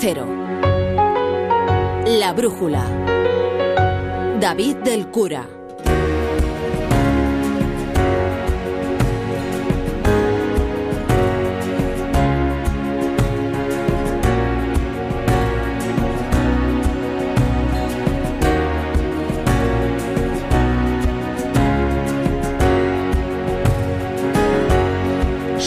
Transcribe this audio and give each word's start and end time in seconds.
Cero. 0.00 0.28
La 2.06 2.32
Brújula. 2.32 2.84
David 4.38 4.76
del 4.76 5.08
Cura. 5.08 5.57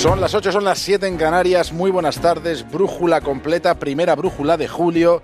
Son 0.02 0.20
las 0.20 0.34
8, 0.34 0.52
son 0.52 0.64
las 0.64 0.80
7 0.80 1.06
en 1.06 1.16
Canarias. 1.16 1.72
Muy 1.72 1.92
buenas 1.92 2.20
tardes. 2.20 2.68
Brújula 2.68 3.22
completa, 3.22 3.76
primera 3.76 4.16
brújula 4.16 4.58
de 4.58 4.68
julio. 4.68 5.22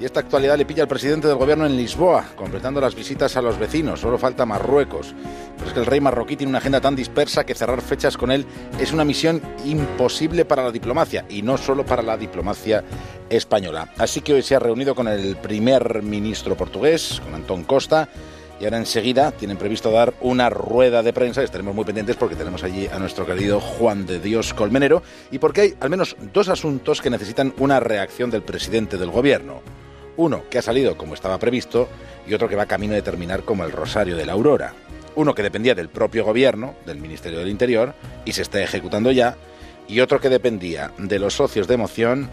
Y 0.00 0.04
esta 0.04 0.18
actualidad 0.18 0.58
le 0.58 0.66
pilla 0.66 0.82
al 0.82 0.88
presidente 0.88 1.28
del 1.28 1.36
gobierno 1.36 1.66
en 1.66 1.76
Lisboa, 1.76 2.24
completando 2.34 2.80
las 2.80 2.96
visitas 2.96 3.36
a 3.36 3.42
los 3.42 3.60
vecinos. 3.60 4.00
Solo 4.00 4.18
falta 4.18 4.44
Marruecos. 4.44 5.14
Pero 5.56 5.68
es 5.68 5.72
que 5.72 5.78
el 5.78 5.86
rey 5.86 6.00
marroquí 6.00 6.34
tiene 6.34 6.50
una 6.50 6.58
agenda 6.58 6.80
tan 6.80 6.96
dispersa 6.96 7.46
que 7.46 7.54
cerrar 7.54 7.80
fechas 7.80 8.16
con 8.16 8.32
él 8.32 8.44
es 8.80 8.92
una 8.92 9.04
misión 9.04 9.40
imposible 9.64 10.44
para 10.44 10.64
la 10.64 10.72
diplomacia, 10.72 11.24
y 11.28 11.42
no 11.42 11.56
solo 11.56 11.86
para 11.86 12.02
la 12.02 12.16
diplomacia 12.16 12.82
española. 13.30 13.88
Así 13.98 14.20
que 14.20 14.34
hoy 14.34 14.42
se 14.42 14.56
ha 14.56 14.58
reunido 14.58 14.96
con 14.96 15.06
el 15.06 15.36
primer 15.36 16.02
ministro 16.02 16.56
portugués, 16.56 17.20
con 17.22 17.36
Antón 17.36 17.62
Costa, 17.62 18.08
y 18.62 18.64
ahora 18.64 18.78
enseguida 18.78 19.32
tienen 19.32 19.56
previsto 19.56 19.90
dar 19.90 20.14
una 20.20 20.48
rueda 20.48 21.02
de 21.02 21.12
prensa. 21.12 21.42
Estaremos 21.42 21.74
muy 21.74 21.84
pendientes 21.84 22.14
porque 22.14 22.36
tenemos 22.36 22.62
allí 22.62 22.86
a 22.86 23.00
nuestro 23.00 23.26
querido 23.26 23.58
Juan 23.58 24.06
de 24.06 24.20
Dios 24.20 24.54
Colmenero 24.54 25.02
y 25.32 25.40
porque 25.40 25.60
hay 25.62 25.74
al 25.80 25.90
menos 25.90 26.16
dos 26.32 26.48
asuntos 26.48 27.00
que 27.00 27.10
necesitan 27.10 27.52
una 27.58 27.80
reacción 27.80 28.30
del 28.30 28.42
presidente 28.42 28.98
del 28.98 29.10
gobierno. 29.10 29.62
Uno 30.16 30.44
que 30.48 30.58
ha 30.58 30.62
salido 30.62 30.96
como 30.96 31.14
estaba 31.14 31.38
previsto 31.38 31.88
y 32.24 32.34
otro 32.34 32.48
que 32.48 32.54
va 32.54 32.66
camino 32.66 32.94
de 32.94 33.02
terminar 33.02 33.42
como 33.42 33.64
el 33.64 33.72
Rosario 33.72 34.16
de 34.16 34.26
la 34.26 34.34
Aurora. 34.34 34.74
Uno 35.16 35.34
que 35.34 35.42
dependía 35.42 35.74
del 35.74 35.88
propio 35.88 36.24
gobierno, 36.24 36.76
del 36.86 36.98
Ministerio 36.98 37.40
del 37.40 37.48
Interior, 37.48 37.94
y 38.24 38.32
se 38.32 38.42
está 38.42 38.62
ejecutando 38.62 39.10
ya, 39.10 39.36
y 39.88 39.98
otro 39.98 40.20
que 40.20 40.28
dependía 40.28 40.92
de 40.98 41.18
los 41.18 41.34
socios 41.34 41.66
de 41.66 41.74
emoción 41.74 42.30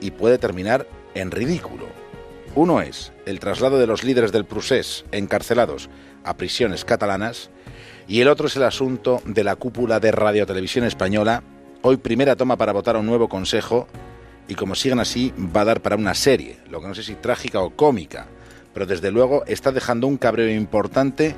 y 0.00 0.12
puede 0.12 0.38
terminar 0.38 0.86
en 1.16 1.32
ridículo. 1.32 2.03
Uno 2.56 2.80
es 2.80 3.12
el 3.26 3.40
traslado 3.40 3.80
de 3.80 3.88
los 3.88 4.04
líderes 4.04 4.30
del 4.30 4.44
Prusés 4.44 5.04
encarcelados 5.10 5.90
a 6.22 6.36
prisiones 6.36 6.84
catalanas 6.84 7.50
y 8.06 8.20
el 8.20 8.28
otro 8.28 8.46
es 8.46 8.54
el 8.54 8.62
asunto 8.62 9.20
de 9.24 9.42
la 9.42 9.56
cúpula 9.56 9.98
de 9.98 10.12
Radio 10.12 10.46
Televisión 10.46 10.84
Española, 10.84 11.42
hoy 11.82 11.96
primera 11.96 12.36
toma 12.36 12.56
para 12.56 12.72
votar 12.72 12.94
a 12.94 13.00
un 13.00 13.06
nuevo 13.06 13.28
consejo 13.28 13.88
y 14.46 14.54
como 14.54 14.76
sigan 14.76 15.00
así 15.00 15.34
va 15.36 15.62
a 15.62 15.64
dar 15.64 15.80
para 15.80 15.96
una 15.96 16.14
serie, 16.14 16.60
lo 16.70 16.80
que 16.80 16.86
no 16.86 16.94
sé 16.94 17.02
si 17.02 17.16
trágica 17.16 17.58
o 17.58 17.70
cómica, 17.70 18.28
pero 18.72 18.86
desde 18.86 19.10
luego 19.10 19.44
está 19.46 19.72
dejando 19.72 20.06
un 20.06 20.16
cabreo 20.16 20.48
importante 20.48 21.34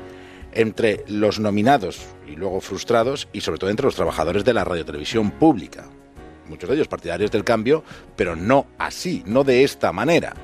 entre 0.53 1.03
los 1.09 1.41
nominados 1.41 1.99
y 2.29 2.33
luego 2.37 2.61
frustrados 2.61 3.27
y 3.33 3.41
sobre 3.41 3.59
todo 3.59 3.71
entre 3.71 3.87
los 3.87 3.97
trabajadores 3.97 4.45
de 4.45 4.53
la 4.53 4.65
radiotelevisión 4.65 5.31
pública. 5.31 5.89
Muchos 6.47 6.69
de 6.69 6.75
ellos 6.75 6.89
partidarios 6.89 7.31
del 7.31 7.43
cambio, 7.43 7.85
pero 8.17 8.37
no 8.37 8.67
así, 8.77 9.23
no 9.25 9.45
de 9.45 9.65
esta 9.65 9.93
manera 9.93 10.35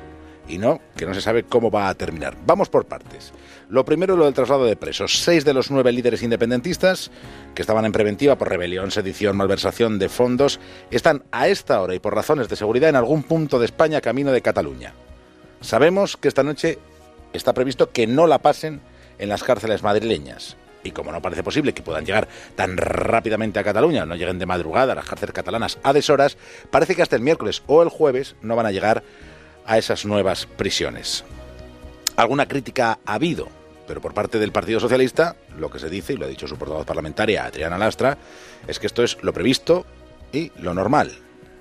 y 0.52 0.58
no, 0.58 0.82
que 0.96 1.06
no 1.06 1.14
se 1.14 1.22
sabe 1.22 1.44
cómo 1.44 1.70
va 1.70 1.88
a 1.88 1.94
terminar. 1.94 2.36
Vamos 2.44 2.68
por 2.68 2.84
partes. 2.84 3.32
Lo 3.70 3.86
primero, 3.86 4.16
lo 4.16 4.26
del 4.26 4.34
traslado 4.34 4.66
de 4.66 4.76
presos. 4.76 5.22
Seis 5.22 5.46
de 5.46 5.54
los 5.54 5.70
nueve 5.70 5.92
líderes 5.92 6.22
independentistas 6.22 7.10
que 7.54 7.62
estaban 7.62 7.86
en 7.86 7.92
preventiva 7.92 8.36
por 8.36 8.50
rebelión, 8.50 8.90
sedición, 8.90 9.34
malversación 9.34 9.98
de 9.98 10.10
fondos, 10.10 10.60
están 10.90 11.24
a 11.32 11.48
esta 11.48 11.80
hora 11.80 11.94
y 11.94 12.00
por 12.00 12.14
razones 12.14 12.50
de 12.50 12.56
seguridad 12.56 12.90
en 12.90 12.96
algún 12.96 13.22
punto 13.22 13.58
de 13.58 13.64
España 13.64 14.02
camino 14.02 14.30
de 14.30 14.42
Cataluña. 14.42 14.92
Sabemos 15.62 16.18
que 16.18 16.28
esta 16.28 16.42
noche 16.42 16.78
está 17.32 17.54
previsto 17.54 17.90
que 17.90 18.06
no 18.06 18.26
la 18.26 18.40
pasen 18.40 18.82
en 19.18 19.30
las 19.30 19.44
cárceles 19.44 19.82
madrileñas. 19.82 20.58
Y 20.84 20.90
como 20.90 21.12
no 21.12 21.22
parece 21.22 21.42
posible 21.42 21.72
que 21.72 21.80
puedan 21.80 22.04
llegar 22.04 22.28
tan 22.56 22.76
rápidamente 22.76 23.58
a 23.58 23.64
Cataluña, 23.64 24.04
no 24.04 24.16
lleguen 24.16 24.38
de 24.38 24.44
madrugada 24.44 24.92
a 24.92 24.96
las 24.96 25.06
cárceles 25.06 25.32
catalanas 25.32 25.78
a 25.82 25.94
deshoras, 25.94 26.36
parece 26.70 26.94
que 26.94 27.02
hasta 27.02 27.16
el 27.16 27.22
miércoles 27.22 27.62
o 27.68 27.82
el 27.82 27.88
jueves 27.88 28.36
no 28.42 28.54
van 28.54 28.66
a 28.66 28.72
llegar 28.72 29.02
a 29.66 29.78
esas 29.78 30.04
nuevas 30.04 30.46
prisiones. 30.46 31.24
Alguna 32.16 32.46
crítica 32.46 32.98
ha 33.06 33.14
habido, 33.14 33.48
pero 33.86 34.00
por 34.00 34.14
parte 34.14 34.38
del 34.38 34.52
Partido 34.52 34.80
Socialista, 34.80 35.36
lo 35.56 35.70
que 35.70 35.78
se 35.78 35.88
dice, 35.88 36.12
y 36.12 36.16
lo 36.16 36.26
ha 36.26 36.28
dicho 36.28 36.46
su 36.46 36.56
portavoz 36.56 36.86
parlamentaria, 36.86 37.44
Adriana 37.44 37.78
Lastra, 37.78 38.18
es 38.66 38.78
que 38.78 38.86
esto 38.86 39.02
es 39.02 39.18
lo 39.22 39.32
previsto 39.32 39.86
y 40.32 40.52
lo 40.58 40.74
normal. 40.74 41.12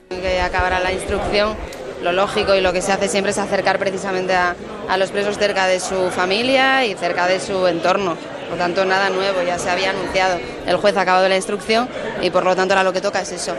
Que 0.10 0.42
acabará 0.42 0.80
la 0.80 0.92
instrucción, 0.92 1.56
lo 2.04 2.12
lógico 2.12 2.56
y 2.56 2.62
lo 2.62 2.74
que 2.74 2.82
se 2.82 2.92
hace 2.92 3.08
siempre 3.08 3.32
es 3.32 3.38
acercar 3.38 3.80
precisamente 3.80 4.34
a, 4.36 4.56
a 4.90 4.98
los 4.98 5.12
presos 5.12 5.38
cerca 5.38 5.68
de 5.68 5.80
su 5.80 6.10
familia 6.10 6.86
y 6.86 6.96
cerca 6.96 7.28
de 7.28 7.40
su 7.40 7.66
entorno. 7.68 8.16
Por 8.16 8.58
lo 8.58 8.58
tanto, 8.58 8.84
nada 8.84 9.10
nuevo, 9.10 9.42
ya 9.44 9.58
se 9.58 9.70
había 9.70 9.92
anunciado. 9.92 10.38
El 10.68 10.76
juez 10.76 10.98
ha 10.98 11.02
acabado 11.02 11.30
la 11.30 11.38
instrucción 11.38 11.88
y 12.22 12.30
por 12.30 12.44
lo 12.44 12.56
tanto 12.56 12.74
ahora 12.74 12.84
lo 12.84 12.92
que 12.92 13.00
toca 13.00 13.22
es 13.22 13.32
eso. 13.32 13.56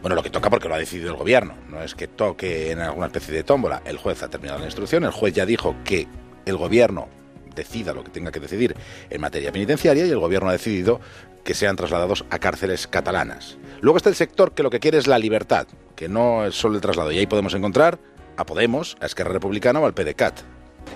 Bueno, 0.00 0.16
lo 0.16 0.22
que 0.22 0.30
toca 0.30 0.48
porque 0.48 0.68
lo 0.68 0.74
ha 0.74 0.78
decidido 0.78 1.10
el 1.10 1.16
gobierno, 1.16 1.54
no 1.68 1.82
es 1.82 1.94
que 1.94 2.08
toque 2.08 2.70
en 2.70 2.80
alguna 2.80 3.06
especie 3.06 3.34
de 3.34 3.42
tómbola. 3.42 3.82
El 3.84 3.98
juez 3.98 4.22
ha 4.22 4.28
terminado 4.28 4.58
la 4.58 4.64
instrucción, 4.64 5.04
el 5.04 5.10
juez 5.10 5.34
ya 5.34 5.44
dijo 5.44 5.76
que 5.84 6.08
el 6.46 6.56
gobierno 6.56 7.08
decida 7.54 7.92
lo 7.92 8.02
que 8.02 8.10
tenga 8.10 8.32
que 8.32 8.40
decidir 8.40 8.74
en 9.10 9.20
materia 9.20 9.52
penitenciaria 9.52 10.06
y 10.06 10.10
el 10.10 10.18
gobierno 10.18 10.48
ha 10.48 10.52
decidido 10.52 11.00
que 11.44 11.54
sean 11.54 11.76
trasladados 11.76 12.24
a 12.30 12.38
cárceles 12.38 12.86
catalanas. 12.86 13.58
Luego 13.80 13.96
está 13.98 14.08
el 14.08 14.14
sector 14.14 14.52
que 14.52 14.62
lo 14.62 14.70
que 14.70 14.80
quiere 14.80 14.98
es 14.98 15.06
la 15.06 15.18
libertad, 15.18 15.66
que 15.96 16.08
no 16.08 16.46
es 16.46 16.54
solo 16.54 16.76
el 16.76 16.80
traslado. 16.80 17.12
Y 17.12 17.18
ahí 17.18 17.26
podemos 17.26 17.54
encontrar 17.54 17.98
a 18.36 18.44
Podemos, 18.44 18.96
a 19.00 19.06
Esquerra 19.06 19.32
Republicana 19.32 19.80
o 19.80 19.86
al 19.86 19.94
PDCAT 19.94 20.40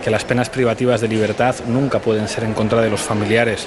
que 0.03 0.11
las 0.11 0.25
penas 0.25 0.51
privativas 0.51 1.01
de 1.01 1.09
libertad 1.09 1.55
nunca 1.67 1.99
pueden 1.99 2.29
ser 2.29 2.45
en 2.45 2.55
contra 2.55 2.81
de 2.81 2.91
los 2.91 3.01
familiares. 3.01 3.67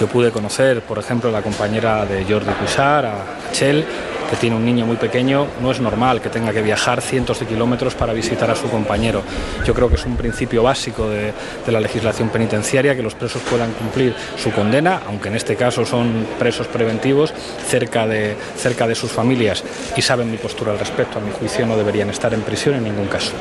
Yo 0.00 0.06
pude 0.06 0.30
conocer, 0.30 0.82
por 0.82 0.98
ejemplo, 0.98 1.30
a 1.30 1.32
la 1.32 1.42
compañera 1.42 2.04
de 2.04 2.24
Jordi 2.24 2.52
Cuixart, 2.52 3.06
a 3.06 3.52
Chel, 3.52 3.84
que 4.32 4.38
tiene 4.38 4.56
un 4.56 4.64
niño 4.64 4.86
muy 4.86 4.96
pequeño, 4.96 5.46
no 5.60 5.70
es 5.70 5.78
normal 5.78 6.22
que 6.22 6.30
tenga 6.30 6.54
que 6.54 6.62
viajar 6.62 7.02
cientos 7.02 7.38
de 7.40 7.44
kilómetros 7.44 7.94
para 7.94 8.14
visitar 8.14 8.50
a 8.50 8.56
su 8.56 8.70
compañero. 8.70 9.22
Yo 9.66 9.74
creo 9.74 9.90
que 9.90 9.96
es 9.96 10.06
un 10.06 10.16
principio 10.16 10.62
básico 10.62 11.06
de, 11.06 11.34
la 11.66 11.78
legislación 11.78 12.30
penitenciaria 12.30 12.96
que 12.96 13.02
los 13.02 13.14
presos 13.14 13.42
puedan 13.42 13.72
cumplir 13.72 14.14
su 14.38 14.50
condena, 14.50 15.02
aunque 15.06 15.28
en 15.28 15.34
este 15.34 15.54
caso 15.54 15.84
son 15.84 16.26
presos 16.38 16.66
preventivos, 16.66 17.34
cerca 17.68 18.06
de, 18.06 18.34
cerca 18.56 18.86
de 18.86 18.94
sus 18.94 19.12
familias 19.12 19.64
y 19.98 20.00
saben 20.00 20.30
mi 20.30 20.38
postura 20.38 20.72
al 20.72 20.78
respecto. 20.78 21.18
A 21.18 21.20
mi 21.20 21.30
juicio 21.30 21.66
no 21.66 21.76
deberían 21.76 22.08
estar 22.08 22.32
en 22.32 22.40
prisión 22.40 22.76
en 22.76 22.84
ningún 22.84 23.08
caso. 23.08 23.32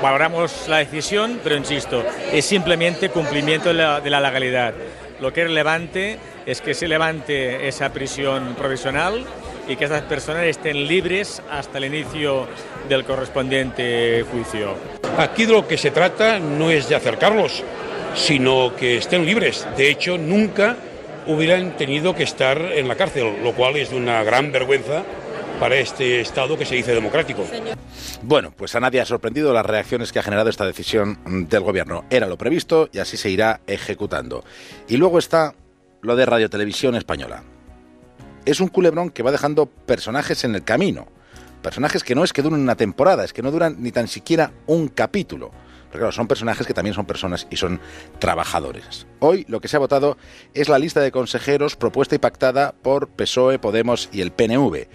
Valoramos 0.00 0.66
la 0.66 0.78
decisión, 0.78 1.40
pero 1.44 1.56
insisto, 1.56 2.02
es 2.32 2.46
simplemente 2.46 3.10
cumplimiento 3.10 3.68
de 3.68 3.74
la, 3.74 4.00
de 4.00 4.08
la 4.08 4.22
legalidad. 4.22 4.72
Lo 5.20 5.30
que 5.30 5.42
es 5.42 5.48
relevante 5.48 6.18
es 6.46 6.62
que 6.62 6.72
se 6.72 6.88
levante 6.88 7.68
esa 7.68 7.92
prisión 7.92 8.54
provisional 8.54 9.26
y 9.68 9.76
que 9.76 9.84
estas 9.84 10.02
personas 10.02 10.44
estén 10.44 10.86
libres 10.86 11.42
hasta 11.50 11.78
el 11.78 11.84
inicio 11.84 12.48
del 12.88 13.04
correspondiente 13.04 14.24
juicio. 14.30 14.74
Aquí 15.18 15.44
de 15.44 15.52
lo 15.52 15.68
que 15.68 15.76
se 15.76 15.90
trata 15.90 16.38
no 16.38 16.70
es 16.70 16.88
de 16.88 16.94
acercarlos, 16.94 17.62
sino 18.14 18.74
que 18.74 18.96
estén 18.96 19.26
libres. 19.26 19.66
De 19.76 19.90
hecho, 19.90 20.16
nunca 20.16 20.76
hubieran 21.26 21.76
tenido 21.76 22.14
que 22.14 22.22
estar 22.22 22.58
en 22.58 22.88
la 22.88 22.96
cárcel, 22.96 23.42
lo 23.42 23.52
cual 23.52 23.76
es 23.76 23.90
de 23.90 23.96
una 23.96 24.24
gran 24.24 24.50
vergüenza 24.50 25.04
para 25.60 25.76
este 25.76 26.20
Estado 26.20 26.56
que 26.56 26.64
se 26.64 26.76
dice 26.76 26.94
democrático. 26.94 27.44
Bueno, 28.22 28.52
pues 28.56 28.74
a 28.74 28.80
nadie 28.80 29.00
ha 29.00 29.04
sorprendido 29.04 29.52
las 29.52 29.66
reacciones 29.66 30.12
que 30.12 30.20
ha 30.20 30.22
generado 30.22 30.48
esta 30.48 30.64
decisión 30.64 31.18
del 31.48 31.62
Gobierno. 31.62 32.04
Era 32.10 32.26
lo 32.26 32.38
previsto 32.38 32.88
y 32.92 32.98
así 32.98 33.16
se 33.16 33.28
irá 33.28 33.60
ejecutando. 33.66 34.44
Y 34.88 34.96
luego 34.96 35.18
está 35.18 35.54
lo 36.00 36.16
de 36.16 36.26
Radio 36.26 36.48
Televisión 36.48 36.94
Española 36.94 37.42
es 38.50 38.60
un 38.60 38.68
culebrón 38.68 39.10
que 39.10 39.22
va 39.22 39.30
dejando 39.30 39.66
personajes 39.66 40.42
en 40.44 40.54
el 40.54 40.64
camino. 40.64 41.06
Personajes 41.62 42.02
que 42.02 42.14
no 42.14 42.24
es 42.24 42.32
que 42.32 42.40
duren 42.40 42.60
una 42.60 42.76
temporada, 42.76 43.24
es 43.24 43.32
que 43.32 43.42
no 43.42 43.50
duran 43.50 43.76
ni 43.78 43.92
tan 43.92 44.08
siquiera 44.08 44.52
un 44.66 44.88
capítulo. 44.88 45.50
Pero 45.90 46.00
claro, 46.00 46.12
son 46.12 46.28
personajes 46.28 46.66
que 46.66 46.72
también 46.72 46.94
son 46.94 47.04
personas 47.04 47.46
y 47.50 47.56
son 47.56 47.80
trabajadores. 48.18 49.06
Hoy 49.20 49.44
lo 49.48 49.60
que 49.60 49.68
se 49.68 49.76
ha 49.76 49.80
votado 49.80 50.16
es 50.54 50.68
la 50.68 50.78
lista 50.78 51.00
de 51.00 51.12
consejeros 51.12 51.76
propuesta 51.76 52.14
y 52.14 52.18
pactada 52.18 52.74
por 52.82 53.08
PSOE, 53.08 53.58
Podemos 53.58 54.08
y 54.12 54.22
el 54.22 54.32
PNV, 54.32 54.86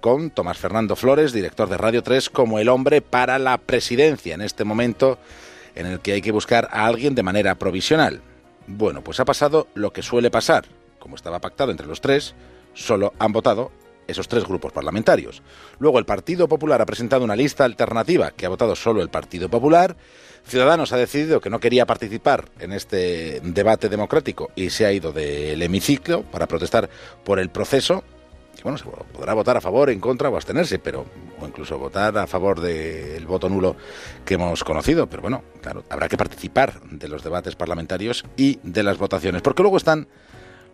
con 0.00 0.30
Tomás 0.30 0.58
Fernando 0.58 0.96
Flores, 0.96 1.32
director 1.32 1.68
de 1.68 1.78
Radio 1.78 2.02
3, 2.02 2.28
como 2.28 2.58
el 2.58 2.68
hombre 2.68 3.00
para 3.00 3.38
la 3.38 3.56
presidencia 3.56 4.34
en 4.34 4.42
este 4.42 4.64
momento 4.64 5.18
en 5.74 5.86
el 5.86 6.00
que 6.00 6.12
hay 6.12 6.20
que 6.20 6.32
buscar 6.32 6.68
a 6.72 6.86
alguien 6.86 7.14
de 7.14 7.22
manera 7.22 7.54
provisional. 7.54 8.20
Bueno, 8.66 9.02
pues 9.02 9.20
ha 9.20 9.24
pasado 9.24 9.68
lo 9.74 9.92
que 9.92 10.02
suele 10.02 10.30
pasar. 10.30 10.66
Como 10.98 11.14
estaba 11.14 11.40
pactado 11.40 11.70
entre 11.70 11.86
los 11.86 12.00
tres, 12.00 12.34
solo 12.78 13.12
han 13.18 13.32
votado 13.32 13.70
esos 14.06 14.26
tres 14.26 14.44
grupos 14.44 14.72
parlamentarios. 14.72 15.42
Luego 15.78 15.98
el 15.98 16.06
Partido 16.06 16.48
Popular 16.48 16.80
ha 16.80 16.86
presentado 16.86 17.24
una 17.24 17.36
lista 17.36 17.64
alternativa 17.64 18.30
que 18.30 18.46
ha 18.46 18.48
votado 18.48 18.74
solo 18.74 19.02
el 19.02 19.10
Partido 19.10 19.50
Popular. 19.50 19.96
Ciudadanos 20.46 20.92
ha 20.92 20.96
decidido 20.96 21.40
que 21.40 21.50
no 21.50 21.60
quería 21.60 21.84
participar 21.84 22.48
en 22.58 22.72
este 22.72 23.40
debate 23.42 23.90
democrático 23.90 24.50
y 24.56 24.70
se 24.70 24.86
ha 24.86 24.92
ido 24.92 25.12
del 25.12 25.60
hemiciclo 25.60 26.22
para 26.22 26.46
protestar 26.46 26.88
por 27.22 27.38
el 27.38 27.50
proceso 27.50 28.02
bueno, 28.62 28.78
se 28.78 28.84
podrá 28.84 29.34
votar 29.34 29.56
a 29.56 29.60
favor, 29.60 29.90
en 29.90 30.00
contra 30.00 30.28
o 30.28 30.34
abstenerse, 30.34 30.78
pero 30.78 31.06
o 31.40 31.46
incluso 31.46 31.78
votar 31.78 32.16
a 32.18 32.26
favor 32.26 32.60
del 32.60 33.24
voto 33.26 33.48
nulo 33.48 33.76
que 34.24 34.34
hemos 34.34 34.64
conocido. 34.64 35.06
Pero 35.06 35.22
bueno, 35.22 35.44
claro, 35.62 35.84
habrá 35.88 36.08
que 36.08 36.16
participar 36.16 36.80
de 36.82 37.08
los 37.08 37.22
debates 37.22 37.54
parlamentarios 37.54 38.24
y 38.36 38.58
de 38.62 38.82
las 38.82 38.98
votaciones, 38.98 39.42
porque 39.42 39.62
luego 39.62 39.76
están 39.76 40.08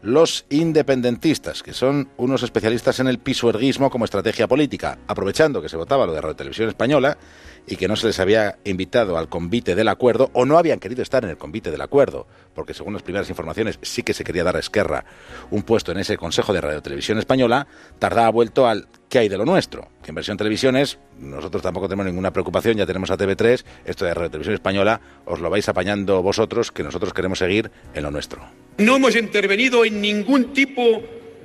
los 0.05 0.45
independentistas, 0.51 1.63
que 1.63 1.73
son 1.73 2.11
unos 2.19 2.43
especialistas 2.43 3.01
en 3.01 3.09
el 3.09 3.19
pisuerguismo 3.19 3.91
como 3.91 4.05
estrategia 4.05 4.47
política, 4.47 4.99
aprovechando 5.07 5.63
que 5.63 5.71
se 5.71 5.79
votaba 5.79 6.07
lo 6.07 6.13
de 6.13 6.21
Radio 6.21 6.37
Televisión 6.37 6.69
Española 6.69 7.17
y 7.67 7.77
que 7.77 7.89
no 7.89 7.97
se 7.97 8.07
les 8.07 8.21
había 8.21 8.59
invitado 8.65 9.17
al 9.17 9.29
convite 9.29 9.75
del 9.75 9.89
acuerdo 9.89 10.31
o 10.33 10.45
no 10.45 10.59
habían 10.59 10.81
querido 10.81 11.03
estar 11.03 11.25
en 11.25 11.31
el 11.31 11.39
convite 11.39 11.71
del 11.71 11.81
acuerdo, 11.81 12.27
porque 12.55 12.75
según 12.75 12.93
las 12.93 13.03
primeras 13.03 13.29
informaciones 13.29 13.79
sí 13.83 14.03
que 14.03 14.15
se 14.15 14.25
quería 14.25 14.45
dar 14.45 14.57
a 14.57 14.61
Esquerra 14.61 15.05
un 15.51 15.63
puesto 15.63 15.93
en 15.93 15.99
ese 15.99 16.17
Consejo 16.17 16.53
de 16.53 16.61
Radio 16.61 16.83
Televisión 16.83 17.19
Española, 17.19 17.67
tardaba 17.99 18.29
vuelto 18.31 18.67
al 18.67 18.87
¿qué 19.09 19.21
hay 19.21 19.29
de 19.29 19.39
lo 19.39 19.45
nuestro? 19.45 19.89
Que 20.03 20.11
en 20.11 20.17
versión 20.17 20.37
televisiones 20.37 20.99
nosotros 21.19 21.63
tampoco 21.63 21.89
tenemos 21.89 22.07
ninguna 22.07 22.33
preocupación, 22.33 22.77
ya 22.77 22.87
tenemos 22.87 23.11
a 23.11 23.17
TV3, 23.17 23.65
esto 23.85 24.05
de 24.05 24.15
Radio 24.15 24.31
Televisión 24.31 24.55
Española 24.55 25.01
os 25.25 25.41
lo 25.41 25.51
vais 25.51 25.69
apañando 25.69 26.23
vosotros, 26.23 26.71
que 26.71 26.83
nosotros 26.83 27.13
queremos 27.13 27.39
seguir 27.39 27.71
en 27.95 28.03
lo 28.03 28.11
nuestro. 28.11 28.45
No 28.79 28.97
hemos 28.97 29.17
intervenido 29.17 29.85
en 29.85 30.01
ningún 30.01 30.53
tipo 30.53 31.03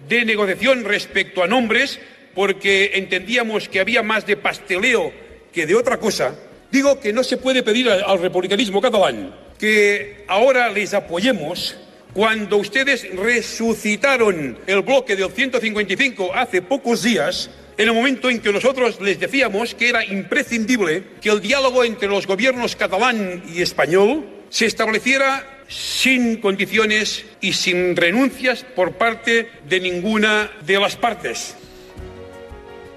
de 0.07 0.25
negociación 0.25 0.83
respecto 0.83 1.43
a 1.43 1.47
nombres 1.47 1.99
porque 2.33 2.91
entendíamos 2.95 3.69
que 3.69 3.79
había 3.79 4.01
más 4.01 4.25
de 4.25 4.37
pasteleo 4.37 5.28
de 5.65 5.75
otra 5.75 5.97
cosa. 5.97 6.35
Digo 6.71 6.99
que 6.99 7.13
no 7.13 7.23
se 7.23 7.37
puede 7.37 7.63
pedir 7.63 7.89
al 7.89 8.19
republicanismo 8.19 8.81
catalán 8.81 9.33
que 9.59 10.23
ahora 10.27 10.69
les 10.69 10.93
apoyemos 10.93 11.75
cuando 12.13 12.57
ustedes 12.57 13.07
resucitaron 13.15 14.57
el 14.65 14.81
bloque 14.81 15.15
del 15.15 15.29
155 15.29 16.33
hace 16.33 16.61
pocos 16.61 17.03
días, 17.03 17.51
en 17.77 17.87
el 17.87 17.93
momento 17.93 18.29
en 18.29 18.39
que 18.39 18.51
nosotros 18.51 18.99
les 18.99 19.19
decíamos 19.19 19.75
que 19.75 19.89
era 19.89 20.03
imprescindible 20.03 21.03
que 21.21 21.29
el 21.29 21.41
diálogo 21.41 21.83
entre 21.83 22.07
los 22.07 22.25
gobiernos 22.25 22.75
catalán 22.75 23.43
y 23.53 23.61
español 23.61 24.25
se 24.49 24.65
estableciera 24.65 25.63
sin 25.67 26.37
condiciones 26.37 27.25
y 27.41 27.53
sin 27.53 27.95
renuncias 27.95 28.63
por 28.63 28.93
parte 28.93 29.49
de 29.67 29.79
ninguna 29.79 30.51
de 30.65 30.79
las 30.79 30.95
partes. 30.95 31.55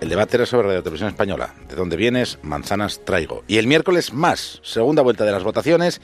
El 0.03 0.09
debate 0.09 0.37
era 0.37 0.47
sobre 0.47 0.67
Radio 0.67 0.83
Televisión 0.83 1.11
Española. 1.11 1.55
¿De 1.69 1.77
dónde 1.77 1.97
vienes? 1.97 2.41
Manzanas 2.43 3.05
traigo. 3.05 3.45
Y 3.47 3.59
el 3.59 3.69
miércoles 3.69 4.13
más, 4.13 4.59
segunda 4.65 5.01
vuelta 5.01 5.25
de 5.25 5.31
las 5.31 5.45
votaciones. 5.45 6.01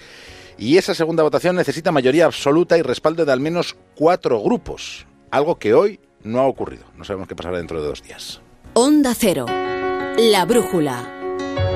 Y 0.57 0.79
esa 0.79 0.95
segunda 0.95 1.25
votación 1.25 1.57
necesita 1.57 1.91
mayoría 1.91 2.27
absoluta 2.27 2.79
y 2.79 2.83
respaldo 2.83 3.25
de 3.25 3.33
al 3.33 3.41
menos 3.41 3.75
cuatro 3.97 4.41
grupos. 4.41 5.05
Algo 5.33 5.59
que 5.59 5.75
hoy 5.75 5.99
no 6.23 6.39
ha 6.39 6.47
ocurrido. 6.47 6.85
No 6.95 7.03
sabemos 7.03 7.27
qué 7.27 7.35
pasará 7.35 7.57
dentro 7.57 7.83
de 7.83 7.89
dos 7.89 8.05
días. 8.05 8.41
Onda 8.75 9.17
Cero. 9.19 9.47
La 9.49 10.45
Brújula. 10.45 11.03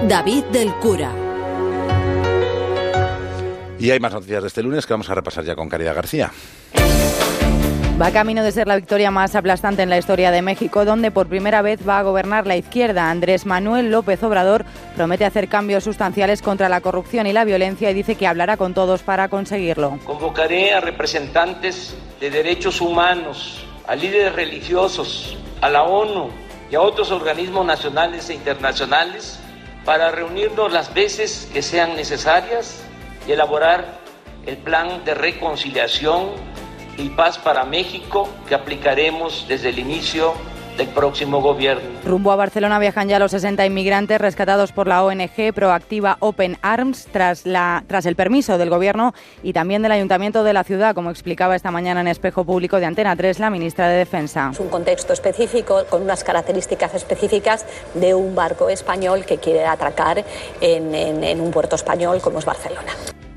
David 0.06 0.44
del 0.52 0.72
Cura. 0.74 1.10
Y 3.80 3.90
hay 3.90 3.98
más 3.98 4.12
noticias 4.12 4.42
de 4.42 4.46
este 4.46 4.62
lunes 4.62 4.86
que 4.86 4.92
vamos 4.92 5.10
a 5.10 5.14
repasar 5.16 5.42
ya 5.42 5.56
con 5.56 5.68
Caridad 5.68 5.96
García. 5.96 6.30
Va 8.02 8.10
camino 8.10 8.42
de 8.42 8.50
ser 8.50 8.66
la 8.66 8.74
victoria 8.74 9.12
más 9.12 9.36
aplastante 9.36 9.82
en 9.82 9.88
la 9.88 9.96
historia 9.96 10.32
de 10.32 10.42
México, 10.42 10.84
donde 10.84 11.12
por 11.12 11.28
primera 11.28 11.62
vez 11.62 11.88
va 11.88 12.00
a 12.00 12.02
gobernar 12.02 12.48
la 12.48 12.56
izquierda. 12.56 13.08
Andrés 13.08 13.46
Manuel 13.46 13.92
López 13.92 14.20
Obrador 14.24 14.64
promete 14.96 15.24
hacer 15.24 15.46
cambios 15.46 15.84
sustanciales 15.84 16.42
contra 16.42 16.68
la 16.68 16.80
corrupción 16.80 17.28
y 17.28 17.32
la 17.32 17.44
violencia 17.44 17.92
y 17.92 17.94
dice 17.94 18.16
que 18.16 18.26
hablará 18.26 18.56
con 18.56 18.74
todos 18.74 19.04
para 19.04 19.28
conseguirlo. 19.28 20.00
Convocaré 20.04 20.74
a 20.74 20.80
representantes 20.80 21.94
de 22.18 22.28
derechos 22.28 22.80
humanos, 22.80 23.64
a 23.86 23.94
líderes 23.94 24.34
religiosos, 24.34 25.36
a 25.60 25.70
la 25.70 25.84
ONU 25.84 26.28
y 26.72 26.74
a 26.74 26.80
otros 26.80 27.12
organismos 27.12 27.64
nacionales 27.64 28.28
e 28.30 28.34
internacionales 28.34 29.38
para 29.84 30.10
reunirnos 30.10 30.72
las 30.72 30.92
veces 30.92 31.48
que 31.52 31.62
sean 31.62 31.94
necesarias 31.94 32.82
y 33.28 33.30
elaborar 33.30 34.00
el 34.44 34.56
plan 34.56 35.04
de 35.04 35.14
reconciliación 35.14 36.30
y 36.96 37.08
paz 37.10 37.38
para 37.38 37.64
México 37.64 38.28
que 38.48 38.54
aplicaremos 38.54 39.46
desde 39.48 39.70
el 39.70 39.78
inicio 39.78 40.34
del 40.76 40.88
próximo 40.88 41.40
gobierno. 41.40 41.82
Rumbo 42.04 42.32
a 42.32 42.36
Barcelona 42.36 42.78
viajan 42.78 43.08
ya 43.08 43.18
los 43.18 43.30
60 43.32 43.64
inmigrantes 43.66 44.20
rescatados 44.20 44.72
por 44.72 44.86
la 44.86 45.04
ONG 45.04 45.52
proactiva 45.54 46.16
Open 46.20 46.56
Arms 46.62 47.06
tras, 47.12 47.46
la, 47.46 47.84
tras 47.86 48.06
el 48.06 48.16
permiso 48.16 48.58
del 48.58 48.70
gobierno 48.70 49.12
y 49.42 49.52
también 49.52 49.82
del 49.82 49.92
ayuntamiento 49.92 50.44
de 50.44 50.52
la 50.52 50.64
ciudad, 50.64 50.94
como 50.94 51.10
explicaba 51.10 51.56
esta 51.56 51.70
mañana 51.70 52.00
en 52.00 52.08
Espejo 52.08 52.44
Público 52.44 52.78
de 52.80 52.86
Antena 52.86 53.14
3 53.14 53.38
la 53.38 53.50
ministra 53.50 53.88
de 53.88 53.98
Defensa. 53.98 54.50
Es 54.52 54.60
un 54.60 54.68
contexto 54.68 55.12
específico 55.12 55.84
con 55.88 56.02
unas 56.02 56.24
características 56.24 56.94
específicas 56.94 57.66
de 57.94 58.14
un 58.14 58.34
barco 58.34 58.68
español 58.68 59.24
que 59.24 59.38
quiere 59.38 59.66
atracar 59.66 60.24
en, 60.60 60.94
en, 60.94 61.24
en 61.24 61.40
un 61.40 61.50
puerto 61.50 61.76
español 61.76 62.20
como 62.20 62.38
es 62.38 62.44
Barcelona. 62.44 62.92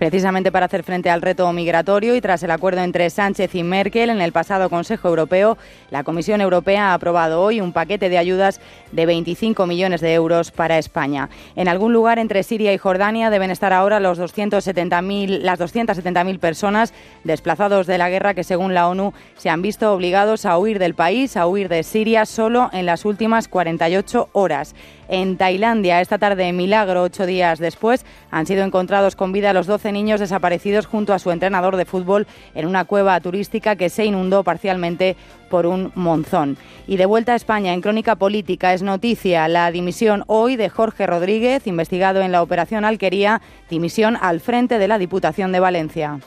Precisamente 0.06 0.52
para 0.52 0.68
hacer 0.68 0.84
frente 0.84 1.10
al 1.10 1.24
reto 1.24 1.52
migratorio 1.52 2.16
y 2.16 2.22
tras 2.22 2.44
el 2.44 2.52
acuerdo 2.52 2.84
entre 2.84 3.10
Sánchez 3.10 3.56
y 3.56 3.64
Merkel 3.64 4.12
en 4.12 4.22
el 4.22 4.32
pasado 4.32 4.70
Consejo 4.70 5.08
Europeo, 5.08 5.58
la 5.90 6.04
Comisión 6.04 6.42
Europea 6.42 6.92
ha 6.92 6.94
aprobado 6.94 7.42
hoy 7.42 7.60
un 7.60 7.74
paquete 7.74 8.08
de 8.08 8.20
ayudas 8.20 8.62
de 8.92 9.08
25 9.08 9.66
millones 9.66 10.02
de 10.02 10.14
euros 10.14 10.52
para 10.52 10.78
España. 10.78 11.32
En 11.56 11.68
algún 11.68 11.92
lugar 11.92 12.20
entre 12.20 12.44
Siria 12.44 12.72
y 12.72 12.78
Jordania 12.78 13.32
deben 13.32 13.50
estar 13.50 13.74
ahora 13.74 14.00
los 14.00 14.20
270.000, 14.20 15.40
las 15.40 15.60
270.000 15.60 16.38
personas 16.38 16.94
desplazados 17.24 17.88
de 17.88 17.98
la 17.98 18.12
guerra 18.12 18.36
que, 18.36 18.44
según 18.44 18.76
la 18.76 18.88
ONU, 18.88 19.12
se 19.38 19.50
han 19.50 19.64
visto 19.64 19.92
obligados 19.92 20.46
a 20.46 20.56
huir 20.60 20.78
del 20.78 20.94
país, 20.94 21.36
a 21.36 21.48
huir 21.48 21.68
de 21.68 21.82
Siria 21.82 22.28
solo 22.28 22.70
en 22.74 22.86
las 22.86 23.06
últimas 23.06 23.48
48 23.48 24.30
horas 24.34 24.76
en 25.08 25.38
Tailandia. 25.38 26.02
Esta 26.02 26.18
tarde, 26.18 26.52
milagro, 26.54 27.04
ocho 27.04 27.26
días 27.26 27.60
después, 27.60 28.06
han 28.32 28.46
sido 28.46 28.64
encontrados 28.64 29.16
con 29.16 29.32
vida 29.32 29.54
los 29.54 29.68
12 29.68 29.92
niños 29.92 30.20
desaparecidos 30.20 30.86
junto 30.86 31.14
a 31.14 31.20
su 31.20 31.32
entrenador 31.32 31.76
de 31.76 31.86
fútbol 31.86 32.28
en 32.54 32.68
una 32.68 32.86
cueva 32.86 33.20
turística 33.20 33.76
que 33.76 33.90
se 33.90 34.06
inundó 34.06 34.44
parcialmente 34.44 35.16
por 35.50 35.66
un 35.66 35.92
monzón. 35.96 36.58
Y 36.88 36.98
de 36.98 37.06
vuelta 37.06 37.34
a 37.34 37.36
España, 37.36 37.74
en 37.74 37.82
Crónica 37.82 38.16
Política, 38.16 38.74
es 38.74 38.82
noticia 38.82 39.48
la 39.48 39.72
dimisión 39.72 40.24
hoy 40.28 40.56
de 40.56 40.70
Jorge 40.70 41.08
Rodríguez, 41.08 41.68
investigado 41.68 42.22
en 42.22 42.32
la 42.32 42.42
Operación 42.42 42.86
Alquería, 42.86 43.42
dimisión 43.70 44.18
al 44.20 44.40
frente 44.40 44.80
de 44.80 44.88
la 44.88 44.98
Diputación 44.98 45.52
de 45.52 45.60
Valencia. 45.60 46.20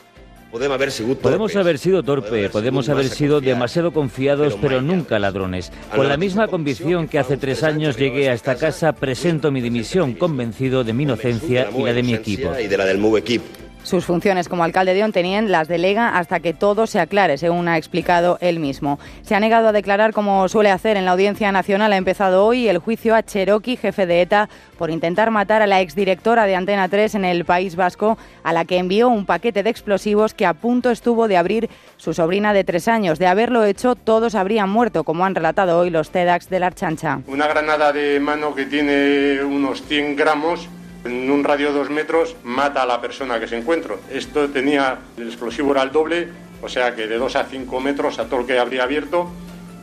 Podemos 0.51 0.73
haber 0.73 0.91
sido 0.91 1.15
torpe, 1.15 1.19
podemos 1.19 1.55
haber 1.55 1.77
sido, 1.77 2.03
torpe, 2.03 2.49
podemos 2.49 2.89
haber 2.89 3.09
sido 3.09 3.39
demasiado 3.39 3.91
confiados, 3.91 4.57
pero 4.59 4.81
nunca 4.81 5.19
ladrones. 5.19 5.71
Con 5.95 6.07
la 6.07 6.17
misma 6.17 6.47
convicción 6.47 7.07
que 7.07 7.19
hace 7.19 7.37
tres 7.37 7.61
años 7.61 7.97
llegué 7.97 8.29
a 8.29 8.33
esta 8.33 8.55
casa, 8.55 8.93
presento 8.93 9.51
mi 9.51 9.61
dimisión 9.61 10.13
convencido 10.13 10.83
de 10.83 10.93
mi 10.93 11.03
inocencia 11.03 11.69
y 11.75 11.83
la 11.83 11.93
de 11.93 12.01
mi 12.01 12.15
equipo. 12.15 12.51
Y 12.59 12.67
de 12.67 12.77
la 12.77 12.85
del 12.85 12.99
equipo. 13.15 13.45
Sus 13.89 14.05
funciones 14.05 14.47
como 14.47 14.63
alcalde 14.63 14.93
de 14.93 15.03
Ontenien 15.03 15.51
las 15.51 15.67
delega 15.67 16.15
hasta 16.15 16.39
que 16.41 16.53
todo 16.53 16.85
se 16.85 16.99
aclare, 16.99 17.39
según 17.39 17.67
ha 17.67 17.75
explicado 17.75 18.37
él 18.39 18.59
mismo. 18.59 18.99
Se 19.23 19.33
ha 19.33 19.39
negado 19.39 19.69
a 19.69 19.71
declarar 19.71 20.13
como 20.13 20.47
suele 20.47 20.69
hacer 20.69 20.95
en 20.95 21.05
la 21.05 21.11
Audiencia 21.13 21.51
Nacional. 21.51 21.91
Ha 21.93 21.97
empezado 21.97 22.45
hoy 22.45 22.67
el 22.67 22.77
juicio 22.77 23.15
a 23.15 23.23
Cherokee, 23.23 23.77
jefe 23.77 24.05
de 24.05 24.21
ETA, 24.21 24.47
por 24.77 24.91
intentar 24.91 25.31
matar 25.31 25.63
a 25.63 25.65
la 25.65 25.81
exdirectora 25.81 26.45
de 26.45 26.55
Antena 26.55 26.87
3 26.87 27.15
en 27.15 27.25
el 27.25 27.45
País 27.45 27.75
Vasco, 27.75 28.19
a 28.43 28.53
la 28.53 28.63
que 28.63 28.77
envió 28.77 29.09
un 29.09 29.25
paquete 29.25 29.63
de 29.63 29.71
explosivos 29.71 30.35
que 30.35 30.45
a 30.45 30.53
punto 30.53 30.91
estuvo 30.91 31.27
de 31.27 31.37
abrir 31.37 31.67
su 31.97 32.13
sobrina 32.13 32.53
de 32.53 32.63
tres 32.63 32.87
años. 32.87 33.17
De 33.17 33.25
haberlo 33.25 33.65
hecho, 33.65 33.95
todos 33.95 34.35
habrían 34.35 34.69
muerto, 34.69 35.03
como 35.03 35.25
han 35.25 35.33
relatado 35.33 35.79
hoy 35.79 35.89
los 35.89 36.11
TEDx 36.11 36.47
de 36.47 36.59
la 36.59 36.67
Archancha. 36.67 37.21
Una 37.25 37.47
granada 37.47 37.91
de 37.91 38.19
mano 38.19 38.53
que 38.53 38.67
tiene 38.67 39.43
unos 39.43 39.81
100 39.81 40.15
gramos 40.15 40.69
en 41.05 41.29
un 41.31 41.43
radio 41.43 41.71
de 41.71 41.79
dos 41.79 41.89
metros 41.89 42.35
mata 42.43 42.83
a 42.83 42.85
la 42.85 43.01
persona 43.01 43.39
que 43.39 43.47
se 43.47 43.57
encuentra. 43.57 43.95
Esto 44.11 44.49
tenía, 44.49 44.99
el 45.17 45.27
explosivo 45.27 45.71
era 45.71 45.83
el 45.83 45.91
doble, 45.91 46.29
o 46.61 46.69
sea 46.69 46.95
que 46.95 47.07
de 47.07 47.17
dos 47.17 47.35
a 47.35 47.45
cinco 47.45 47.79
metros 47.79 48.19
a 48.19 48.25
todo 48.25 48.41
el 48.41 48.45
que 48.45 48.59
habría 48.59 48.83
abierto, 48.83 49.31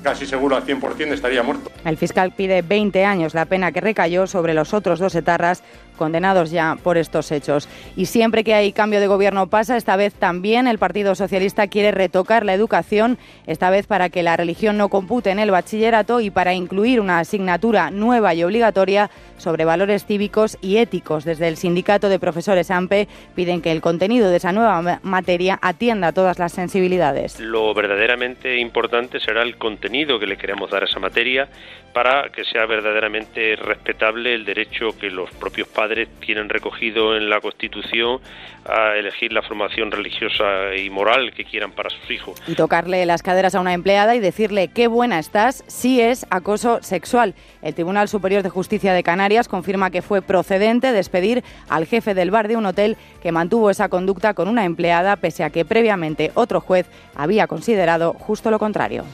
casi 0.02 0.26
seguro 0.26 0.54
al 0.56 0.64
100% 0.64 1.12
estaría 1.12 1.42
muerto. 1.42 1.70
El 1.84 1.96
fiscal 1.96 2.32
pide 2.32 2.62
20 2.62 3.04
años 3.04 3.34
la 3.34 3.46
pena 3.46 3.72
que 3.72 3.80
recayó 3.80 4.26
sobre 4.26 4.54
los 4.54 4.72
otros 4.72 5.00
dos 5.00 5.14
etarras 5.14 5.62
condenados 5.96 6.50
ya 6.50 6.76
por 6.82 6.98
estos 6.98 7.32
hechos. 7.32 7.68
Y 7.96 8.06
siempre 8.06 8.44
que 8.44 8.54
hay 8.54 8.72
cambio 8.72 9.00
de 9.00 9.06
gobierno 9.06 9.48
pasa, 9.48 9.76
esta 9.76 9.96
vez 9.96 10.14
también 10.14 10.66
el 10.66 10.78
Partido 10.78 11.14
Socialista 11.14 11.66
quiere 11.66 11.90
retocar 11.90 12.44
la 12.44 12.54
educación, 12.54 13.18
esta 13.46 13.70
vez 13.70 13.86
para 13.86 14.08
que 14.08 14.22
la 14.22 14.36
religión 14.36 14.76
no 14.76 14.88
compute 14.88 15.30
en 15.30 15.38
el 15.38 15.50
bachillerato 15.50 16.20
y 16.20 16.30
para 16.30 16.54
incluir 16.54 17.00
una 17.00 17.18
asignatura 17.18 17.90
nueva 17.90 18.34
y 18.34 18.44
obligatoria 18.44 19.10
sobre 19.38 19.64
valores 19.64 20.04
cívicos 20.06 20.58
y 20.60 20.78
éticos. 20.78 21.24
Desde 21.24 21.48
el 21.48 21.56
Sindicato 21.56 22.08
de 22.08 22.18
Profesores 22.18 22.70
AMPE 22.70 23.08
piden 23.34 23.62
que 23.62 23.72
el 23.72 23.80
contenido 23.80 24.30
de 24.30 24.36
esa 24.36 24.52
nueva 24.52 25.00
materia 25.02 25.58
atienda 25.62 26.12
todas 26.12 26.38
las 26.38 26.52
sensibilidades. 26.52 27.40
Lo 27.40 27.74
verdaderamente 27.74 28.58
importante 28.58 29.20
será 29.20 29.42
el 29.42 29.56
contenido 29.56 30.18
que 30.18 30.26
le 30.26 30.36
queremos 30.36 30.70
dar 30.70 30.82
a 30.82 30.86
esa 30.86 31.00
materia 31.00 31.48
para 31.92 32.28
que 32.28 32.44
sea 32.44 32.66
verdaderamente 32.66 33.56
respetable 33.56 34.34
el 34.34 34.44
derecho 34.44 34.96
que 34.98 35.10
los 35.10 35.30
propios 35.30 35.66
padres 35.68 35.85
tienen 36.20 36.48
recogido 36.48 37.16
en 37.16 37.30
la 37.30 37.40
Constitución 37.40 38.20
a 38.64 38.96
elegir 38.96 39.32
la 39.32 39.42
formación 39.42 39.90
religiosa 39.90 40.74
y 40.76 40.90
moral 40.90 41.32
que 41.32 41.44
quieran 41.44 41.72
para 41.72 41.90
sus 41.90 42.10
hijos. 42.10 42.40
Y 42.46 42.54
tocarle 42.54 43.06
las 43.06 43.22
caderas 43.22 43.54
a 43.54 43.60
una 43.60 43.74
empleada 43.74 44.16
y 44.16 44.20
decirle 44.20 44.68
qué 44.68 44.88
buena 44.88 45.18
estás 45.18 45.64
si 45.66 46.00
es 46.00 46.26
acoso 46.30 46.82
sexual. 46.82 47.34
El 47.62 47.74
Tribunal 47.74 48.08
Superior 48.08 48.42
de 48.42 48.48
Justicia 48.48 48.92
de 48.92 49.02
Canarias 49.02 49.48
confirma 49.48 49.90
que 49.90 50.02
fue 50.02 50.22
procedente 50.22 50.92
despedir 50.92 51.44
al 51.68 51.86
jefe 51.86 52.14
del 52.14 52.30
bar 52.30 52.48
de 52.48 52.56
un 52.56 52.66
hotel 52.66 52.96
que 53.22 53.32
mantuvo 53.32 53.70
esa 53.70 53.88
conducta 53.88 54.34
con 54.34 54.48
una 54.48 54.64
empleada 54.64 55.16
pese 55.16 55.44
a 55.44 55.50
que 55.50 55.64
previamente 55.64 56.32
otro 56.34 56.60
juez 56.60 56.86
había 57.14 57.46
considerado 57.46 58.12
justo 58.14 58.50
lo 58.50 58.58
contrario. 58.58 59.04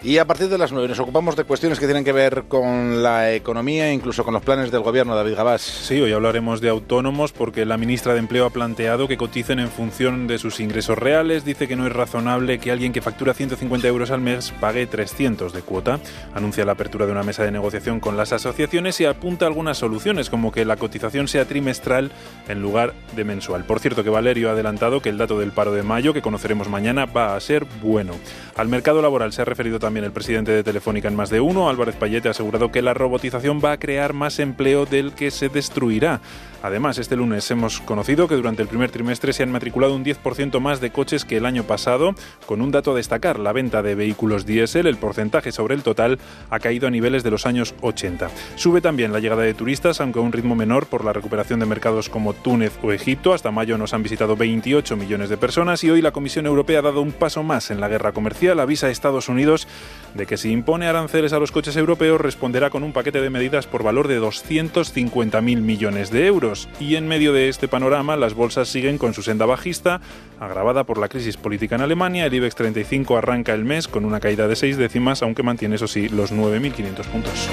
Y 0.00 0.18
a 0.18 0.24
partir 0.24 0.48
de 0.48 0.58
las 0.58 0.70
nueve 0.70 0.86
nos 0.86 1.00
ocupamos 1.00 1.34
de 1.34 1.42
cuestiones 1.42 1.80
que 1.80 1.86
tienen 1.86 2.04
que 2.04 2.12
ver 2.12 2.44
con 2.46 3.02
la 3.02 3.34
economía 3.34 3.92
incluso 3.92 4.22
con 4.22 4.32
los 4.32 4.44
planes 4.44 4.70
del 4.70 4.82
gobierno, 4.82 5.16
David 5.16 5.34
Gabás. 5.34 5.60
Sí, 5.60 6.00
hoy 6.00 6.12
hablaremos 6.12 6.60
de 6.60 6.68
autónomos 6.68 7.32
porque 7.32 7.66
la 7.66 7.76
ministra 7.76 8.12
de 8.12 8.20
Empleo 8.20 8.46
ha 8.46 8.50
planteado 8.50 9.08
que 9.08 9.16
coticen 9.16 9.58
en 9.58 9.68
función 9.68 10.28
de 10.28 10.38
sus 10.38 10.60
ingresos 10.60 10.96
reales. 10.96 11.44
Dice 11.44 11.66
que 11.66 11.74
no 11.74 11.84
es 11.84 11.92
razonable 11.92 12.60
que 12.60 12.70
alguien 12.70 12.92
que 12.92 13.02
factura 13.02 13.34
150 13.34 13.88
euros 13.88 14.12
al 14.12 14.20
mes 14.20 14.54
pague 14.60 14.86
300 14.86 15.52
de 15.52 15.62
cuota. 15.62 15.98
Anuncia 16.32 16.64
la 16.64 16.72
apertura 16.72 17.06
de 17.06 17.12
una 17.12 17.24
mesa 17.24 17.42
de 17.42 17.50
negociación 17.50 17.98
con 17.98 18.16
las 18.16 18.32
asociaciones 18.32 19.00
y 19.00 19.04
apunta 19.04 19.46
algunas 19.46 19.78
soluciones, 19.78 20.30
como 20.30 20.52
que 20.52 20.64
la 20.64 20.76
cotización 20.76 21.26
sea 21.26 21.46
trimestral 21.46 22.12
en 22.48 22.62
lugar 22.62 22.94
de 23.16 23.24
mensual. 23.24 23.64
Por 23.64 23.80
cierto, 23.80 24.04
que 24.04 24.10
Valerio 24.10 24.48
ha 24.48 24.52
adelantado 24.52 25.02
que 25.02 25.08
el 25.08 25.18
dato 25.18 25.40
del 25.40 25.50
paro 25.50 25.72
de 25.72 25.82
mayo, 25.82 26.14
que 26.14 26.22
conoceremos 26.22 26.68
mañana, 26.68 27.04
va 27.04 27.34
a 27.34 27.40
ser 27.40 27.66
bueno. 27.82 28.14
Al 28.54 28.68
mercado 28.68 29.02
laboral 29.02 29.32
se 29.32 29.42
ha 29.42 29.44
referido 29.44 29.78
también 29.78 29.87
el 29.96 30.12
presidente 30.12 30.52
de 30.52 30.62
Telefónica 30.62 31.08
en 31.08 31.16
más 31.16 31.30
de 31.30 31.40
uno, 31.40 31.68
Álvarez 31.68 31.96
Payete, 31.96 32.28
ha 32.28 32.32
asegurado 32.32 32.70
que 32.70 32.82
la 32.82 32.94
robotización 32.94 33.60
va 33.64 33.72
a 33.72 33.78
crear 33.78 34.12
más 34.12 34.38
empleo 34.38 34.84
del 34.84 35.12
que 35.12 35.30
se 35.30 35.48
destruirá. 35.48 36.20
Además, 36.62 36.98
este 36.98 37.14
lunes 37.14 37.48
hemos 37.52 37.80
conocido 37.80 38.26
que 38.26 38.34
durante 38.34 38.62
el 38.62 38.68
primer 38.68 38.90
trimestre 38.90 39.32
se 39.32 39.44
han 39.44 39.52
matriculado 39.52 39.94
un 39.94 40.04
10% 40.04 40.58
más 40.58 40.80
de 40.80 40.90
coches 40.90 41.24
que 41.24 41.36
el 41.36 41.46
año 41.46 41.62
pasado, 41.62 42.14
con 42.46 42.60
un 42.60 42.72
dato 42.72 42.92
a 42.92 42.96
destacar, 42.96 43.38
la 43.38 43.52
venta 43.52 43.80
de 43.80 43.94
vehículos 43.94 44.44
diésel, 44.44 44.88
el 44.88 44.96
porcentaje 44.96 45.52
sobre 45.52 45.76
el 45.76 45.84
total 45.84 46.18
ha 46.50 46.58
caído 46.58 46.88
a 46.88 46.90
niveles 46.90 47.22
de 47.22 47.30
los 47.30 47.46
años 47.46 47.74
80. 47.80 48.28
Sube 48.56 48.80
también 48.80 49.12
la 49.12 49.20
llegada 49.20 49.42
de 49.42 49.54
turistas, 49.54 50.00
aunque 50.00 50.18
a 50.18 50.22
un 50.22 50.32
ritmo 50.32 50.56
menor 50.56 50.86
por 50.86 51.04
la 51.04 51.12
recuperación 51.12 51.60
de 51.60 51.66
mercados 51.66 52.08
como 52.08 52.34
Túnez 52.34 52.76
o 52.82 52.92
Egipto. 52.92 53.32
Hasta 53.32 53.52
mayo 53.52 53.78
nos 53.78 53.94
han 53.94 54.02
visitado 54.02 54.36
28 54.36 54.96
millones 54.96 55.28
de 55.28 55.36
personas 55.36 55.84
y 55.84 55.90
hoy 55.90 56.02
la 56.02 56.10
Comisión 56.10 56.46
Europea 56.46 56.80
ha 56.80 56.82
dado 56.82 57.02
un 57.02 57.12
paso 57.12 57.44
más 57.44 57.70
en 57.70 57.80
la 57.80 57.88
guerra 57.88 58.12
comercial. 58.12 58.58
Avisa 58.58 58.88
a 58.88 58.90
Estados 58.90 59.28
Unidos 59.28 59.68
de 60.14 60.26
que 60.26 60.36
si 60.36 60.50
impone 60.50 60.86
aranceles 60.86 61.32
a 61.32 61.38
los 61.38 61.52
coches 61.52 61.76
europeos 61.76 62.20
responderá 62.20 62.70
con 62.70 62.82
un 62.82 62.92
paquete 62.92 63.20
de 63.20 63.30
medidas 63.30 63.66
por 63.66 63.82
valor 63.82 64.08
de 64.08 64.20
250.000 64.20 65.60
millones 65.60 66.10
de 66.10 66.26
euros. 66.26 66.68
Y 66.80 66.96
en 66.96 67.08
medio 67.08 67.32
de 67.32 67.48
este 67.48 67.68
panorama, 67.68 68.16
las 68.16 68.34
bolsas 68.34 68.68
siguen 68.68 68.98
con 68.98 69.14
su 69.14 69.22
senda 69.22 69.46
bajista, 69.46 70.00
agravada 70.40 70.84
por 70.84 70.98
la 70.98 71.08
crisis 71.08 71.36
política 71.36 71.76
en 71.76 71.82
Alemania. 71.82 72.26
El 72.26 72.34
IBEX 72.34 72.54
35 72.56 73.16
arranca 73.16 73.54
el 73.54 73.64
mes 73.64 73.88
con 73.88 74.04
una 74.04 74.20
caída 74.20 74.48
de 74.48 74.56
seis 74.56 74.76
décimas, 74.76 75.22
aunque 75.22 75.42
mantiene, 75.42 75.76
eso 75.76 75.88
sí, 75.88 76.08
los 76.08 76.32
9.500 76.32 77.04
puntos. 77.06 77.48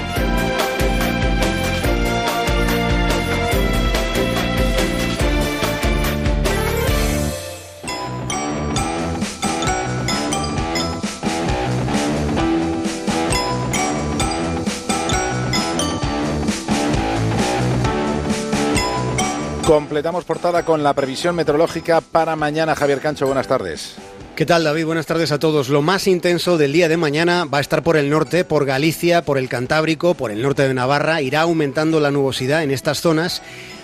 Completamos 19.66 20.24
portada 20.24 20.64
con 20.64 20.84
la 20.84 20.94
previsión 20.94 21.34
meteorológica 21.34 22.00
para 22.00 22.36
mañana. 22.36 22.76
Javier 22.76 23.00
Cancho, 23.00 23.26
buenas 23.26 23.48
tardes. 23.48 23.96
¿Qué 24.36 24.46
tal 24.46 24.62
David? 24.62 24.84
Buenas 24.84 25.06
tardes 25.06 25.32
a 25.32 25.40
todos. 25.40 25.70
Lo 25.70 25.82
más 25.82 26.06
intenso 26.06 26.56
del 26.56 26.72
día 26.72 26.88
de 26.88 26.96
mañana 26.96 27.46
va 27.46 27.58
a 27.58 27.62
estar 27.62 27.82
por 27.82 27.96
el 27.96 28.08
norte, 28.08 28.44
por 28.44 28.64
Galicia, 28.64 29.22
por 29.22 29.38
el 29.38 29.48
Cantábrico, 29.48 30.14
por 30.14 30.30
el 30.30 30.40
norte 30.40 30.68
de 30.68 30.72
Navarra. 30.72 31.20
Irá 31.20 31.40
aumentando 31.40 31.98
la 31.98 32.12
nubosidad 32.12 32.62
en 32.62 32.70
estas 32.70 33.00
zonas. 33.00 33.42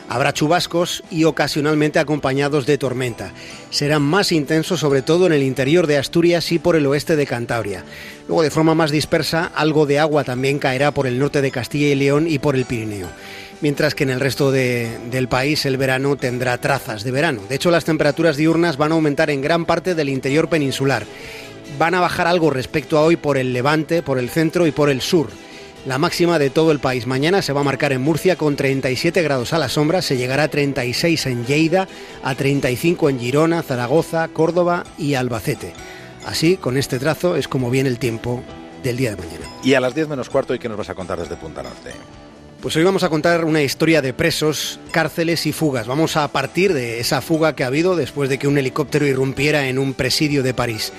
Habrá 0.09 0.33
chubascos 0.33 1.03
y 1.11 1.25
ocasionalmente 1.25 1.99
acompañados 1.99 2.65
de 2.65 2.79
tormenta. 2.79 3.33
Serán 3.71 4.03
más 4.03 4.31
intensos 4.31 4.79
sobre 4.79 5.03
todo 5.03 5.27
en 5.27 5.33
el 5.33 5.43
interior 5.43 5.89
de 5.89 5.99
Asturias 5.99 6.53
y 6.53 6.61
por 6.61 6.77
el 6.77 6.87
oeste 6.87 7.17
de 7.17 7.27
Cantabria. 7.27 7.83
Luego 8.29 8.45
de 8.45 8.51
forma 8.51 8.77
más 8.77 8.93
dispersa, 8.93 9.51
algo 9.53 9.85
de 9.87 9.99
agua 9.99 10.23
también 10.23 10.61
caerá 10.61 10.93
por 10.93 11.09
el 11.09 11.19
norte 11.19 11.43
de 11.43 11.51
Castilla 11.51 11.89
y 11.89 11.97
León 11.97 12.29
y 12.29 12.39
por 12.39 12.55
el 12.55 12.67
Pirineo 12.67 13.09
mientras 13.63 13.95
que 13.95 14.05
en 14.05 14.11
el 14.11 14.21
resto 14.21 14.51
del 14.51 15.29
país 15.29 15.65
el 15.65 15.79
verano 15.79 16.17
tendrá 16.17 16.59
trazas 16.59 17.05
de 17.05 17.11
verano. 17.11 17.41
De 17.49 17.55
hecho, 17.55 17.71
las 17.71 17.85
temperaturas 17.85 18.37
diurnas 18.37 18.77
van 18.77 18.93
a 18.93 18.97
aumentar 18.97 19.31
en 19.31 19.41
gran 19.41 19.65
parte 19.65 19.95
del 19.95 20.11
interior 20.11 20.49
peninsular. 20.49 21.07
Van 21.79 21.95
a 21.95 22.01
bajar 22.01 22.27
algo 22.27 22.51
respecto 22.51 22.99
a 22.99 23.03
hoy 23.03 23.17
por 23.17 23.39
el 23.39 23.53
levante, 23.55 24.03
por 24.03 24.19
el 24.19 24.29
centro 24.29 24.67
y 24.67 24.73
por 24.73 24.91
el 24.91 25.01
sur. 25.01 25.31
La 25.87 25.99
máxima 25.99 26.39
de 26.39 26.51
todo 26.51 26.71
el 26.71 26.79
país 26.79 27.07
mañana 27.07 27.43
se 27.43 27.53
va 27.53 27.63
a 27.63 27.65
marcar 27.65 27.93
en 27.93 28.03
Murcia 28.03 28.37
con 28.37 28.55
37 28.55 29.21
grados 29.23 29.53
a 29.53 29.59
la 29.59 29.69
sombra, 29.69 30.03
se 30.03 30.17
llegará 30.17 30.45
a 30.45 30.49
36 30.49 31.27
en 31.27 31.47
Lleida, 31.47 31.89
a 32.23 32.35
35 32.35 33.11
en 33.11 33.19
Girona, 33.19 33.63
Zaragoza, 33.63 34.29
Córdoba 34.29 34.85
y 34.97 35.15
Albacete. 35.15 35.73
Así, 36.25 36.57
con 36.57 36.77
este 36.77 37.01
trazo, 37.01 37.35
es 37.35 37.49
como 37.49 37.69
viene 37.69 37.89
el 37.89 37.99
tiempo 37.99 38.45
del 38.85 38.97
día 38.97 39.11
de 39.11 39.17
mañana. 39.17 39.47
Y 39.65 39.75
a 39.75 39.81
las 39.81 39.95
10 39.95 40.09
menos 40.09 40.31
cuarto, 40.31 40.55
¿y 40.55 40.61
qué 40.61 40.69
nos 40.69 40.79
vas 40.79 40.91
a 40.91 40.95
contar 40.95 41.19
desde 41.19 41.35
Punta 41.35 41.65
Norte? 41.65 41.91
Pues 42.63 42.77
hoy 42.77 42.85
vamos 42.85 43.03
a 43.03 43.09
contar 43.09 43.45
una 43.45 43.61
historia 43.61 44.01
de 44.03 44.13
presos, 44.13 44.79
cárceles 44.93 45.47
y 45.47 45.53
fugas. 45.53 45.89
Vamos 45.89 46.17
a 46.17 46.29
partir 46.29 46.73
de 46.73 47.01
esa 47.01 47.21
fuga 47.21 47.57
que 47.57 47.65
ha 47.65 47.67
habido 47.67 47.97
después 47.97 48.31
de 48.31 48.39
que 48.39 48.47
un 48.47 48.57
helicóptero 48.57 49.05
irrumpiera 49.05 49.67
en 49.67 49.81
un 49.81 49.95
presidio 49.95 50.45
de 50.45 50.55
París. 50.55 50.93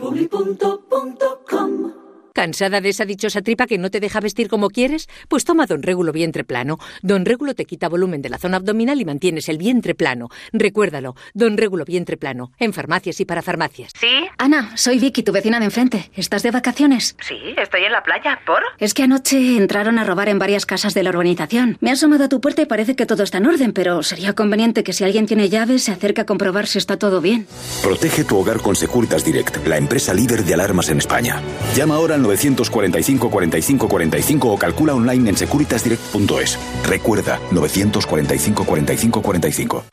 ¿Cansada 2.33 2.81
de 2.81 2.91
esa 2.91 3.05
dichosa 3.05 3.43
tripa 3.43 3.67
que 3.67 3.79
no 3.79 3.91
te 3.91 4.01
deja 4.01 4.21
vestir 4.21 4.49
como 4.49 4.71
quieres? 4.71 5.09
Pues 5.29 5.45
toma 5.45 5.67
Don 5.67 5.83
Régulo 5.83 6.13
Vientre 6.13 6.45
Plano. 6.45 6.79
Don 7.03 7.25
Régulo 7.25 7.55
te 7.55 7.65
quita 7.65 7.89
volumen 7.89 8.23
de 8.23 8.29
la 8.29 8.39
zona 8.39 8.59
abdominal 8.59 9.01
y 9.01 9.05
mantienes 9.05 9.49
el 9.49 9.59
vientre 9.59 9.95
plano. 9.95 10.29
Recuérdalo, 10.53 11.17
Don 11.35 11.57
Régulo 11.57 11.85
Vientre 11.85 12.17
Plano, 12.17 12.53
en 12.59 12.73
farmacias 12.73 13.21
y 13.21 13.25
para 13.25 13.43
farmacias. 13.43 13.93
¿Sí? 13.99 14.29
Ana, 14.39 14.77
soy 14.77 14.99
Vicky, 14.99 15.23
tu 15.23 15.33
vecina 15.33 15.59
de 15.59 15.65
enfrente. 15.65 16.11
¿Estás 16.15 16.43
de 16.43 16.51
vacaciones? 16.53 17.17
Sí, 17.27 17.37
estoy 17.57 17.85
en 17.85 17.93
la 17.93 18.03
playa. 18.03 18.41
¿Por? 18.47 18.63
Es 18.79 18.95
que 18.95 19.03
anoche 19.03 19.57
entraron 19.57 19.99
a 19.99 20.05
robar 20.05 20.29
en 20.29 20.39
varias 20.39 20.67
casas 20.67 20.95
de 20.95 21.03
la 21.03 21.11
urbanización. 21.11 21.79
Me 21.81 21.91
he 21.91 21.93
asomado 21.93 22.25
a 22.25 22.29
tu 22.29 22.41
puerta 22.41 22.63
y 22.63 22.67
parece 22.67 22.95
que 22.95 23.07
todo 23.07 23.25
está 23.25 23.39
en 23.39 23.47
orden, 23.47 23.73
pero 23.73 24.03
sería 24.03 24.35
conveniente 24.35 24.85
que 24.85 24.93
si 24.93 25.03
alguien 25.05 25.27
tiene 25.27 25.49
llaves 25.49 25.85
se 25.85 25.93
acerque 25.93 26.21
a 26.21 26.27
comprobar 26.27 26.67
si 26.69 26.79
está 26.79 26.97
todo 26.97 27.21
bien. 27.21 27.47
Protege 27.83 28.25
tu 28.25 28.39
hogar 28.39 28.61
con 28.61 28.77
Securitas 28.77 29.25
Direct, 29.25 29.67
la 29.67 29.77
empresa 29.79 30.15
líder 30.15 30.45
de 30.45 30.55
alarmas 30.55 30.91
en 30.91 30.99
España. 30.99 31.41
Llama 31.75 31.97
ahora 31.97 32.20
al 32.21 32.23
945 32.23 33.31
45 33.31 33.89
45 33.89 34.53
o 34.53 34.59
calcula 34.59 34.95
online 34.95 35.31
en 35.31 35.37
securitasdirect.es. 35.37 36.59
Recuerda 36.87 37.41
945 37.51 38.65
45 38.65 39.23
45. 39.23 39.85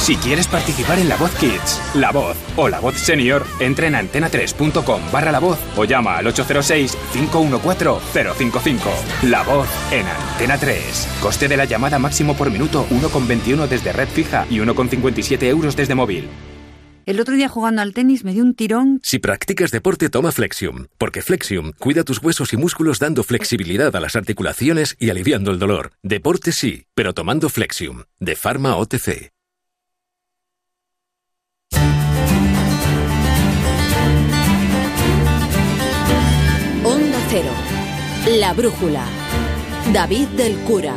Si 0.00 0.16
quieres 0.16 0.48
participar 0.48 0.98
en 0.98 1.08
La 1.08 1.16
Voz 1.16 1.30
Kids, 1.36 1.80
La 1.94 2.10
Voz 2.12 2.36
o 2.56 2.68
La 2.68 2.80
Voz 2.80 2.96
Senior, 2.96 3.46
entra 3.58 3.86
en 3.86 3.94
antena3.com 3.94 5.00
barra 5.10 5.32
La 5.32 5.38
Voz 5.38 5.58
o 5.76 5.84
llama 5.84 6.18
al 6.18 6.26
806-514-055. 6.26 8.80
La 9.22 9.42
Voz 9.44 9.66
en 9.90 10.06
Antena 10.06 10.58
3. 10.58 11.08
Coste 11.22 11.48
de 11.48 11.56
la 11.56 11.64
llamada 11.64 11.98
máximo 11.98 12.34
por 12.34 12.50
minuto 12.50 12.86
1,21 12.90 13.66
desde 13.66 13.92
red 13.92 14.08
fija 14.08 14.46
y 14.50 14.58
1,57 14.58 15.44
euros 15.44 15.74
desde 15.74 15.94
móvil. 15.94 16.28
El 17.06 17.20
otro 17.20 17.34
día 17.34 17.48
jugando 17.48 17.82
al 17.82 17.92
tenis 17.92 18.24
me 18.24 18.32
dio 18.32 18.42
un 18.42 18.54
tirón. 18.54 19.00
Si 19.02 19.18
practicas 19.18 19.70
deporte, 19.70 20.08
toma 20.08 20.32
Flexium, 20.32 20.86
porque 20.96 21.20
Flexium 21.20 21.72
cuida 21.78 22.02
tus 22.02 22.22
huesos 22.22 22.52
y 22.52 22.56
músculos 22.56 22.98
dando 22.98 23.22
flexibilidad 23.22 23.94
a 23.94 24.00
las 24.00 24.16
articulaciones 24.16 24.96
y 24.98 25.10
aliviando 25.10 25.50
el 25.50 25.58
dolor. 25.58 25.92
Deporte 26.02 26.52
sí, 26.52 26.86
pero 26.94 27.12
tomando 27.12 27.50
Flexium, 27.50 28.04
de 28.20 28.36
Pharma 28.36 28.76
OTC. 28.76 29.32
Onda 36.84 37.18
Cero. 37.28 37.50
La 38.38 38.54
brújula. 38.54 39.04
David 39.92 40.28
del 40.28 40.54
Cura. 40.60 40.94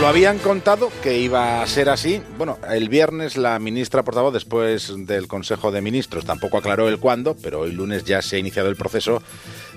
Lo 0.00 0.08
habían 0.08 0.38
contado 0.38 0.90
que 1.02 1.18
iba 1.18 1.62
a 1.62 1.66
ser 1.66 1.88
así. 1.88 2.20
Bueno, 2.36 2.58
el 2.70 2.88
viernes 2.88 3.36
la 3.36 3.58
ministra 3.58 4.02
portavoz, 4.02 4.32
después 4.32 4.92
del 4.96 5.28
Consejo 5.28 5.70
de 5.70 5.80
Ministros, 5.80 6.24
tampoco 6.24 6.58
aclaró 6.58 6.88
el 6.88 6.98
cuándo, 6.98 7.36
pero 7.42 7.60
hoy 7.60 7.72
lunes 7.72 8.04
ya 8.04 8.22
se 8.22 8.36
ha 8.36 8.38
iniciado 8.38 8.68
el 8.68 8.76
proceso 8.76 9.22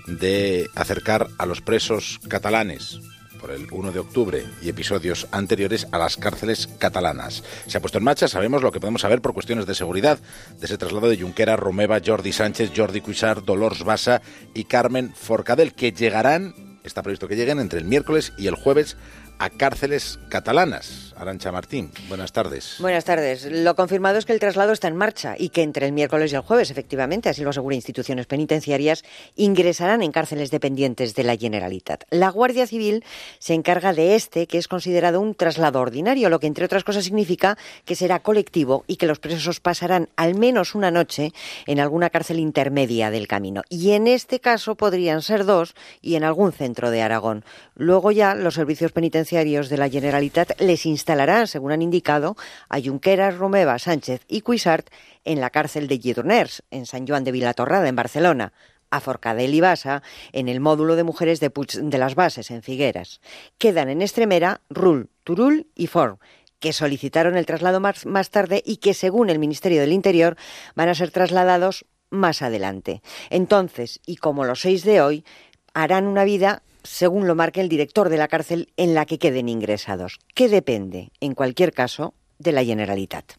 de 0.08 0.68
acercar 0.76 1.28
a 1.38 1.46
los 1.46 1.62
presos 1.62 2.20
catalanes 2.28 3.00
por 3.40 3.52
el 3.52 3.68
1 3.72 3.92
de 3.92 4.00
octubre 4.00 4.46
y 4.62 4.70
episodios 4.70 5.28
anteriores 5.32 5.88
a 5.92 5.98
las 5.98 6.18
cárceles 6.18 6.68
catalanas. 6.80 7.44
Se 7.68 7.78
ha 7.78 7.82
puesto 7.82 8.00
en 8.00 8.04
marcha, 8.04 8.28
sabemos 8.28 8.64
lo 8.64 8.72
que 8.72 8.80
podemos 8.80 9.02
saber 9.02 9.22
por 9.22 9.34
cuestiones 9.34 9.66
de 9.66 9.76
seguridad, 9.76 10.20
de 10.60 10.66
ese 10.66 10.78
traslado 10.78 11.08
de 11.08 11.18
Junquera, 11.18 11.56
Romeva, 11.56 12.02
Jordi 12.06 12.34
Sánchez, 12.34 12.72
Jordi 12.76 13.02
Cuixart, 13.02 13.46
Dolors 13.46 13.84
Bassa 13.84 14.22
y 14.54 14.66
Carmen 14.66 15.14
Forcadell, 15.16 15.74
que 15.74 15.92
llegarán, 15.92 16.80
está 16.84 17.04
previsto 17.04 17.28
que 17.28 17.36
lleguen 17.36 17.60
entre 17.60 17.80
el 17.80 17.86
miércoles 17.86 18.34
y 18.38 18.48
el 18.48 18.56
jueves 18.56 18.98
a 19.40 19.50
cárceles 19.50 20.20
catalanas. 20.30 21.07
Arancha 21.20 21.52
Martín, 21.52 21.92
buenas 22.10 22.32
tardes. 22.32 22.76
Buenas 22.80 23.04
tardes. 23.04 23.46
Lo 23.46 23.76
confirmado 23.76 24.20
es 24.20 24.26
que 24.26 24.34
el 24.34 24.40
traslado 24.40 24.72
está 24.72 24.88
en 24.88 24.96
marcha 24.96 25.36
y 25.38 25.50
que 25.50 25.64
entre 25.64 25.88
el 25.88 25.92
miércoles 25.92 26.32
y 26.32 26.36
el 26.36 26.42
jueves, 26.42 26.70
efectivamente, 26.70 27.30
así 27.30 27.44
lo 27.44 27.50
asegura 27.50 27.76
instituciones 27.76 28.28
penitenciarias, 28.28 29.04
ingresarán 29.36 30.04
en 30.04 30.12
cárceles 30.12 30.52
dependientes 30.52 31.16
de 31.16 31.24
la 31.24 31.36
Generalitat. 31.36 32.04
La 32.12 32.30
Guardia 32.30 32.68
Civil 32.68 33.04
se 33.40 33.56
encarga 33.56 33.94
de 33.94 34.16
este, 34.16 34.46
que 34.46 34.60
es 34.60 34.68
considerado 34.68 35.20
un 35.20 35.34
traslado 35.34 35.82
ordinario, 35.82 36.30
lo 36.30 36.40
que 36.40 36.48
entre 36.48 36.66
otras 36.66 36.84
cosas 36.84 37.06
significa 37.06 37.58
que 37.86 37.96
será 37.96 38.20
colectivo 38.20 38.84
y 38.86 38.98
que 38.98 39.08
los 39.08 39.20
presos 39.20 39.60
pasarán 39.60 40.10
al 40.18 40.36
menos 40.36 40.76
una 40.76 40.92
noche 40.92 41.34
en 41.66 41.80
alguna 41.80 42.12
cárcel 42.12 42.40
intermedia 42.40 43.10
del 43.10 43.28
camino. 43.28 43.64
Y 43.70 43.92
en 43.92 44.06
este 44.06 44.40
caso 44.40 44.76
podrían 44.76 45.24
ser 45.24 45.46
dos 45.46 45.74
y 46.02 46.16
en 46.16 46.24
algún 46.24 46.52
centro 46.52 46.92
de 46.92 47.02
Aragón. 47.02 47.44
Luego 47.76 48.12
ya 48.12 48.36
los 48.36 48.54
servicios 48.54 48.92
penitenciarios 48.92 49.70
de 49.70 49.78
la 49.78 49.90
Generalitat 49.90 50.60
les 50.62 50.86
instalarán, 51.08 51.48
según 51.48 51.72
han 51.72 51.82
indicado, 51.82 52.36
a 52.68 52.82
Junqueras, 52.82 53.38
Romeva, 53.38 53.80
Sánchez 53.80 54.26
y 54.28 54.42
Cuisart 54.42 54.90
en 55.24 55.40
la 55.40 55.52
cárcel 55.52 55.88
de 55.88 56.00
Lledoners, 56.00 56.64
en 56.70 56.86
San 56.86 57.08
Joan 57.08 57.24
de 57.24 57.32
Vilatorrada, 57.32 57.88
en 57.88 57.96
Barcelona 57.96 58.52
a 58.90 59.00
Forcadell 59.00 59.54
y 59.54 59.62
Basa 59.62 60.02
en 60.32 60.48
el 60.50 60.60
módulo 60.60 60.96
de 60.96 61.04
mujeres 61.04 61.40
de 61.40 61.50
Puig 61.50 61.72
de 61.72 61.98
las 61.98 62.16
Bases, 62.16 62.52
en 62.52 62.62
Figueras. 62.62 63.22
Quedan 63.58 63.90
en 63.90 64.02
Estremera 64.02 64.62
Rull, 64.70 65.10
Turul 65.24 65.68
y 65.76 65.88
Forn, 65.88 66.20
que 66.60 66.74
solicitaron 66.74 67.38
el 67.38 67.46
traslado 67.46 67.80
más, 67.80 68.06
más 68.06 68.30
tarde 68.30 68.62
y 68.66 68.78
que, 68.78 68.94
según 68.94 69.30
el 69.30 69.40
Ministerio 69.40 69.82
del 69.82 69.94
Interior, 69.94 70.38
van 70.76 70.90
a 70.90 70.96
ser 70.96 71.12
trasladados 71.12 71.86
más 72.10 72.42
adelante. 72.42 73.02
Entonces, 73.30 74.00
y 74.06 74.18
como 74.18 74.46
los 74.46 74.62
seis 74.62 74.84
de 74.84 75.02
hoy, 75.02 75.26
harán 75.74 76.08
una 76.08 76.24
vida 76.24 76.64
según 76.88 77.28
lo 77.28 77.36
marque 77.36 77.62
el 77.62 77.70
director 77.70 78.10
de 78.10 78.18
la 78.18 78.28
cárcel 78.28 78.72
en 78.78 78.94
la 78.96 79.06
que 79.06 79.20
queden 79.20 79.50
ingresados, 79.50 80.20
que 80.34 80.50
depende, 80.50 81.12
en 81.20 81.36
cualquier 81.36 81.74
caso, 81.74 82.14
de 82.40 82.52
la 82.52 82.64
Generalitat. 82.64 83.34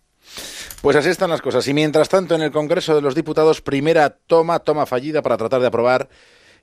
Pues 0.82 0.96
así 0.96 1.08
están 1.08 1.30
las 1.30 1.40
cosas. 1.40 1.66
Y 1.66 1.74
mientras 1.74 2.08
tanto, 2.08 2.34
en 2.34 2.42
el 2.42 2.52
Congreso 2.52 2.94
de 2.94 3.00
los 3.00 3.14
Diputados, 3.14 3.62
primera 3.62 4.10
toma, 4.10 4.58
toma 4.58 4.86
fallida 4.86 5.22
para 5.22 5.36
tratar 5.36 5.60
de 5.60 5.66
aprobar 5.66 6.08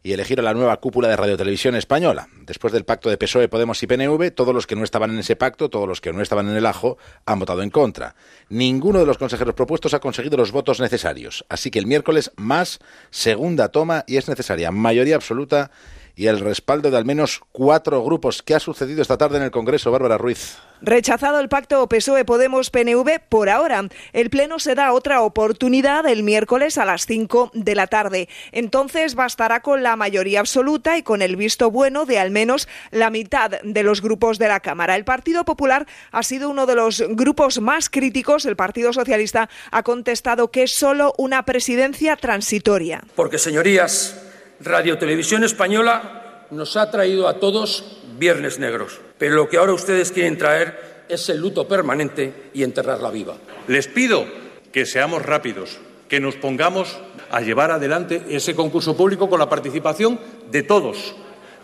y 0.03 0.13
elegir 0.13 0.39
a 0.39 0.43
la 0.43 0.53
nueva 0.53 0.79
cúpula 0.79 1.07
de 1.07 1.15
Radiotelevisión 1.15 1.75
Española. 1.75 2.27
Después 2.45 2.71
del 2.71 2.86
pacto 2.86 3.10
de 3.10 3.17
PSOE, 3.17 3.49
Podemos 3.49 3.81
y 3.81 3.88
PNV, 3.88 4.31
todos 4.36 4.53
los 4.53 4.67
que 4.67 4.75
no 4.75 4.83
estaban 4.83 5.10
en 5.10 5.17
ese 5.17 5.36
pacto, 5.36 5.69
todos 5.69 5.88
los 5.88 5.99
que 5.99 6.13
no 6.13 6.21
estaban 6.21 6.47
en 6.47 6.55
el 6.55 6.67
ajo, 6.67 6.99
han 7.25 7.39
votado 7.39 7.63
en 7.63 7.71
contra. 7.71 8.15
Ninguno 8.49 8.99
de 8.99 9.07
los 9.07 9.17
consejeros 9.17 9.55
propuestos 9.55 9.95
ha 9.95 9.99
conseguido 9.99 10.38
los 10.38 10.51
votos 10.51 10.79
necesarios. 10.79 11.43
Así 11.49 11.71
que 11.71 11.79
el 11.79 11.88
miércoles 11.88 12.31
más 12.36 12.77
segunda 13.10 13.69
toma 13.69 14.03
y 14.05 14.17
es 14.17 14.29
necesaria 14.29 14.69
mayoría 14.69 15.15
absoluta 15.15 15.71
y 16.15 16.28
el 16.28 16.39
respaldo 16.39 16.91
de 16.91 16.97
al 16.97 17.06
menos 17.06 17.41
cuatro 17.51 18.04
grupos. 18.04 18.41
¿Qué 18.41 18.56
ha 18.56 18.60
sucedido 18.60 19.01
esta 19.01 19.17
tarde 19.17 19.38
en 19.38 19.43
el 19.43 19.51
Congreso, 19.51 19.91
Bárbara 19.91 20.17
Ruiz? 20.17 20.58
Rechazado 20.82 21.39
el 21.39 21.49
pacto 21.49 21.88
PSOE-Podemos-PNV 21.88 23.21
por 23.30 23.49
ahora. 23.49 23.88
El 24.13 24.30
Pleno 24.30 24.60
se 24.60 24.75
da 24.75 24.93
otra 24.93 25.21
oportunidad 25.21 26.06
el 26.06 26.23
miércoles 26.23 26.78
a 26.78 26.86
las 26.86 27.06
5 27.06 27.51
de 27.54 27.75
la 27.75 27.88
tarde. 27.88 28.30
Entonces 28.51 29.15
bastará 29.15 29.62
con 29.62 29.84
la 29.84 29.95
mayoría 29.95 30.41
absoluta 30.41 30.97
y 30.97 31.04
con 31.04 31.21
el 31.21 31.38
visto 31.38 31.71
bueno 31.71 32.06
de 32.06 32.19
al 32.19 32.30
menos 32.30 32.67
la 32.91 33.10
mitad 33.10 33.51
de 33.63 33.84
los 33.84 34.01
grupos 34.01 34.38
de 34.38 34.47
la 34.47 34.60
Cámara. 34.60 34.95
El 34.95 35.06
Partido 35.06 35.45
Popular 35.45 35.88
ha 36.12 36.23
sido 36.23 36.49
uno 36.49 36.65
de 36.65 36.75
los 36.75 37.04
grupos 37.10 37.60
más 37.62 37.89
críticos. 37.89 38.45
El 38.45 38.56
Partido 38.56 38.93
Socialista 38.93 39.49
ha 39.71 39.84
contestado 39.84 40.51
que 40.51 40.63
es 40.63 40.71
solo 40.71 41.13
una 41.17 41.43
presidencia 41.43 42.15
transitoria. 42.15 43.01
Porque, 43.15 43.38
señorías, 43.38 44.24
Radio 44.65 44.97
Televisión 44.97 45.43
Española 45.43 46.47
nos 46.49 46.75
ha 46.75 46.89
traído 46.89 47.28
a 47.28 47.39
todos 47.39 47.99
viernes 48.17 48.58
negros, 48.58 48.99
pero 49.19 49.36
lo 49.36 49.47
que 49.47 49.58
ahora 49.58 49.73
ustedes 49.73 50.12
quieren 50.12 50.39
traer 50.39 51.06
es 51.08 51.30
el 51.30 51.38
luto 51.38 51.67
permanente 51.67 52.49
y 52.51 52.63
enterrarla 52.63 53.12
viva. 53.12 53.36
Les 53.67 53.88
pido 53.88 54.25
que 54.71 54.88
seamos 54.88 55.23
rápidos, 55.23 55.78
que 56.10 56.19
nos 56.19 56.36
pongamos 56.36 56.97
a 57.30 57.41
llevar 57.41 57.69
adelante 57.69 58.23
ese 58.28 58.56
concurso 58.56 58.97
público 58.97 59.30
con 59.30 59.39
la 59.39 59.49
participación 59.49 60.19
de 60.49 60.63
todos, 60.63 61.15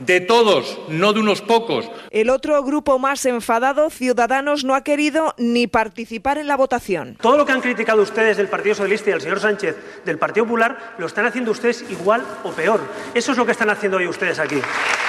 de 0.06 0.20
todos, 0.20 0.80
no 0.90 1.14
de 1.14 1.20
unos 1.20 1.42
pocos. 1.42 1.90
El 2.10 2.30
otro 2.30 2.64
grupo 2.64 3.00
más 3.00 3.26
enfadado, 3.26 3.90
Ciudadanos, 3.90 4.64
no 4.64 4.76
ha 4.76 4.84
querido 4.84 5.34
ni 5.38 5.68
participar 5.68 6.38
en 6.38 6.48
la 6.48 6.58
votación. 6.58 7.18
Todo 7.22 7.38
lo 7.38 7.46
que 7.46 7.52
han 7.52 7.62
criticado 7.62 8.02
ustedes 8.02 8.38
del 8.38 8.48
Partido 8.48 8.76
Socialista 8.76 9.10
y 9.10 9.14
del 9.14 9.22
señor 9.22 9.40
Sánchez 9.40 9.76
del 10.06 10.18
Partido 10.18 10.46
Popular 10.46 10.96
lo 10.98 11.06
están 11.06 11.26
haciendo 11.26 11.52
ustedes 11.52 11.86
igual 11.90 12.26
o 12.44 12.52
peor. 12.52 12.82
Eso 13.14 13.32
es 13.32 13.38
lo 13.38 13.46
que 13.46 13.52
están 13.52 13.70
haciendo 13.70 13.98
hoy 13.98 14.08
ustedes 14.08 14.40
aquí. 14.40 14.60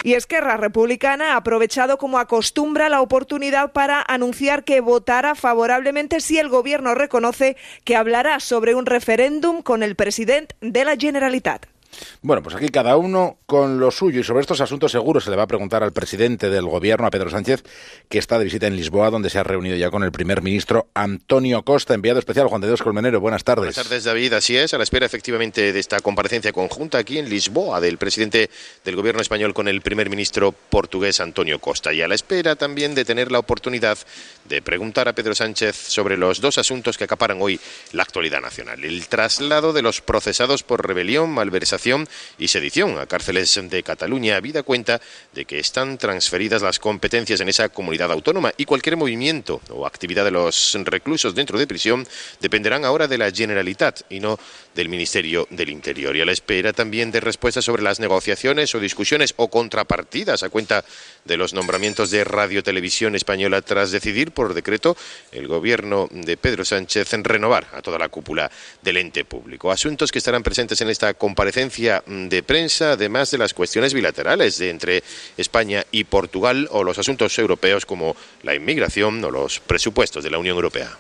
Y 0.03 0.15
Esquerra 0.15 0.57
Republicana 0.57 1.33
ha 1.33 1.37
aprovechado 1.37 1.97
como 1.97 2.19
acostumbra 2.19 2.89
la 2.89 3.01
oportunidad 3.01 3.73
para 3.73 4.05
anunciar 4.07 4.65
que 4.65 4.81
votará 4.81 5.35
favorablemente 5.35 6.21
si 6.21 6.39
el 6.39 6.49
gobierno 6.49 6.95
reconoce 6.95 7.57
que 7.85 7.97
hablará 7.97 8.41
sobre 8.41 8.75
un 8.75 8.87
referéndum 8.87 9.63
con 9.63 9.83
el 9.83 9.97
presidente 9.97 10.55
de 10.61 10.85
la 10.85 10.97
Generalitat. 10.97 11.67
Bueno, 12.23 12.43
pues 12.43 12.55
aquí 12.55 12.69
cada 12.69 12.97
uno 12.97 13.39
con 13.47 13.81
lo 13.81 13.91
suyo 13.91 14.21
y 14.21 14.25
sobre 14.25 14.41
estos 14.41 14.61
asuntos 14.61 14.93
seguro 14.93 15.21
se 15.21 15.31
le 15.31 15.37
va 15.37 15.43
a 15.43 15.47
preguntar 15.47 15.83
al 15.83 15.93
presidente 15.93 16.49
del 16.49 16.67
gobierno, 16.67 17.07
a 17.07 17.11
Pedro 17.11 17.31
Sánchez, 17.31 17.65
que 18.09 18.19
está 18.19 18.39
de 18.39 18.45
visita 18.45 18.67
en 18.67 18.77
Lisboa, 18.77 19.11
donde 19.11 19.29
se 19.29 19.39
ha 19.39 19.43
reunido 19.43 19.77
ya 19.77 19.91
con 19.91 20.03
el 20.03 20.13
primer 20.13 20.41
ministro 20.41 20.89
Antonio 20.95 21.63
Costa, 21.65 21.95
enviado 21.95 22.19
especial 22.19 22.47
Juan 22.47 22.61
de 22.61 22.69
Dios 22.69 22.83
Colmenero. 22.83 23.21
Buenas 23.21 23.45
tardes. 23.45 23.75
Buenas 23.75 23.85
tardes, 23.85 24.05
David. 24.05 24.33
Así 24.35 24.57
es, 24.57 24.73
a 24.73 24.79
la 24.79 24.85
espera 24.85 25.05
efectivamente 25.05 25.73
de 25.73 25.79
esta 25.79 26.01
comparecencia 26.01 26.53
conjunta 26.53 26.99
aquí 26.99 27.19
en 27.19 27.29
Lisboa 27.29 27.81
del 27.81 27.99
presidente 27.99 28.51
del 28.85 28.97
gobierno 28.97 29.21
español 29.21 29.53
con 29.53 29.69
el 29.69 29.81
primer 29.83 30.09
ministro 30.09 30.53
portugués 30.53 31.21
Antonio 31.21 31.59
Costa 31.59 31.93
y 31.93 32.03
a 32.03 32.09
la 32.09 32.15
espera 32.15 32.57
también 32.57 32.95
de 32.95 33.05
tener 33.05 33.31
la 33.31 33.39
oportunidad 33.39 33.99
de 34.49 34.63
preguntar 34.63 35.09
a 35.09 35.13
Pedro 35.13 35.35
Sánchez 35.35 35.77
sobre 35.77 36.17
los 36.17 36.41
dos 36.41 36.59
asuntos 36.59 36.97
que 36.97 37.05
acaparan 37.05 37.39
hoy 37.41 37.61
la 37.93 38.03
actualidad 38.03 38.41
nacional. 38.41 38.85
El 38.85 39.07
traslado 39.09 39.73
de 39.73 39.83
los 39.83 40.01
procesados 40.01 40.63
por 40.63 40.87
rebelión, 40.87 41.31
malversación 41.31 41.82
y 42.39 42.49
sedición 42.49 42.99
a 42.99 43.07
cárceles 43.07 43.61
de 43.63 43.83
Cataluña, 43.83 44.37
habida 44.37 44.63
cuenta 44.63 45.01
de 45.35 45.45
que 45.45 45.59
están 45.59 45.99
transferidas 45.99 46.63
las 46.63 46.79
competencias 46.79 47.41
en 47.41 47.49
esa 47.49 47.69
comunidad 47.71 48.13
autónoma 48.13 48.53
y 48.57 48.65
cualquier 48.65 48.97
movimiento 48.97 49.61
o 49.71 49.87
actividad 49.87 50.25
de 50.25 50.31
los 50.31 50.79
reclusos 50.85 51.35
dentro 51.35 51.59
de 51.59 51.67
prisión 51.67 52.07
dependerán 52.41 52.85
ahora 52.85 53.09
de 53.09 53.19
la 53.19 53.31
Generalitat 53.31 54.03
y 54.11 54.21
no 54.21 54.39
del 54.75 54.89
Ministerio 54.89 55.47
del 55.51 55.71
Interior. 55.71 56.17
Y 56.17 56.21
a 56.21 56.25
la 56.25 56.33
espera 56.33 56.73
también 56.73 57.11
de 57.11 57.21
respuestas 57.21 57.65
sobre 57.65 57.83
las 57.83 58.01
negociaciones 58.01 58.75
o 58.75 58.81
discusiones 58.81 59.35
o 59.37 59.49
contrapartidas 59.49 60.43
a 60.43 60.49
cuenta 60.49 60.85
de 61.25 61.37
los 61.37 61.55
nombramientos 61.55 62.11
de 62.11 62.25
Radio 62.25 62.63
Televisión 62.63 63.15
Española 63.15 63.63
tras 63.63 63.91
decidir 63.91 64.33
por 64.33 64.55
decreto 64.55 64.97
el 65.31 65.47
gobierno 65.47 66.09
de 66.11 66.37
Pedro 66.37 66.65
Sánchez 66.65 67.13
en 67.15 67.25
renovar 67.25 67.67
a 67.73 67.83
toda 67.83 67.99
la 67.99 68.09
cúpula 68.09 68.51
del 68.83 68.97
ente 68.97 69.25
público. 69.25 69.71
Asuntos 69.71 70.11
que 70.11 70.19
estarán 70.19 70.43
presentes 70.43 70.81
en 70.81 70.91
esta 70.91 71.15
comparecencia 71.15 72.03
de 72.07 72.43
prensa, 72.43 72.93
además 72.93 73.31
de 73.31 73.39
las 73.39 73.55
cuestiones 73.55 73.95
bilaterales 73.95 74.59
de 74.59 74.71
entre 74.71 75.03
España 75.37 75.85
y 75.91 76.05
Portugal 76.05 76.69
o 76.71 76.85
los 76.85 76.99
asuntos 76.99 77.39
europeos 77.39 77.87
como 77.87 78.17
la 78.43 78.55
inmigración 78.55 79.23
o 79.25 79.31
los 79.31 79.61
presupuestos 79.61 80.25
de 80.25 80.31
la 80.31 80.39
Unión 80.39 80.57
Europea. 80.57 80.97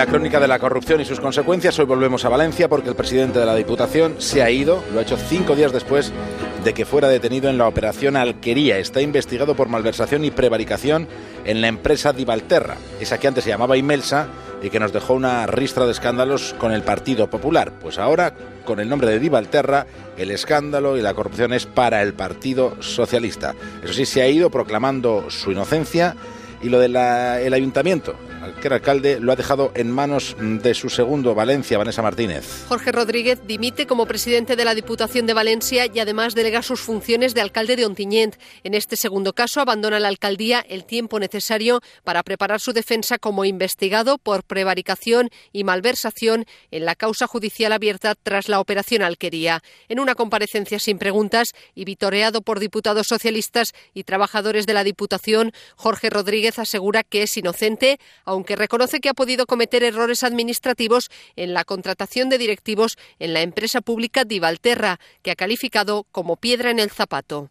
La 0.00 0.06
crónica 0.06 0.40
de 0.40 0.48
la 0.48 0.58
corrupción 0.58 1.02
y 1.02 1.04
sus 1.04 1.20
consecuencias, 1.20 1.78
hoy 1.78 1.84
volvemos 1.84 2.24
a 2.24 2.30
Valencia 2.30 2.70
porque 2.70 2.88
el 2.88 2.94
presidente 2.94 3.38
de 3.38 3.44
la 3.44 3.54
Diputación 3.54 4.14
se 4.16 4.42
ha 4.42 4.48
ido, 4.48 4.82
lo 4.94 4.98
ha 4.98 5.02
hecho 5.02 5.18
cinco 5.18 5.54
días 5.54 5.72
después 5.72 6.10
de 6.64 6.72
que 6.72 6.86
fuera 6.86 7.06
detenido 7.06 7.50
en 7.50 7.58
la 7.58 7.68
operación 7.68 8.16
Alquería. 8.16 8.78
Está 8.78 9.02
investigado 9.02 9.54
por 9.54 9.68
malversación 9.68 10.24
y 10.24 10.30
prevaricación 10.30 11.06
en 11.44 11.60
la 11.60 11.68
empresa 11.68 12.14
Divalterra, 12.14 12.78
esa 12.98 13.18
que 13.18 13.28
antes 13.28 13.44
se 13.44 13.50
llamaba 13.50 13.76
Imelsa 13.76 14.28
y 14.62 14.70
que 14.70 14.80
nos 14.80 14.94
dejó 14.94 15.12
una 15.12 15.46
ristra 15.46 15.84
de 15.84 15.92
escándalos 15.92 16.54
con 16.58 16.72
el 16.72 16.80
Partido 16.80 17.28
Popular. 17.28 17.74
Pues 17.78 17.98
ahora, 17.98 18.32
con 18.64 18.80
el 18.80 18.88
nombre 18.88 19.10
de 19.10 19.18
Divalterra, 19.18 19.86
el 20.16 20.30
escándalo 20.30 20.96
y 20.96 21.02
la 21.02 21.12
corrupción 21.12 21.52
es 21.52 21.66
para 21.66 22.00
el 22.00 22.14
Partido 22.14 22.74
Socialista. 22.80 23.54
Eso 23.84 23.92
sí, 23.92 24.06
se 24.06 24.22
ha 24.22 24.28
ido 24.28 24.48
proclamando 24.48 25.28
su 25.28 25.52
inocencia 25.52 26.16
y 26.62 26.70
lo 26.70 26.78
del 26.78 26.96
ayuntamiento, 26.96 28.14
era 28.62 28.76
alcalde, 28.76 29.20
lo 29.20 29.32
ha 29.32 29.36
dejado 29.36 29.72
en 29.74 29.90
manos 29.90 30.36
de 30.38 30.74
su 30.74 30.90
segundo, 30.90 31.34
Valencia, 31.34 31.78
Vanessa 31.78 32.02
Martínez. 32.02 32.64
Jorge 32.68 32.92
Rodríguez 32.92 33.40
dimite 33.46 33.86
como 33.86 34.06
presidente 34.06 34.56
de 34.56 34.64
la 34.64 34.74
Diputación 34.74 35.26
de 35.26 35.34
Valencia 35.34 35.86
y 35.92 35.98
además 35.98 36.34
delega 36.34 36.62
sus 36.62 36.80
funciones 36.80 37.34
de 37.34 37.40
alcalde 37.40 37.76
de 37.76 37.86
Ontinyent. 37.86 38.36
En 38.64 38.74
este 38.74 38.96
segundo 38.96 39.32
caso, 39.32 39.60
abandona 39.60 40.00
la 40.00 40.08
alcaldía 40.08 40.64
el 40.68 40.84
tiempo 40.84 41.18
necesario 41.18 41.80
para 42.04 42.22
preparar 42.22 42.60
su 42.60 42.72
defensa 42.72 43.18
como 43.18 43.44
investigado 43.44 44.18
por 44.18 44.44
prevaricación 44.44 45.30
y 45.52 45.64
malversación 45.64 46.46
en 46.70 46.84
la 46.84 46.94
causa 46.94 47.26
judicial 47.26 47.72
abierta 47.72 48.14
tras 48.14 48.48
la 48.48 48.60
operación 48.60 49.02
Alquería. 49.02 49.62
En 49.88 50.00
una 50.00 50.14
comparecencia 50.14 50.78
sin 50.78 50.98
preguntas 50.98 51.52
y 51.74 51.84
vitoreado 51.84 52.42
por 52.42 52.60
diputados 52.60 53.06
socialistas 53.06 53.72
y 53.94 54.04
trabajadores 54.04 54.66
de 54.66 54.74
la 54.74 54.84
Diputación, 54.84 55.52
Jorge 55.76 56.10
Rodríguez 56.10 56.58
asegura 56.58 57.02
que 57.02 57.22
es 57.22 57.36
inocente, 57.36 57.98
aunque 58.24 58.39
reconoce 58.44 59.00
que 59.00 59.08
ha 59.08 59.14
podido 59.14 59.46
cometer 59.46 59.82
errores 59.82 60.24
administrativos 60.24 61.10
en 61.36 61.54
la 61.54 61.64
contratación 61.64 62.28
de 62.28 62.38
directivos 62.38 62.96
en 63.18 63.34
la 63.34 63.42
empresa 63.42 63.80
pública 63.80 64.24
Divalterra, 64.24 64.98
que 65.22 65.30
ha 65.30 65.36
calificado 65.36 66.06
como 66.12 66.36
piedra 66.36 66.70
en 66.70 66.78
el 66.78 66.90
zapato. 66.90 67.50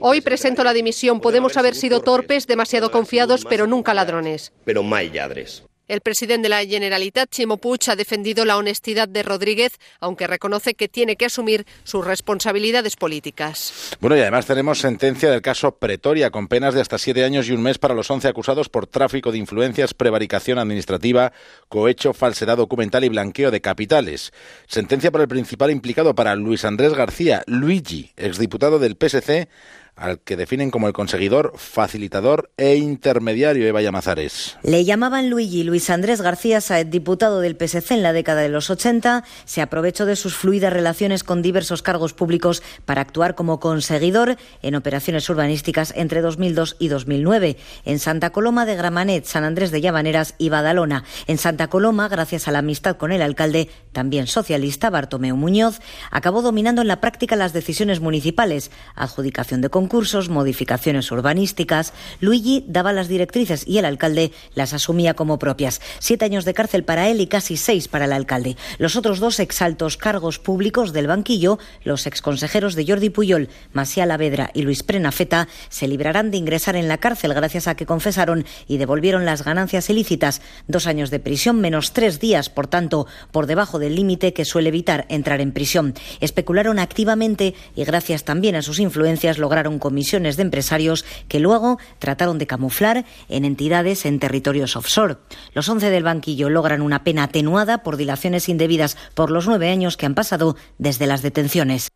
Hoy 0.00 0.20
presento 0.20 0.64
la 0.64 0.72
dimisión. 0.72 1.20
Podemos 1.20 1.56
haber 1.56 1.74
sido 1.74 2.00
torpes, 2.00 2.46
demasiado 2.46 2.90
confiados, 2.90 3.44
pero 3.48 3.66
nunca 3.66 3.94
ladrones. 3.94 4.52
Pero 4.64 4.82
mai 4.82 5.10
lladres. 5.10 5.64
El 5.88 6.00
presidente 6.00 6.46
de 6.46 6.48
la 6.48 6.64
Generalitat, 6.64 7.30
Chimo 7.30 7.58
Puig, 7.58 7.88
ha 7.88 7.94
defendido 7.94 8.44
la 8.44 8.56
honestidad 8.56 9.06
de 9.06 9.22
Rodríguez, 9.22 9.78
aunque 10.00 10.26
reconoce 10.26 10.74
que 10.74 10.88
tiene 10.88 11.14
que 11.14 11.26
asumir 11.26 11.64
sus 11.84 12.04
responsabilidades 12.04 12.96
políticas. 12.96 13.96
Bueno, 14.00 14.16
y 14.16 14.20
además 14.20 14.46
tenemos 14.46 14.80
sentencia 14.80 15.30
del 15.30 15.42
caso 15.42 15.76
Pretoria, 15.76 16.32
con 16.32 16.48
penas 16.48 16.74
de 16.74 16.80
hasta 16.80 16.98
siete 16.98 17.22
años 17.22 17.48
y 17.48 17.52
un 17.52 17.62
mes 17.62 17.78
para 17.78 17.94
los 17.94 18.10
once 18.10 18.26
acusados 18.26 18.68
por 18.68 18.88
tráfico 18.88 19.30
de 19.30 19.38
influencias, 19.38 19.94
prevaricación 19.94 20.58
administrativa, 20.58 21.32
cohecho, 21.68 22.12
falsedad 22.12 22.56
documental 22.56 23.04
y 23.04 23.08
blanqueo 23.08 23.52
de 23.52 23.60
capitales. 23.60 24.32
Sentencia 24.66 25.12
para 25.12 25.22
el 25.22 25.28
principal 25.28 25.70
implicado 25.70 26.16
para 26.16 26.34
Luis 26.34 26.64
Andrés 26.64 26.94
García, 26.94 27.44
Luigi, 27.46 28.10
exdiputado 28.16 28.80
del 28.80 28.96
PSC, 28.96 29.48
al 29.96 30.20
que 30.20 30.36
definen 30.36 30.70
como 30.70 30.86
el 30.86 30.92
conseguidor, 30.92 31.54
facilitador 31.56 32.50
e 32.56 32.76
intermediario 32.76 33.66
Eva 33.66 33.80
Llamazares. 33.80 34.58
Le 34.62 34.84
llamaban 34.84 35.30
Luigi 35.30 35.64
Luis 35.64 35.88
Andrés 35.88 36.20
García 36.20 36.60
Saez, 36.60 36.90
diputado 36.90 37.40
del 37.40 37.56
PSC 37.56 37.92
en 37.92 38.02
la 38.02 38.12
década 38.12 38.42
de 38.42 38.50
los 38.50 38.68
80, 38.68 39.24
se 39.46 39.62
aprovechó 39.62 40.04
de 40.04 40.16
sus 40.16 40.36
fluidas 40.36 40.72
relaciones 40.72 41.24
con 41.24 41.40
diversos 41.40 41.82
cargos 41.82 42.12
públicos 42.12 42.62
para 42.84 43.00
actuar 43.00 43.34
como 43.34 43.58
conseguidor 43.58 44.36
en 44.62 44.74
operaciones 44.74 45.28
urbanísticas 45.30 45.94
entre 45.96 46.20
2002 46.20 46.76
y 46.78 46.88
2009, 46.88 47.56
en 47.84 47.98
Santa 47.98 48.30
Coloma 48.30 48.66
de 48.66 48.76
Gramanet, 48.76 49.24
San 49.24 49.44
Andrés 49.44 49.70
de 49.70 49.80
Llavaneras 49.80 50.34
y 50.36 50.50
Badalona. 50.50 51.04
En 51.26 51.38
Santa 51.38 51.68
Coloma, 51.68 52.08
gracias 52.08 52.48
a 52.48 52.52
la 52.52 52.58
amistad 52.58 52.96
con 52.96 53.12
el 53.12 53.22
alcalde, 53.22 53.70
también 53.92 54.26
socialista, 54.26 54.90
Bartomeu 54.90 55.36
Muñoz, 55.36 55.80
acabó 56.10 56.42
dominando 56.42 56.82
en 56.82 56.88
la 56.88 57.00
práctica 57.00 57.34
las 57.34 57.54
decisiones 57.54 58.00
municipales, 58.00 58.70
adjudicación 58.94 59.62
de 59.62 59.70
concursos, 59.70 59.85
modificaciones 60.28 61.10
urbanísticas. 61.10 61.92
Luigi 62.20 62.64
daba 62.66 62.92
las 62.92 63.08
directrices 63.08 63.66
y 63.66 63.78
el 63.78 63.84
alcalde 63.84 64.32
las 64.54 64.72
asumía 64.72 65.14
como 65.14 65.38
propias. 65.38 65.80
Siete 65.98 66.24
años 66.24 66.44
de 66.44 66.54
cárcel 66.54 66.84
para 66.84 67.08
él 67.08 67.20
y 67.20 67.26
casi 67.26 67.56
seis 67.56 67.88
para 67.88 68.06
el 68.06 68.12
alcalde. 68.12 68.56
Los 68.78 68.96
otros 68.96 69.20
dos 69.20 69.40
exaltos 69.40 69.96
cargos 69.96 70.38
públicos 70.38 70.92
del 70.92 71.06
banquillo, 71.06 71.58
los 71.84 72.06
exconsejeros 72.06 72.74
de 72.74 72.86
Jordi 72.86 73.10
Puyol, 73.10 73.48
Masia 73.72 74.06
Lavedra 74.06 74.50
y 74.54 74.62
Luis 74.62 74.82
Prenafeta, 74.82 75.48
se 75.68 75.88
librarán 75.88 76.30
de 76.30 76.36
ingresar 76.38 76.76
en 76.76 76.88
la 76.88 76.98
cárcel 76.98 77.34
gracias 77.34 77.68
a 77.68 77.74
que 77.74 77.86
confesaron 77.86 78.44
y 78.68 78.78
devolvieron 78.78 79.24
las 79.24 79.44
ganancias 79.44 79.90
ilícitas. 79.90 80.42
Dos 80.66 80.86
años 80.86 81.10
de 81.10 81.20
prisión 81.20 81.60
menos 81.60 81.92
tres 81.92 82.20
días, 82.20 82.50
por 82.50 82.66
tanto, 82.66 83.06
por 83.32 83.46
debajo 83.46 83.78
del 83.78 83.94
límite 83.94 84.32
que 84.32 84.44
suele 84.44 84.68
evitar 84.68 85.06
entrar 85.08 85.40
en 85.40 85.52
prisión. 85.52 85.94
Especularon 86.20 86.78
activamente 86.78 87.54
y 87.74 87.84
gracias 87.84 88.24
también 88.24 88.56
a 88.56 88.62
sus 88.62 88.80
influencias 88.80 89.38
lograron 89.38 89.75
comisiones 89.78 90.36
de 90.36 90.42
empresarios 90.42 91.04
que 91.28 91.40
luego 91.40 91.78
trataron 91.98 92.38
de 92.38 92.46
camuflar 92.46 93.04
en 93.28 93.44
entidades 93.44 94.06
en 94.06 94.18
territorios 94.18 94.76
offshore. 94.76 95.16
Los 95.52 95.68
11 95.68 95.90
del 95.90 96.02
banquillo 96.02 96.50
logran 96.50 96.82
una 96.82 97.04
pena 97.04 97.24
atenuada 97.24 97.82
por 97.82 97.96
dilaciones 97.96 98.48
indebidas 98.48 98.96
por 99.14 99.30
los 99.30 99.46
nueve 99.46 99.70
años 99.70 99.96
que 99.96 100.06
han 100.06 100.14
pasado 100.14 100.56
desde 100.78 101.06
las 101.06 101.22
detenciones. 101.22 101.88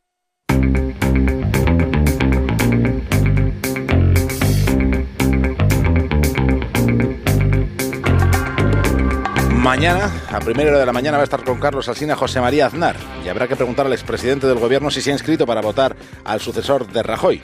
Mañana, 9.71 10.11
a 10.29 10.41
primera 10.41 10.71
hora 10.71 10.81
de 10.81 10.87
la 10.87 10.93
mañana, 10.93 11.17
va 11.17 11.23
a 11.23 11.25
estar 11.25 11.45
con 11.45 11.61
Carlos 11.61 11.89
Alsina 11.89 12.17
José 12.17 12.41
María 12.41 12.67
Aznar 12.67 12.97
y 13.25 13.29
habrá 13.29 13.47
que 13.47 13.55
preguntar 13.55 13.87
al 13.87 13.93
expresidente 13.93 14.49
del 14.49 14.59
gobierno 14.59 14.91
si 14.91 15.01
se 15.01 15.11
ha 15.11 15.13
inscrito 15.13 15.47
para 15.47 15.61
votar 15.61 15.95
al 16.25 16.41
sucesor 16.41 16.89
de 16.89 17.05
Rajoy 17.05 17.41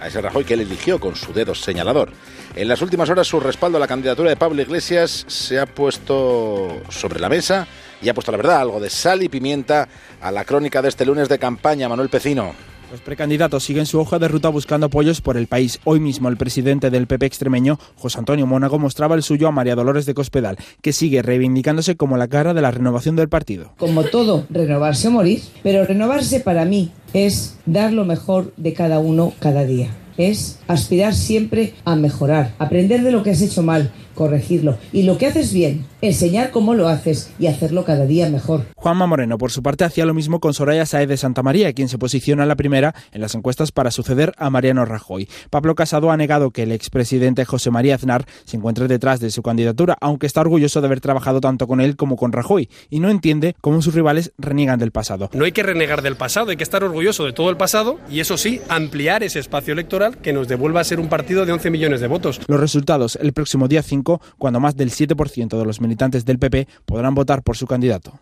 a 0.00 0.06
ese 0.06 0.20
Rajoy 0.20 0.44
que 0.44 0.54
él 0.54 0.60
eligió 0.60 1.00
con 1.00 1.16
su 1.16 1.32
dedo 1.32 1.56
señalador. 1.56 2.12
En 2.54 2.68
las 2.68 2.82
últimas 2.82 3.10
horas 3.10 3.26
su 3.26 3.40
respaldo 3.40 3.78
a 3.78 3.80
la 3.80 3.88
candidatura 3.88 4.30
de 4.30 4.36
Pablo 4.36 4.62
Iglesias 4.62 5.24
se 5.26 5.58
ha 5.58 5.66
puesto 5.66 6.82
sobre 6.88 7.18
la 7.18 7.28
mesa 7.28 7.66
y 8.00 8.08
ha 8.08 8.14
puesto 8.14 8.30
la 8.30 8.38
verdad 8.38 8.60
algo 8.60 8.78
de 8.78 8.88
sal 8.88 9.24
y 9.24 9.28
pimienta 9.28 9.88
a 10.20 10.30
la 10.30 10.44
crónica 10.44 10.82
de 10.82 10.88
este 10.88 11.04
lunes 11.04 11.28
de 11.28 11.40
campaña, 11.40 11.88
Manuel 11.88 12.10
Pecino. 12.10 12.54
Los 12.90 13.00
precandidatos 13.00 13.64
siguen 13.64 13.84
su 13.84 13.98
hoja 13.98 14.20
de 14.20 14.28
ruta 14.28 14.48
buscando 14.48 14.86
apoyos 14.86 15.20
por 15.20 15.36
el 15.36 15.48
país. 15.48 15.80
Hoy 15.84 15.98
mismo 15.98 16.28
el 16.28 16.36
presidente 16.36 16.88
del 16.88 17.08
PP 17.08 17.26
extremeño, 17.26 17.80
José 17.96 18.18
Antonio 18.18 18.46
Mónago, 18.46 18.78
mostraba 18.78 19.16
el 19.16 19.24
suyo 19.24 19.48
a 19.48 19.50
María 19.50 19.74
Dolores 19.74 20.06
de 20.06 20.14
Cospedal, 20.14 20.56
que 20.82 20.92
sigue 20.92 21.20
reivindicándose 21.20 21.96
como 21.96 22.16
la 22.16 22.28
cara 22.28 22.54
de 22.54 22.62
la 22.62 22.70
renovación 22.70 23.16
del 23.16 23.28
partido. 23.28 23.72
Como 23.76 24.04
todo, 24.04 24.46
renovarse 24.50 25.08
o 25.08 25.10
morir, 25.10 25.42
pero 25.64 25.84
renovarse 25.84 26.38
para 26.38 26.64
mí 26.64 26.92
es 27.12 27.58
dar 27.66 27.92
lo 27.92 28.04
mejor 28.04 28.52
de 28.56 28.72
cada 28.72 29.00
uno 29.00 29.32
cada 29.40 29.64
día. 29.64 29.90
Es 30.16 30.60
aspirar 30.68 31.14
siempre 31.14 31.74
a 31.84 31.96
mejorar, 31.96 32.54
aprender 32.58 33.02
de 33.02 33.10
lo 33.10 33.24
que 33.24 33.32
has 33.32 33.42
hecho 33.42 33.62
mal 33.64 33.90
corregirlo. 34.14 34.78
Y 34.92 35.02
lo 35.02 35.18
que 35.18 35.26
haces 35.26 35.52
bien, 35.52 35.84
enseñar 36.06 36.50
cómo 36.50 36.74
lo 36.74 36.88
haces 36.88 37.30
y 37.38 37.46
hacerlo 37.46 37.84
cada 37.84 38.06
día 38.06 38.28
mejor. 38.28 38.66
Juanma 38.76 39.06
Moreno, 39.06 39.38
por 39.38 39.50
su 39.50 39.62
parte, 39.62 39.84
hacía 39.84 40.06
lo 40.06 40.14
mismo 40.14 40.40
con 40.40 40.54
Soraya 40.54 40.86
Saez 40.86 41.08
de 41.08 41.16
Santa 41.16 41.42
María, 41.42 41.72
quien 41.72 41.88
se 41.88 41.98
posiciona 41.98 42.42
en 42.42 42.48
la 42.48 42.56
primera 42.56 42.94
en 43.12 43.20
las 43.20 43.34
encuestas 43.34 43.72
para 43.72 43.90
suceder 43.90 44.32
a 44.38 44.50
Mariano 44.50 44.84
Rajoy. 44.84 45.28
Pablo 45.50 45.74
Casado 45.74 46.10
ha 46.10 46.16
negado 46.16 46.50
que 46.50 46.62
el 46.62 46.72
expresidente 46.72 47.44
José 47.44 47.70
María 47.70 47.94
Aznar 47.96 48.26
se 48.44 48.56
encuentre 48.56 48.88
detrás 48.88 49.20
de 49.20 49.30
su 49.30 49.42
candidatura, 49.42 49.96
aunque 50.00 50.26
está 50.26 50.40
orgulloso 50.40 50.80
de 50.80 50.86
haber 50.86 51.00
trabajado 51.00 51.40
tanto 51.40 51.66
con 51.66 51.80
él 51.80 51.96
como 51.96 52.16
con 52.16 52.32
Rajoy, 52.32 52.68
y 52.90 53.00
no 53.00 53.10
entiende 53.10 53.56
cómo 53.60 53.82
sus 53.82 53.94
rivales 53.94 54.32
reniegan 54.38 54.78
del 54.78 54.92
pasado. 54.92 55.30
No 55.32 55.44
hay 55.44 55.52
que 55.52 55.62
renegar 55.62 56.02
del 56.02 56.16
pasado, 56.16 56.50
hay 56.50 56.56
que 56.56 56.64
estar 56.64 56.84
orgulloso 56.84 57.24
de 57.24 57.32
todo 57.32 57.50
el 57.50 57.56
pasado 57.56 57.98
y, 58.10 58.20
eso 58.20 58.36
sí, 58.36 58.60
ampliar 58.68 59.22
ese 59.22 59.40
espacio 59.40 59.72
electoral 59.72 60.18
que 60.18 60.32
nos 60.32 60.48
devuelva 60.48 60.80
a 60.80 60.84
ser 60.84 61.00
un 61.00 61.08
partido 61.08 61.46
de 61.46 61.52
11 61.52 61.70
millones 61.70 62.00
de 62.00 62.06
votos. 62.06 62.40
Los 62.46 62.60
resultados 62.60 63.16
el 63.20 63.32
próximo 63.32 63.68
día 63.68 63.82
5 63.82 64.20
cuando 64.38 64.60
más 64.60 64.76
del 64.76 64.90
7% 64.90 65.58
de 65.58 65.64
los 65.64 65.80
militantes 65.80 65.95
del 65.96 66.38
PP 66.38 66.68
podrán 66.84 67.14
votar 67.14 67.42
por 67.42 67.56
su 67.56 67.66
candidato. 67.66 68.20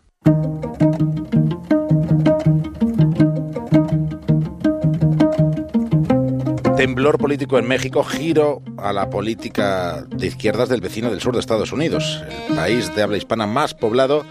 Temblor 6.76 7.18
político 7.18 7.58
en 7.58 7.66
México, 7.66 8.04
giro 8.04 8.62
a 8.76 8.92
la 8.92 9.08
política 9.08 10.04
de 10.08 10.26
izquierdas 10.26 10.68
del 10.68 10.80
vecino 10.80 11.10
del 11.10 11.20
sur 11.20 11.34
de 11.34 11.40
Estados 11.40 11.72
Unidos. 11.72 12.22
El 12.48 12.56
país 12.56 12.94
de 12.94 13.02
habla 13.02 13.16
hispana 13.16 13.46
más 13.46 13.74
poblado 13.74 14.24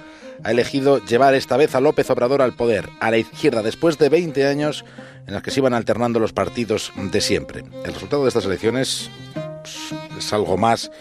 ha 0.44 0.52
elegido 0.52 1.04
llevar 1.04 1.34
esta 1.36 1.58
vez 1.58 1.74
a 1.76 1.82
López 1.82 2.10
Obrador 2.10 2.42
al 2.42 2.54
poder, 2.54 2.90
a 3.00 3.12
la 3.12 3.18
izquierda, 3.18 3.62
después 3.62 3.98
de 3.98 4.10
20 4.10 4.46
años 4.46 4.84
en 5.26 5.34
los 5.34 5.42
que 5.42 5.52
se 5.52 5.62
iban 5.62 5.74
alternando 5.74 6.20
los 6.20 6.34
partidos 6.34 6.92
de 6.96 7.22
siempre. 7.22 7.64
El 7.86 7.94
resultado 7.94 8.24
de 8.24 8.28
estas 8.28 8.46
elecciones 8.46 9.10
pues, 9.62 9.96
es 10.18 10.34
algo 10.34 10.58
más 10.58 10.92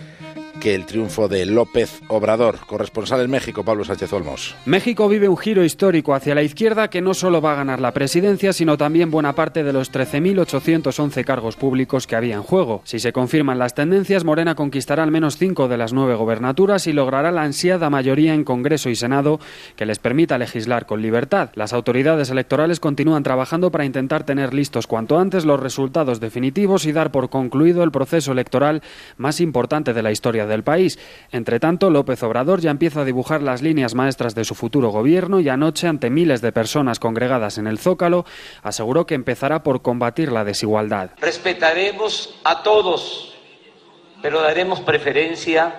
que 0.63 0.77
el 0.77 0.87
triunfo 0.87 1.27
de 1.27 1.45
López 1.45 2.03
Obrador. 2.07 2.61
Corresponsal 2.69 3.21
en 3.21 3.31
México, 3.33 3.65
Pablo 3.65 3.83
Sánchez 3.83 4.13
Olmos. 4.13 4.55
México 4.65 5.09
vive 5.09 5.29
un 5.29 5.37
giro 5.37 5.65
histórico 5.65 6.15
hacia 6.15 6.37
la 6.37 6.45
izquierda 6.45 6.89
que 6.89 7.01
no 7.01 7.15
solo 7.15 7.41
va 7.41 7.53
a 7.53 7.57
ganar 7.57 7.81
la 7.81 7.91
presidencia, 7.91 8.53
sino 8.53 8.79
también 8.79 9.11
buena 9.11 9.35
parte 9.35 9.65
de 9.65 9.73
los 9.73 9.91
13.811 9.91 11.25
cargos 11.25 11.57
públicos 11.57 12.07
que 12.07 12.15
había 12.15 12.37
en 12.37 12.45
juego. 12.45 12.81
Si 12.85 13.01
se 13.01 13.13
confirman 13.13 13.59
las 13.59 13.75
tendencias, 13.75 14.23
Morena 14.23 14.55
conquistará 14.55 15.03
al 15.03 15.11
menos 15.11 15.37
cinco 15.37 15.67
de 15.67 15.79
las 15.79 15.93
nueve 15.93 16.15
gobernaturas 16.15 16.87
y 16.87 16.93
logrará 16.93 17.33
la 17.33 17.43
ansiada 17.43 17.91
mayoría 17.91 18.33
en 18.33 18.45
Congreso 18.45 18.89
y 18.89 18.95
Senado 18.95 19.41
que 19.75 19.85
les 19.85 19.99
permita 19.99 20.39
legislar 20.39 20.87
con 20.87 21.03
libertad. 21.03 21.51
Las 21.57 21.73
autoridades 21.73 22.31
electorales 22.31 22.79
continúan 22.79 23.25
trabajando 23.25 23.73
para 23.73 23.85
intentar 23.85 24.23
tener 24.23 24.55
listos 24.55 24.87
cuanto 24.87 25.19
antes 25.19 25.45
los 25.45 25.59
resultados 25.59 26.21
definitivos 26.21 26.87
y 26.87 26.93
dar 26.93 27.11
por 27.11 27.31
concluido 27.31 27.83
el 27.83 27.91
proceso 27.91 28.31
electoral 28.31 28.81
más 29.17 29.41
importante 29.41 29.93
de 29.93 30.03
la 30.05 30.13
historia 30.13 30.52
del 30.53 30.63
país. 30.63 30.99
Entre 31.31 31.59
tanto, 31.59 31.91
López 31.91 32.23
Obrador 32.23 32.61
ya 32.61 32.71
empieza 32.71 33.01
a 33.01 33.05
dibujar 33.05 33.43
las 33.43 33.63
líneas 33.63 33.95
maestras 33.95 34.35
de 34.35 34.45
su 34.45 34.55
futuro 34.55 34.91
gobierno 34.91 35.41
y 35.41 35.49
anoche, 35.49 35.89
ante 35.89 36.11
miles 36.11 36.41
de 36.41 36.53
personas 36.53 37.01
congregadas 37.01 37.59
en 37.59 37.67
el 37.67 37.79
Zócalo, 37.79 38.25
aseguró 38.63 39.07
que 39.07 39.15
empezará 39.15 39.63
por 39.63 39.83
combatir 39.83 40.31
la 40.31 40.45
desigualdad. 40.45 41.11
Respetaremos 41.21 42.39
a 42.45 42.63
todos, 42.63 43.37
pero 44.23 44.41
daremos 44.41 44.81
preferencia 44.81 45.75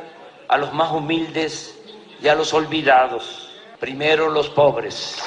a 0.48 0.58
los 0.58 0.74
más 0.74 0.92
humildes 0.92 1.80
y 2.22 2.28
a 2.28 2.36
los 2.36 2.54
olvidados. 2.54 3.50
Primero 3.80 4.30
los 4.30 4.50
pobres. 4.50 5.18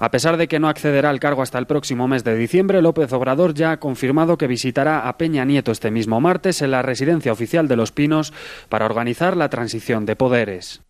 A 0.00 0.10
pesar 0.10 0.36
de 0.36 0.48
que 0.48 0.58
no 0.58 0.68
accederá 0.68 1.10
al 1.10 1.20
cargo 1.20 1.42
hasta 1.42 1.58
el 1.58 1.66
próximo 1.66 2.08
mes 2.08 2.24
de 2.24 2.36
diciembre, 2.36 2.82
López 2.82 3.12
Obrador 3.12 3.54
ya 3.54 3.72
ha 3.72 3.80
confirmado 3.80 4.36
que 4.36 4.48
visitará 4.48 5.08
a 5.08 5.16
Peña 5.16 5.44
Nieto 5.44 5.70
este 5.70 5.90
mismo 5.90 6.20
martes 6.20 6.62
en 6.62 6.72
la 6.72 6.82
residencia 6.82 7.32
oficial 7.32 7.68
de 7.68 7.76
Los 7.76 7.92
Pinos 7.92 8.32
para 8.68 8.86
organizar 8.86 9.36
la 9.36 9.48
transición 9.48 10.04
de 10.04 10.16
poderes. 10.16 10.82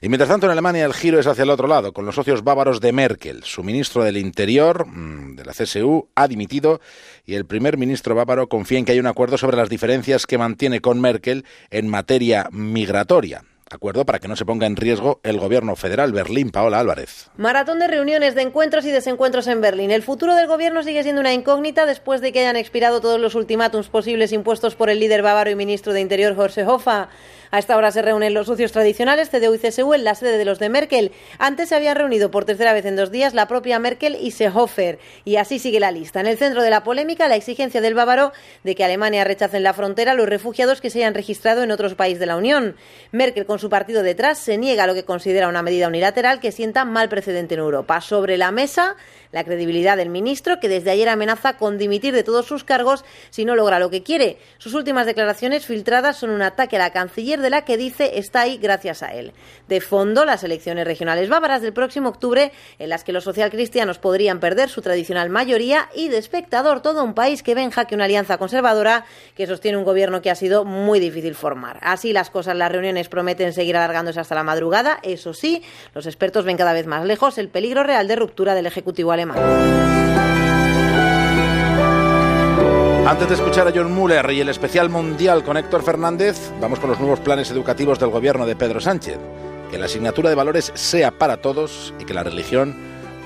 Y 0.00 0.08
mientras 0.08 0.30
tanto 0.30 0.46
en 0.46 0.52
Alemania 0.52 0.84
el 0.84 0.94
giro 0.94 1.18
es 1.18 1.26
hacia 1.26 1.42
el 1.42 1.50
otro 1.50 1.66
lado, 1.66 1.92
con 1.92 2.06
los 2.06 2.14
socios 2.14 2.44
bávaros 2.44 2.80
de 2.80 2.92
Merkel. 2.92 3.42
Su 3.42 3.64
ministro 3.64 4.04
del 4.04 4.16
Interior, 4.16 4.86
mm, 4.86 5.36
de 5.36 5.44
la 5.44 5.52
CSU, 5.52 6.08
ha 6.14 6.28
dimitido 6.28 6.80
y 7.26 7.34
el 7.34 7.44
primer 7.44 7.76
ministro 7.76 8.14
bávaro 8.14 8.48
confía 8.48 8.78
en 8.78 8.84
que 8.84 8.92
hay 8.92 9.00
un 9.00 9.06
acuerdo 9.06 9.36
sobre 9.36 9.56
las 9.56 9.68
diferencias 9.68 10.26
que 10.26 10.38
mantiene 10.38 10.80
con 10.80 11.00
Merkel 11.00 11.44
en 11.70 11.88
materia 11.88 12.48
migratoria. 12.52 13.42
Acuerdo 13.70 14.06
para 14.06 14.18
que 14.18 14.28
no 14.28 14.36
se 14.36 14.46
ponga 14.46 14.66
en 14.66 14.76
riesgo 14.76 15.20
el 15.22 15.38
gobierno 15.38 15.76
federal. 15.76 16.12
Berlín, 16.12 16.50
Paola 16.50 16.80
Álvarez. 16.80 17.30
Maratón 17.36 17.78
de 17.78 17.86
reuniones, 17.86 18.34
de 18.34 18.40
encuentros 18.40 18.86
y 18.86 18.90
desencuentros 18.90 19.46
en 19.46 19.60
Berlín. 19.60 19.90
El 19.90 20.02
futuro 20.02 20.34
del 20.34 20.46
gobierno 20.46 20.82
sigue 20.82 21.02
siendo 21.02 21.20
una 21.20 21.34
incógnita 21.34 21.84
después 21.84 22.22
de 22.22 22.32
que 22.32 22.40
hayan 22.40 22.56
expirado 22.56 23.02
todos 23.02 23.20
los 23.20 23.34
ultimátums 23.34 23.88
posibles 23.88 24.32
impuestos 24.32 24.74
por 24.74 24.88
el 24.88 25.00
líder 25.00 25.20
bávaro 25.20 25.50
y 25.50 25.54
ministro 25.54 25.92
de 25.92 26.00
Interior, 26.00 26.34
Horst 26.38 26.58
Hofer. 26.58 27.08
A 27.50 27.58
esta 27.58 27.76
hora 27.76 27.90
se 27.90 28.02
reúnen 28.02 28.34
los 28.34 28.46
socios 28.46 28.72
tradicionales, 28.72 29.30
CDU 29.30 29.54
y 29.54 29.58
CSU, 29.58 29.94
en 29.94 30.04
la 30.04 30.14
sede 30.14 30.36
de 30.36 30.44
los 30.44 30.58
de 30.58 30.68
Merkel. 30.68 31.12
Antes 31.38 31.70
se 31.70 31.76
habían 31.76 31.96
reunido 31.96 32.30
por 32.30 32.44
tercera 32.44 32.72
vez 32.72 32.84
en 32.84 32.96
dos 32.96 33.10
días 33.10 33.34
la 33.34 33.48
propia 33.48 33.78
Merkel 33.78 34.16
y 34.20 34.32
Seehofer. 34.32 34.98
Y 35.24 35.36
así 35.36 35.58
sigue 35.58 35.80
la 35.80 35.90
lista. 35.90 36.20
En 36.20 36.26
el 36.26 36.36
centro 36.38 36.62
de 36.62 36.70
la 36.70 36.84
polémica, 36.84 37.28
la 37.28 37.36
exigencia 37.36 37.80
del 37.80 37.94
bávaro 37.94 38.32
de 38.64 38.74
que 38.74 38.84
Alemania 38.84 39.24
rechace 39.24 39.56
en 39.56 39.62
la 39.62 39.72
frontera 39.72 40.14
los 40.14 40.28
refugiados 40.28 40.80
que 40.80 40.90
se 40.90 40.98
hayan 40.98 41.14
registrado 41.14 41.62
en 41.62 41.70
otros 41.70 41.94
países 41.94 42.20
de 42.20 42.26
la 42.26 42.36
Unión. 42.36 42.76
Merkel, 43.12 43.46
con 43.46 43.58
su 43.58 43.70
partido 43.70 44.02
detrás, 44.02 44.38
se 44.38 44.58
niega 44.58 44.84
a 44.84 44.86
lo 44.86 44.94
que 44.94 45.04
considera 45.04 45.48
una 45.48 45.62
medida 45.62 45.88
unilateral 45.88 46.40
que 46.40 46.52
sienta 46.52 46.84
mal 46.84 47.08
precedente 47.08 47.54
en 47.54 47.60
Europa. 47.60 48.00
Sobre 48.00 48.36
la 48.36 48.50
mesa, 48.50 48.96
la 49.32 49.44
credibilidad 49.44 49.96
del 49.96 50.08
ministro, 50.08 50.60
que 50.60 50.68
desde 50.68 50.90
ayer 50.90 51.08
amenaza 51.08 51.56
con 51.56 51.78
dimitir 51.78 52.14
de 52.14 52.22
todos 52.22 52.46
sus 52.46 52.64
cargos 52.64 53.04
si 53.30 53.44
no 53.44 53.56
logra 53.56 53.78
lo 53.78 53.90
que 53.90 54.02
quiere. 54.02 54.38
Sus 54.58 54.74
últimas 54.74 55.06
declaraciones 55.06 55.66
filtradas 55.66 56.16
son 56.16 56.30
un 56.30 56.42
ataque 56.42 56.76
a 56.76 56.80
la 56.80 56.92
canciller 56.92 57.40
de 57.40 57.50
la 57.50 57.64
que 57.64 57.76
dice 57.76 58.18
está 58.18 58.42
ahí 58.42 58.58
gracias 58.58 59.02
a 59.02 59.08
él. 59.08 59.32
De 59.68 59.80
fondo, 59.80 60.24
las 60.24 60.44
elecciones 60.44 60.86
regionales 60.86 61.28
bávaras 61.28 61.62
del 61.62 61.72
próximo 61.72 62.08
octubre, 62.08 62.52
en 62.78 62.88
las 62.88 63.04
que 63.04 63.12
los 63.12 63.24
socialcristianos 63.24 63.98
podrían 63.98 64.40
perder 64.40 64.68
su 64.68 64.82
tradicional 64.82 65.30
mayoría, 65.30 65.88
y 65.94 66.08
de 66.08 66.18
espectador 66.18 66.80
todo 66.80 67.04
un 67.04 67.14
país 67.14 67.42
que 67.42 67.54
ve 67.54 67.62
en 67.62 67.70
jaque 67.70 67.94
una 67.94 68.04
alianza 68.04 68.38
conservadora 68.38 69.04
que 69.34 69.46
sostiene 69.46 69.78
un 69.78 69.84
gobierno 69.84 70.22
que 70.22 70.30
ha 70.30 70.34
sido 70.34 70.64
muy 70.64 71.00
difícil 71.00 71.34
formar. 71.34 71.78
Así 71.82 72.12
las 72.12 72.30
cosas, 72.30 72.56
las 72.56 72.72
reuniones 72.72 73.08
prometen 73.08 73.52
seguir 73.52 73.76
alargándose 73.76 74.20
hasta 74.20 74.34
la 74.34 74.42
madrugada. 74.42 74.98
Eso 75.02 75.34
sí, 75.34 75.62
los 75.94 76.06
expertos 76.06 76.44
ven 76.44 76.56
cada 76.56 76.72
vez 76.72 76.86
más 76.86 77.04
lejos 77.04 77.38
el 77.38 77.48
peligro 77.48 77.82
real 77.82 78.08
de 78.08 78.16
ruptura 78.16 78.54
del 78.54 78.66
Ejecutivo 78.66 79.12
antes 83.06 83.28
de 83.28 83.34
escuchar 83.34 83.66
a 83.66 83.72
John 83.74 83.92
Muller 83.92 84.30
y 84.30 84.40
el 84.40 84.48
especial 84.48 84.90
mundial 84.90 85.42
con 85.42 85.56
Héctor 85.56 85.82
Fernández, 85.82 86.52
vamos 86.60 86.78
con 86.78 86.90
los 86.90 87.00
nuevos 87.00 87.20
planes 87.20 87.50
educativos 87.50 87.98
del 87.98 88.10
gobierno 88.10 88.46
de 88.46 88.54
Pedro 88.54 88.80
Sánchez. 88.80 89.18
Que 89.70 89.78
la 89.78 89.86
asignatura 89.86 90.28
de 90.28 90.36
valores 90.36 90.70
sea 90.74 91.10
para 91.10 91.38
todos 91.38 91.94
y 91.98 92.04
que 92.04 92.14
la 92.14 92.22
religión 92.22 92.76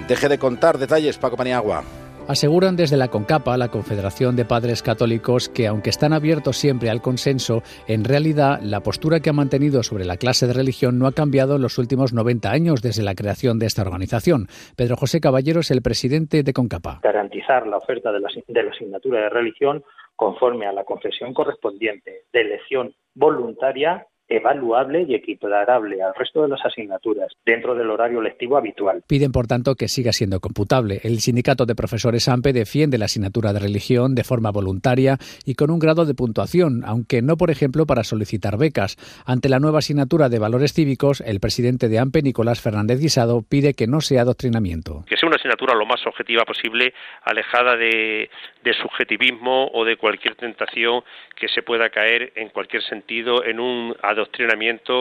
deje 0.08 0.28
de 0.28 0.38
contar 0.38 0.78
detalles, 0.78 1.18
Paco 1.18 1.36
Paniagua. 1.36 1.84
Aseguran 2.28 2.76
desde 2.76 2.96
la 2.96 3.08
CONCAPA, 3.08 3.56
la 3.56 3.68
Confederación 3.68 4.36
de 4.36 4.44
Padres 4.44 4.82
Católicos, 4.82 5.48
que 5.48 5.66
aunque 5.66 5.90
están 5.90 6.12
abiertos 6.12 6.56
siempre 6.56 6.88
al 6.88 7.02
consenso, 7.02 7.62
en 7.88 8.04
realidad 8.04 8.60
la 8.62 8.80
postura 8.80 9.18
que 9.18 9.30
ha 9.30 9.32
mantenido 9.32 9.82
sobre 9.82 10.04
la 10.04 10.16
clase 10.16 10.46
de 10.46 10.52
religión 10.52 10.98
no 11.00 11.08
ha 11.08 11.12
cambiado 11.12 11.56
en 11.56 11.62
los 11.62 11.78
últimos 11.78 12.12
90 12.12 12.48
años 12.50 12.80
desde 12.80 13.02
la 13.02 13.16
creación 13.16 13.58
de 13.58 13.66
esta 13.66 13.82
organización. 13.82 14.46
Pedro 14.76 14.96
José 14.96 15.20
Caballero 15.20 15.60
es 15.60 15.72
el 15.72 15.82
presidente 15.82 16.44
de 16.44 16.52
CONCAPA. 16.52 17.00
Garantizar 17.02 17.66
la 17.66 17.78
oferta 17.78 18.12
de 18.12 18.20
la, 18.20 18.28
de 18.46 18.62
la 18.62 18.70
asignatura 18.70 19.22
de 19.22 19.28
religión 19.28 19.82
conforme 20.14 20.66
a 20.66 20.72
la 20.72 20.84
confesión 20.84 21.34
correspondiente 21.34 22.22
de 22.32 22.40
elección 22.40 22.94
voluntaria 23.14 24.06
evaluable 24.36 25.04
y 25.08 25.14
equiparable 25.14 26.02
al 26.02 26.14
resto 26.14 26.42
de 26.42 26.48
las 26.48 26.64
asignaturas 26.64 27.32
dentro 27.44 27.74
del 27.74 27.90
horario 27.90 28.20
lectivo 28.20 28.56
habitual. 28.56 29.02
Piden, 29.06 29.32
por 29.32 29.46
tanto, 29.46 29.74
que 29.74 29.88
siga 29.88 30.12
siendo 30.12 30.40
computable. 30.40 31.00
El 31.02 31.20
sindicato 31.20 31.66
de 31.66 31.74
profesores 31.74 32.28
AMPE 32.28 32.52
defiende 32.52 32.98
la 32.98 33.04
asignatura 33.06 33.52
de 33.52 33.60
religión 33.60 34.14
de 34.14 34.24
forma 34.24 34.50
voluntaria 34.50 35.18
y 35.44 35.54
con 35.54 35.70
un 35.70 35.78
grado 35.78 36.06
de 36.06 36.14
puntuación, 36.14 36.82
aunque 36.86 37.22
no, 37.22 37.36
por 37.36 37.50
ejemplo, 37.50 37.86
para 37.86 38.04
solicitar 38.04 38.56
becas. 38.56 38.96
Ante 39.26 39.48
la 39.48 39.58
nueva 39.58 39.78
asignatura 39.78 40.28
de 40.28 40.38
valores 40.38 40.72
cívicos, 40.72 41.20
el 41.20 41.40
presidente 41.40 41.88
de 41.88 41.98
AMPE, 41.98 42.22
Nicolás 42.22 42.62
Fernández 42.62 43.00
Guisado, 43.00 43.42
pide 43.48 43.74
que 43.74 43.86
no 43.86 44.00
sea 44.00 44.22
adoctrinamiento. 44.22 45.04
Que 45.06 45.16
sea 45.16 45.26
una 45.26 45.36
asignatura 45.36 45.74
lo 45.74 45.86
más 45.86 46.06
objetiva 46.06 46.44
posible, 46.44 46.94
alejada 47.24 47.76
de, 47.76 48.30
de 48.64 48.74
subjetivismo 48.74 49.68
o 49.72 49.84
de 49.84 49.96
cualquier 49.96 50.36
tentación 50.36 51.02
que 51.36 51.48
se 51.48 51.62
pueda 51.62 51.90
caer 51.90 52.32
en 52.36 52.48
cualquier 52.48 52.82
sentido 52.82 53.44
en 53.44 53.60
un 53.60 53.94
adoctrinamiento 54.02 54.21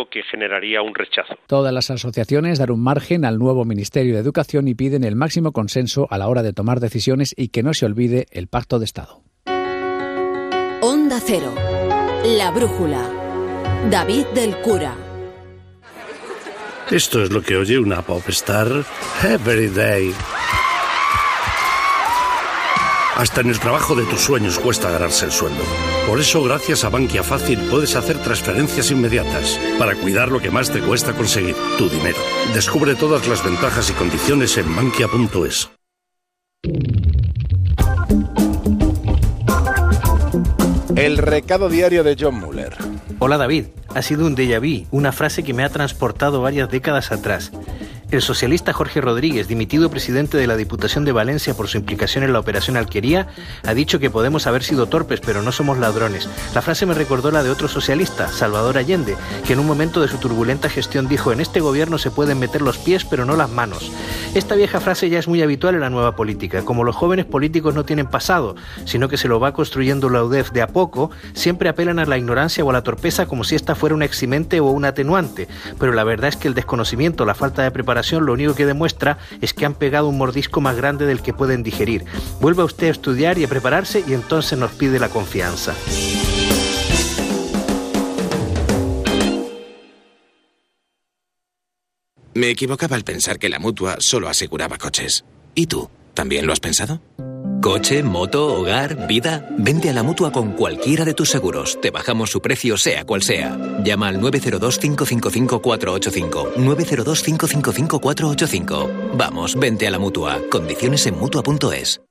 que 0.10 0.24
generaría 0.24 0.82
un 0.82 0.96
rechazo. 0.96 1.36
Todas 1.48 1.74
las 1.74 1.90
asociaciones 1.92 2.60
dan 2.60 2.72
un 2.72 2.82
margen 2.82 3.26
al 3.26 3.38
nuevo 3.38 3.66
Ministerio 3.66 4.16
de 4.16 4.22
Educación 4.22 4.68
y 4.68 4.76
piden 4.76 5.04
el 5.04 5.16
máximo 5.16 5.52
consenso 5.52 6.08
a 6.10 6.18
la 6.18 6.28
hora 6.28 6.44
de 6.44 6.54
tomar 6.54 6.80
decisiones 6.80 7.34
y 7.38 7.50
que 7.50 7.64
no 7.64 7.74
se 7.74 7.86
olvide 7.86 8.28
el 8.32 8.48
pacto 8.48 8.80
de 8.80 8.86
Estado. 8.86 9.24
Onda 10.82 11.20
Cero. 11.24 11.54
La 12.26 12.52
Brújula. 12.52 13.10
David 13.90 14.26
del 14.34 14.56
Cura. 14.58 14.96
Esto 16.90 17.24
es 17.24 17.32
lo 17.32 17.42
que 17.42 17.56
oye 17.56 17.80
una 17.80 18.02
popstar 18.02 18.68
every 19.24 19.68
day. 19.68 20.14
Hasta 23.16 23.42
en 23.42 23.50
el 23.50 23.60
trabajo 23.60 23.96
de 23.96 24.04
tus 24.06 24.20
sueños 24.20 24.60
cuesta 24.60 24.90
ganarse 24.90 25.26
el 25.26 25.32
sueldo. 25.32 25.64
Por 26.08 26.20
eso, 26.20 26.44
gracias 26.44 26.84
a 26.84 26.90
Bankia 26.90 27.24
Fácil, 27.24 27.60
puedes 27.70 27.96
hacer 27.96 28.18
transferencias 28.18 28.92
inmediatas 28.92 29.60
para 29.80 29.96
cuidar 29.96 30.30
lo 30.30 30.40
que 30.40 30.52
más 30.52 30.72
te 30.72 30.82
cuesta 30.82 31.14
conseguir, 31.14 31.56
tu 31.78 31.90
dinero. 31.90 32.18
Descubre 32.54 32.96
todas 32.96 33.28
las 33.28 33.44
ventajas 33.44 33.90
y 33.90 33.94
condiciones 33.94 34.58
en 34.58 34.76
bankia.es. 34.76 35.70
El 40.96 41.18
recado 41.18 41.70
diario 41.70 42.04
de 42.04 42.16
John 42.20 42.40
Muller. 42.40 42.76
Hola 43.20 43.38
David, 43.38 43.66
ha 43.96 44.02
sido 44.02 44.26
un 44.26 44.36
déjà 44.36 44.60
vu, 44.60 44.88
una 44.92 45.12
frase 45.12 45.44
que 45.44 45.54
me 45.54 45.64
ha 45.64 45.70
transportado 45.70 46.42
varias 46.42 46.70
décadas 46.70 47.12
atrás. 47.12 47.52
El 48.12 48.22
socialista 48.22 48.74
Jorge 48.74 49.00
Rodríguez, 49.00 49.48
dimitido 49.48 49.90
presidente 49.90 50.38
de 50.38 50.46
la 50.46 50.58
Diputación 50.58 51.06
de 51.06 51.14
Valencia 51.14 51.54
por 51.54 51.70
su 51.70 51.78
implicación 51.78 52.26
en 52.26 52.34
la 52.34 52.40
operación 52.40 52.76
Alquería, 52.76 53.28
ha 53.66 53.74
dicho 53.74 54.00
que 54.00 54.10
podemos 54.10 54.48
haber 54.48 54.64
sido 54.64 54.88
torpes, 54.88 55.22
pero 55.22 55.42
no 55.42 55.54
somos 55.54 55.78
ladrones. 55.78 56.28
La 56.54 56.62
frase 56.62 56.86
me 56.86 56.94
recordó 56.94 57.32
la 57.32 57.42
de 57.42 57.50
otro 57.50 57.70
socialista, 57.70 58.28
Salvador 58.28 58.78
Allende, 58.78 59.16
que 59.48 59.54
en 59.54 59.60
un 59.60 59.66
momento 59.66 60.02
de 60.02 60.10
su 60.10 60.18
turbulenta 60.18 60.68
gestión 60.68 61.08
dijo, 61.08 61.32
en 61.32 61.40
este 61.40 61.62
gobierno 61.62 61.98
se 61.98 62.12
pueden 62.12 62.38
meter 62.38 62.62
los 62.62 62.78
pies, 62.78 63.06
pero 63.06 63.24
no 63.24 63.38
las 63.38 63.50
manos. 63.50 63.94
Esta 64.36 64.56
vieja 64.56 64.82
frase 64.82 65.10
ya 65.10 65.20
es 65.20 65.30
muy 65.30 65.42
habitual 65.42 65.76
en 65.76 65.82
la 65.82 65.90
nueva 65.90 66.18
política. 66.18 66.66
Como 66.66 66.84
los 66.84 66.98
jóvenes 66.98 67.26
políticos 67.26 67.76
no 67.76 67.86
tienen 67.86 68.08
pasado, 68.08 68.58
sino 68.84 69.08
que 69.08 69.18
se 69.18 69.30
lo 69.30 69.40
va 69.40 69.54
construyendo 69.54 70.10
la 70.10 70.22
UDEF 70.22 70.52
de 70.52 70.62
a 70.62 70.68
poco, 70.68 71.12
siempre 71.32 71.70
apelan 71.70 72.00
a 72.00 72.06
la 72.06 72.18
ignorancia 72.18 72.66
o 72.66 72.70
a 72.72 72.74
la 72.74 72.84
torpeza 72.84 73.26
como 73.26 73.46
si 73.46 73.56
esta 73.56 73.74
fuera 73.74 73.96
un 73.96 74.04
eximente 74.04 74.60
o 74.60 74.66
un 74.66 74.84
atenuante. 74.84 75.48
Pero 75.80 75.94
la 75.94 76.04
verdad 76.04 76.28
es 76.28 76.36
que 76.36 76.50
el 76.50 76.54
desconocimiento, 76.54 77.26
la 77.26 77.36
falta 77.36 77.64
de 77.64 77.72
preparación, 77.72 78.01
lo 78.10 78.34
único 78.34 78.56
que 78.56 78.66
demuestra 78.66 79.18
es 79.42 79.54
que 79.54 79.66
han 79.66 79.76
pegado 79.76 80.08
un 80.08 80.18
mordisco 80.18 80.62
más 80.62 80.76
grande 80.76 81.06
del 81.06 81.22
que 81.22 81.34
pueden 81.34 81.64
digerir. 81.64 82.06
Vuelva 82.40 82.64
usted 82.64 82.88
a 82.88 82.92
estudiar 82.92 83.38
y 83.38 83.44
a 83.44 83.48
prepararse 83.48 84.04
y 84.08 84.14
entonces 84.14 84.58
nos 84.58 84.72
pide 84.72 85.00
la 85.00 85.10
confianza. 85.10 85.74
Me 92.34 92.50
equivocaba 92.50 92.96
al 92.96 93.04
pensar 93.04 93.40
que 93.40 93.50
la 93.50 93.60
mutua 93.60 93.98
solo 94.00 94.30
aseguraba 94.30 94.78
coches. 94.78 95.26
¿Y 95.54 95.68
tú? 95.68 95.90
¿También 96.14 96.48
lo 96.48 96.54
has 96.54 96.60
pensado? 96.60 97.02
Coche, 97.62 98.02
moto, 98.02 98.56
hogar, 98.56 99.08
vida. 99.08 99.46
Vente 99.56 99.92
a 99.92 99.94
la 99.94 100.02
mutua 100.02 100.32
con 100.32 100.54
cualquiera 100.54 101.06
de 101.06 101.14
tus 101.14 101.30
seguros. 101.30 101.80
Te 101.80 101.92
bajamos 101.92 102.32
su 102.32 102.42
precio, 102.42 102.76
sea 102.76 103.06
cual 103.06 103.22
sea. 103.22 103.56
Llama 103.84 104.08
al 104.08 104.20
902-555-485. 104.20 106.56
902-555-485. 106.56 109.12
Vamos, 109.14 109.60
vente 109.60 109.86
a 109.86 109.92
la 109.92 110.00
mutua. 110.00 110.40
Condiciones 110.50 111.06
en 111.06 111.20
mutua.es. 111.20 112.02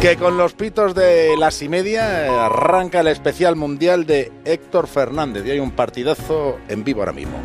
Que 0.00 0.16
con 0.16 0.36
los 0.36 0.54
pitos 0.54 0.96
de 0.96 1.36
las 1.38 1.62
y 1.62 1.68
media 1.68 2.44
arranca 2.44 2.98
el 3.00 3.06
especial 3.06 3.54
mundial 3.54 4.04
de 4.04 4.32
Héctor 4.44 4.88
Fernández. 4.88 5.46
Y 5.46 5.52
hay 5.52 5.60
un 5.60 5.70
partidazo 5.70 6.58
en 6.68 6.82
vivo 6.82 7.02
ahora 7.02 7.12
mismo. 7.12 7.38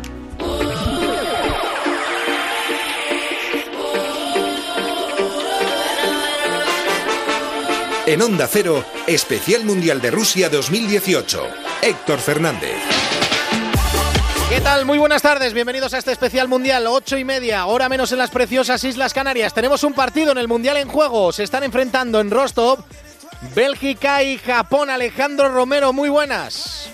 En 8.04 8.20
Onda 8.20 8.48
Cero, 8.48 8.84
Especial 9.06 9.64
Mundial 9.64 10.00
de 10.00 10.10
Rusia 10.10 10.48
2018. 10.48 11.40
Héctor 11.82 12.18
Fernández. 12.18 12.74
¿Qué 14.48 14.60
tal? 14.60 14.84
Muy 14.84 14.98
buenas 14.98 15.22
tardes, 15.22 15.54
bienvenidos 15.54 15.94
a 15.94 15.98
este 15.98 16.10
especial 16.10 16.48
mundial, 16.48 16.88
ocho 16.88 17.16
y 17.16 17.24
media, 17.24 17.64
hora 17.66 17.88
menos 17.88 18.10
en 18.10 18.18
las 18.18 18.30
preciosas 18.30 18.82
Islas 18.82 19.14
Canarias. 19.14 19.54
Tenemos 19.54 19.84
un 19.84 19.94
partido 19.94 20.32
en 20.32 20.38
el 20.38 20.48
mundial 20.48 20.78
en 20.78 20.88
juego, 20.88 21.30
se 21.30 21.44
están 21.44 21.62
enfrentando 21.62 22.20
en 22.20 22.32
Rostov 22.32 22.84
Bélgica 23.54 24.24
y 24.24 24.36
Japón. 24.36 24.90
Alejandro 24.90 25.48
Romero, 25.50 25.92
muy 25.92 26.08
buenas. 26.08 26.90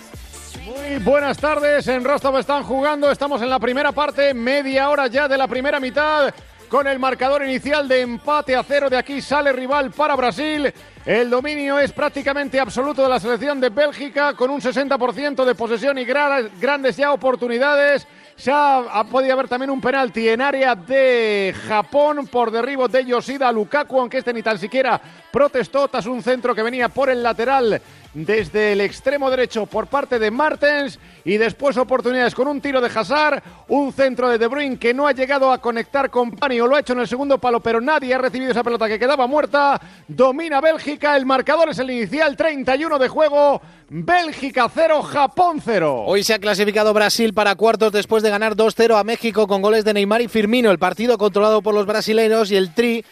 Muy 0.62 0.98
buenas 0.98 1.38
tardes, 1.38 1.88
en 1.88 2.04
Rostov 2.04 2.36
están 2.36 2.64
jugando, 2.64 3.10
estamos 3.10 3.40
en 3.40 3.48
la 3.48 3.58
primera 3.58 3.92
parte, 3.92 4.34
media 4.34 4.90
hora 4.90 5.06
ya 5.06 5.26
de 5.26 5.38
la 5.38 5.48
primera 5.48 5.80
mitad 5.80 6.34
con 6.68 6.86
el 6.86 6.98
marcador 6.98 7.44
inicial 7.44 7.88
de 7.88 8.02
empate 8.02 8.54
a 8.54 8.62
cero. 8.62 8.90
De 8.90 8.96
aquí 8.96 9.20
sale 9.20 9.52
rival 9.52 9.90
para 9.90 10.14
Brasil. 10.14 10.72
El 11.04 11.30
dominio 11.30 11.78
es 11.78 11.92
prácticamente 11.92 12.60
absoluto 12.60 13.02
de 13.02 13.08
la 13.08 13.18
selección 13.18 13.60
de 13.60 13.70
Bélgica, 13.70 14.34
con 14.34 14.50
un 14.50 14.60
60% 14.60 15.44
de 15.44 15.54
posesión 15.54 15.98
y 15.98 16.04
grandes 16.04 16.96
ya 16.96 17.12
oportunidades. 17.12 18.06
Ya 18.38 18.78
ha 18.78 19.04
podido 19.04 19.32
haber 19.32 19.48
también 19.48 19.70
un 19.70 19.80
penalti 19.80 20.28
en 20.28 20.40
área 20.40 20.74
de 20.76 21.54
Japón 21.66 22.28
por 22.28 22.50
derribo 22.50 22.86
de 22.86 23.04
Yoshida 23.04 23.50
Lukaku, 23.50 23.98
aunque 23.98 24.18
este 24.18 24.32
ni 24.32 24.42
tan 24.42 24.58
siquiera 24.58 25.00
protestó 25.30 25.88
tras 25.88 26.06
un 26.06 26.22
centro 26.22 26.54
que 26.54 26.62
venía 26.62 26.88
por 26.88 27.10
el 27.10 27.22
lateral 27.22 27.80
desde 28.14 28.72
el 28.72 28.80
extremo 28.80 29.30
derecho 29.30 29.66
por 29.66 29.86
parte 29.86 30.18
de 30.18 30.30
Martens 30.30 30.98
y 31.24 31.36
después 31.36 31.76
oportunidades 31.76 32.34
con 32.34 32.48
un 32.48 32.60
tiro 32.60 32.80
de 32.80 32.88
Hazard, 32.88 33.42
un 33.68 33.92
centro 33.92 34.28
de 34.28 34.38
De 34.38 34.46
Bruyne 34.46 34.78
que 34.78 34.94
no 34.94 35.06
ha 35.06 35.12
llegado 35.12 35.52
a 35.52 35.58
conectar 35.58 36.10
con 36.10 36.32
Pani 36.32 36.60
o 36.60 36.66
lo 36.66 36.76
ha 36.76 36.80
hecho 36.80 36.94
en 36.94 37.00
el 37.00 37.08
segundo 37.08 37.38
palo, 37.38 37.60
pero 37.60 37.80
nadie 37.80 38.14
ha 38.14 38.18
recibido 38.18 38.50
esa 38.50 38.64
pelota 38.64 38.88
que 38.88 38.98
quedaba 38.98 39.26
muerta. 39.26 39.80
Domina 40.06 40.60
Bélgica, 40.60 41.16
el 41.16 41.26
marcador 41.26 41.68
es 41.68 41.78
el 41.78 41.90
inicial, 41.90 42.36
31 42.36 42.98
de 42.98 43.08
juego. 43.08 43.60
Bélgica 43.90 44.70
0, 44.72 45.02
Japón 45.02 45.62
0. 45.64 46.04
Hoy 46.06 46.24
se 46.24 46.34
ha 46.34 46.38
clasificado 46.38 46.92
Brasil 46.94 47.34
para 47.34 47.54
cuartos 47.54 47.92
después 47.92 48.22
de 48.22 48.30
ganar 48.30 48.56
2-0 48.56 48.98
a 48.98 49.04
México 49.04 49.46
con 49.46 49.62
goles 49.62 49.84
de 49.84 49.94
Neymar 49.94 50.22
y 50.22 50.28
Firmino. 50.28 50.70
El 50.70 50.78
partido 50.78 51.18
controlado 51.18 51.62
por 51.62 51.74
los 51.74 51.86
brasileños 51.86 52.50
y 52.50 52.56
el 52.56 52.74
Tri 52.74 53.04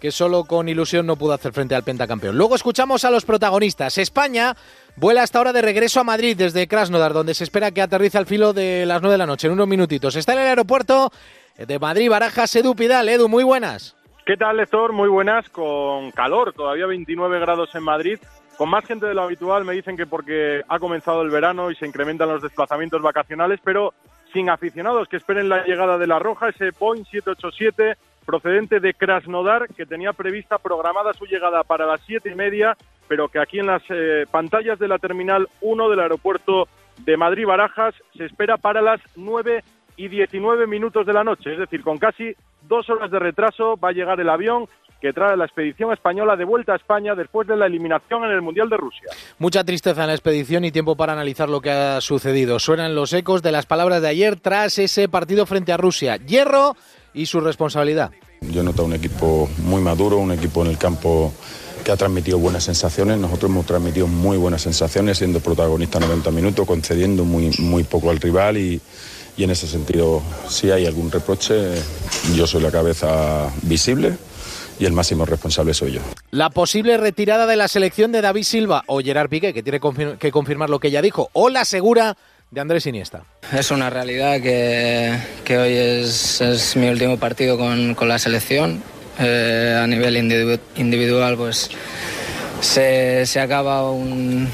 que 0.00 0.10
solo 0.10 0.44
con 0.44 0.68
ilusión 0.68 1.06
no 1.06 1.16
pudo 1.16 1.34
hacer 1.34 1.52
frente 1.52 1.74
al 1.74 1.84
pentacampeón. 1.84 2.36
Luego 2.36 2.54
escuchamos 2.54 3.04
a 3.04 3.10
los 3.10 3.24
protagonistas. 3.24 3.98
España 3.98 4.56
vuela 4.96 5.22
hasta 5.22 5.38
ahora 5.38 5.52
de 5.52 5.62
regreso 5.62 6.00
a 6.00 6.04
Madrid 6.04 6.36
desde 6.36 6.66
Krasnodar, 6.66 7.12
donde 7.12 7.34
se 7.34 7.44
espera 7.44 7.70
que 7.70 7.82
aterrice 7.82 8.18
al 8.18 8.26
filo 8.26 8.52
de 8.52 8.86
las 8.86 9.02
9 9.02 9.12
de 9.12 9.18
la 9.18 9.26
noche, 9.26 9.46
en 9.46 9.52
unos 9.52 9.68
minutitos. 9.68 10.16
Está 10.16 10.32
en 10.32 10.40
el 10.40 10.46
aeropuerto 10.46 11.12
de 11.56 11.78
Madrid, 11.78 12.10
Barajas, 12.10 12.56
Edu 12.56 12.74
Pidal. 12.74 13.08
Edu, 13.08 13.28
muy 13.28 13.44
buenas. 13.44 13.94
¿Qué 14.24 14.36
tal, 14.36 14.56
Lector? 14.56 14.92
Muy 14.92 15.08
buenas, 15.08 15.48
con 15.50 16.10
calor, 16.12 16.52
todavía 16.52 16.86
29 16.86 17.40
grados 17.40 17.74
en 17.74 17.82
Madrid. 17.82 18.18
Con 18.56 18.68
más 18.68 18.84
gente 18.84 19.06
de 19.06 19.14
lo 19.14 19.22
habitual, 19.22 19.64
me 19.64 19.72
dicen 19.72 19.96
que 19.96 20.06
porque 20.06 20.62
ha 20.68 20.78
comenzado 20.78 21.22
el 21.22 21.30
verano 21.30 21.70
y 21.70 21.76
se 21.76 21.86
incrementan 21.86 22.28
los 22.28 22.42
desplazamientos 22.42 23.02
vacacionales, 23.02 23.58
pero 23.64 23.94
sin 24.32 24.50
aficionados 24.50 25.08
que 25.08 25.16
esperen 25.16 25.48
la 25.48 25.64
llegada 25.64 25.98
de 25.98 26.06
la 26.06 26.18
Roja, 26.18 26.50
ese 26.50 26.70
Boeing 26.78 27.04
787 27.04 27.96
procedente 28.30 28.78
de 28.78 28.94
Krasnodar, 28.94 29.66
que 29.74 29.86
tenía 29.86 30.12
prevista 30.12 30.58
programada 30.58 31.12
su 31.14 31.26
llegada 31.26 31.64
para 31.64 31.84
las 31.84 32.00
siete 32.06 32.30
y 32.30 32.36
media, 32.36 32.76
pero 33.08 33.28
que 33.28 33.40
aquí 33.40 33.58
en 33.58 33.66
las 33.66 33.82
eh, 33.88 34.24
pantallas 34.30 34.78
de 34.78 34.86
la 34.86 34.98
Terminal 34.98 35.48
1 35.60 35.88
del 35.90 35.98
aeropuerto 35.98 36.68
de 36.98 37.16
Madrid-Barajas 37.16 37.92
se 38.16 38.26
espera 38.26 38.56
para 38.56 38.82
las 38.82 39.00
nueve 39.16 39.64
y 39.96 40.06
19 40.06 40.68
minutos 40.68 41.04
de 41.06 41.12
la 41.12 41.24
noche, 41.24 41.52
es 41.52 41.58
decir, 41.58 41.82
con 41.82 41.98
casi 41.98 42.36
dos 42.68 42.88
horas 42.88 43.10
de 43.10 43.18
retraso 43.18 43.76
va 43.76 43.88
a 43.88 43.92
llegar 43.92 44.20
el 44.20 44.28
avión 44.28 44.68
que 45.00 45.12
trae 45.12 45.36
la 45.36 45.46
expedición 45.46 45.92
española 45.92 46.36
de 46.36 46.44
vuelta 46.44 46.74
a 46.74 46.76
España 46.76 47.16
después 47.16 47.48
de 47.48 47.56
la 47.56 47.66
eliminación 47.66 48.22
en 48.24 48.30
el 48.30 48.42
Mundial 48.42 48.68
de 48.68 48.76
Rusia. 48.76 49.08
Mucha 49.38 49.64
tristeza 49.64 50.02
en 50.02 50.08
la 50.08 50.14
expedición 50.14 50.64
y 50.64 50.70
tiempo 50.70 50.94
para 50.94 51.14
analizar 51.14 51.48
lo 51.48 51.60
que 51.60 51.70
ha 51.70 52.00
sucedido. 52.00 52.60
Suenan 52.60 52.94
los 52.94 53.12
ecos 53.12 53.42
de 53.42 53.50
las 53.50 53.66
palabras 53.66 54.02
de 54.02 54.08
ayer 54.08 54.38
tras 54.38 54.78
ese 54.78 55.08
partido 55.08 55.46
frente 55.46 55.72
a 55.72 55.78
Rusia. 55.78 56.16
Hierro 56.16 56.76
y 57.14 57.26
su 57.26 57.40
responsabilidad. 57.40 58.10
Yo 58.40 58.60
he 58.60 58.64
notado 58.64 58.84
un 58.84 58.94
equipo 58.94 59.48
muy 59.58 59.82
maduro, 59.82 60.18
un 60.18 60.32
equipo 60.32 60.62
en 60.62 60.70
el 60.70 60.78
campo 60.78 61.32
que 61.84 61.92
ha 61.92 61.96
transmitido 61.96 62.38
buenas 62.38 62.64
sensaciones. 62.64 63.18
Nosotros 63.18 63.50
hemos 63.50 63.66
transmitido 63.66 64.06
muy 64.06 64.36
buenas 64.36 64.62
sensaciones, 64.62 65.18
siendo 65.18 65.40
protagonistas 65.40 66.00
90 66.00 66.30
minutos, 66.30 66.66
concediendo 66.66 67.24
muy, 67.24 67.50
muy 67.58 67.84
poco 67.84 68.10
al 68.10 68.20
rival 68.20 68.56
y, 68.56 68.80
y 69.36 69.44
en 69.44 69.50
ese 69.50 69.66
sentido, 69.66 70.22
si 70.48 70.70
hay 70.70 70.86
algún 70.86 71.10
reproche, 71.10 71.74
yo 72.34 72.46
soy 72.46 72.62
la 72.62 72.70
cabeza 72.70 73.50
visible 73.62 74.16
y 74.78 74.86
el 74.86 74.92
máximo 74.92 75.26
responsable 75.26 75.74
soy 75.74 75.92
yo. 75.92 76.00
La 76.30 76.50
posible 76.50 76.96
retirada 76.96 77.46
de 77.46 77.56
la 77.56 77.68
selección 77.68 78.12
de 78.12 78.22
David 78.22 78.44
Silva 78.44 78.82
o 78.86 79.00
Gerard 79.00 79.28
Piqué, 79.28 79.52
que 79.52 79.62
tiene 79.62 79.80
que 80.18 80.32
confirmar 80.32 80.70
lo 80.70 80.80
que 80.80 80.88
ella 80.88 81.02
dijo, 81.02 81.28
o 81.32 81.50
la 81.50 81.64
segura 81.64 82.16
de 82.50 82.60
Andrés 82.60 82.86
Iniesta. 82.86 83.24
Es 83.52 83.70
una 83.70 83.90
realidad 83.90 84.40
que, 84.40 85.16
que 85.44 85.58
hoy 85.58 85.72
es, 85.72 86.40
es, 86.40 86.76
mi 86.76 86.88
último 86.88 87.16
partido 87.18 87.56
con, 87.56 87.94
con 87.94 88.08
la 88.08 88.18
selección. 88.18 88.82
Eh, 89.18 89.78
a 89.80 89.86
nivel 89.86 90.16
individual, 90.76 91.36
pues 91.36 91.70
se, 92.60 93.26
se 93.26 93.40
acaba 93.40 93.90
un, 93.90 94.48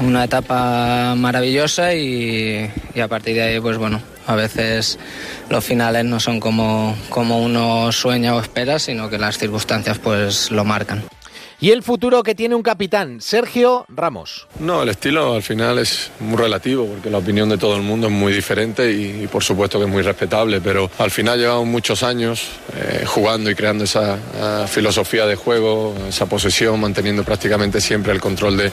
una 0.00 0.24
etapa 0.24 1.14
maravillosa 1.14 1.94
y, 1.94 2.70
y, 2.94 3.00
a 3.00 3.08
partir 3.08 3.36
de 3.36 3.42
ahí, 3.42 3.60
pues 3.60 3.78
bueno, 3.78 4.02
a 4.26 4.34
veces 4.34 4.98
los 5.48 5.64
finales 5.64 6.04
no 6.04 6.18
son 6.18 6.40
como, 6.40 6.96
como 7.10 7.40
uno 7.42 7.92
sueña 7.92 8.34
o 8.34 8.40
espera, 8.40 8.78
sino 8.78 9.08
que 9.08 9.18
las 9.18 9.38
circunstancias 9.38 9.98
pues 9.98 10.50
lo 10.50 10.64
marcan 10.64 11.04
y 11.60 11.70
el 11.70 11.82
futuro 11.82 12.22
que 12.22 12.34
tiene 12.34 12.54
un 12.54 12.62
capitán, 12.62 13.20
Sergio 13.20 13.84
Ramos. 13.88 14.46
No, 14.60 14.82
el 14.82 14.90
estilo 14.90 15.34
al 15.34 15.42
final 15.42 15.78
es 15.78 16.10
muy 16.20 16.36
relativo 16.36 16.86
porque 16.86 17.10
la 17.10 17.18
opinión 17.18 17.48
de 17.48 17.58
todo 17.58 17.76
el 17.76 17.82
mundo 17.82 18.06
es 18.06 18.12
muy 18.12 18.32
diferente 18.32 18.92
y, 18.92 19.26
por 19.26 19.42
supuesto 19.42 19.78
que 19.78 19.86
es 19.86 19.90
muy 19.90 20.02
respetable, 20.02 20.60
pero 20.60 20.90
al 20.98 21.10
final 21.10 21.38
llevamos 21.38 21.66
muchos 21.66 22.02
años 22.02 22.44
eh, 22.76 23.04
jugando 23.06 23.50
y 23.50 23.54
creando 23.54 23.84
esa 23.84 24.14
uh, 24.14 24.66
filosofía 24.68 25.26
de 25.26 25.34
juego, 25.34 25.94
esa 26.08 26.26
posesión, 26.26 26.80
manteniendo 26.80 27.24
prácticamente 27.24 27.80
siempre 27.80 28.12
el 28.12 28.20
control 28.20 28.56
de, 28.56 28.72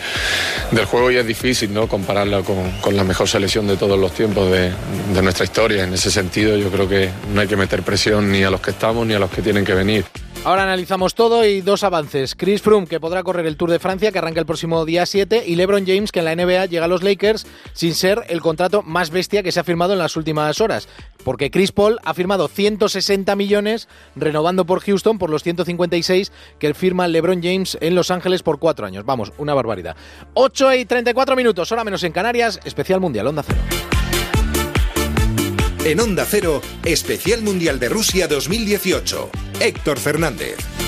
del 0.71 0.85
juego 0.85 1.09
y 1.09 1.17
es 1.17 1.25
difícil 1.25 1.73
¿no? 1.73 1.87
compararla 1.87 2.43
con, 2.43 2.71
con, 2.81 2.95
la 2.95 3.03
mejor 3.03 3.27
selección 3.27 3.67
de 3.67 3.77
todos 3.77 3.99
los 3.99 4.11
tiempos 4.13 4.51
de, 4.51 4.71
de 5.13 5.21
nuestra 5.21 5.45
historia. 5.45 5.83
En 5.83 5.93
ese 5.93 6.11
sentido 6.11 6.55
yo 6.55 6.69
creo 6.69 6.87
que 6.87 7.09
no 7.33 7.41
hay 7.41 7.47
que 7.47 7.57
meter 7.57 7.81
presión 7.81 8.31
ni 8.31 8.43
a 8.43 8.49
los 8.49 8.61
que 8.61 8.71
estamos 8.71 9.05
ni 9.07 9.15
a 9.15 9.19
los 9.19 9.31
que 9.31 9.41
tienen 9.41 9.65
que 9.65 9.73
venir. 9.73 10.05
Ahora 10.45 10.61
analizamos 10.61 11.15
todo 11.15 11.43
y 11.43 11.61
dos 11.61 11.83
avances. 11.83 12.35
Chris 12.35 12.61
Froome, 12.61 12.85
que 12.85 12.99
podrá 12.99 13.23
correr 13.23 13.47
el 13.47 13.57
Tour 13.57 13.71
de 13.71 13.79
Francia, 13.79 14.11
que 14.11 14.19
arranca 14.19 14.39
el 14.39 14.45
próximo 14.45 14.85
día 14.85 15.07
7, 15.07 15.43
y 15.47 15.55
LeBron 15.55 15.87
James, 15.87 16.11
que 16.11 16.19
en 16.19 16.25
la 16.25 16.35
NBA 16.35 16.67
llega 16.67 16.85
a 16.85 16.87
los 16.87 17.01
Lakers 17.01 17.47
sin 17.73 17.95
ser 17.95 18.21
el 18.29 18.41
contrato 18.41 18.83
más 18.83 19.09
bestia 19.09 19.41
que 19.41 19.51
se 19.51 19.59
ha 19.59 19.63
firmado 19.63 19.93
en 19.93 19.99
las 19.99 20.15
últimas 20.15 20.61
horas. 20.61 20.87
Porque 21.23 21.49
Chris 21.49 21.71
Paul 21.71 21.97
ha 22.05 22.13
firmado 22.13 22.47
160 22.47 23.35
millones 23.35 23.87
renovando 24.15 24.67
por 24.67 24.81
Houston 24.81 25.17
por 25.17 25.31
los 25.31 25.41
156 25.41 26.31
que 26.59 26.75
firma 26.75 27.07
LeBron 27.07 27.41
James 27.41 27.75
en 27.81 27.95
Los 27.95 28.11
Ángeles 28.11 28.43
por 28.43 28.59
cuatro 28.59 28.85
años. 28.85 29.03
Vamos, 29.03 29.33
una 29.39 29.55
barbaridad. 29.55 29.95
8 30.35 30.75
y 30.75 30.85
34 30.85 31.35
minutos, 31.35 31.71
hora 31.71 31.83
menos 31.83 32.03
en 32.03 32.11
Canarias, 32.11 32.59
especial 32.65 32.99
mundial, 32.99 33.25
Onda 33.25 33.41
Cero. 33.41 33.94
En 35.85 35.99
Onda 35.99 36.25
Cero, 36.25 36.63
Especial 36.83 37.43
Mundial 37.43 37.77
de 37.77 37.89
Rusia 37.89 38.27
2018. 38.27 39.29
Héctor 39.59 39.99
Fernández. 39.99 40.84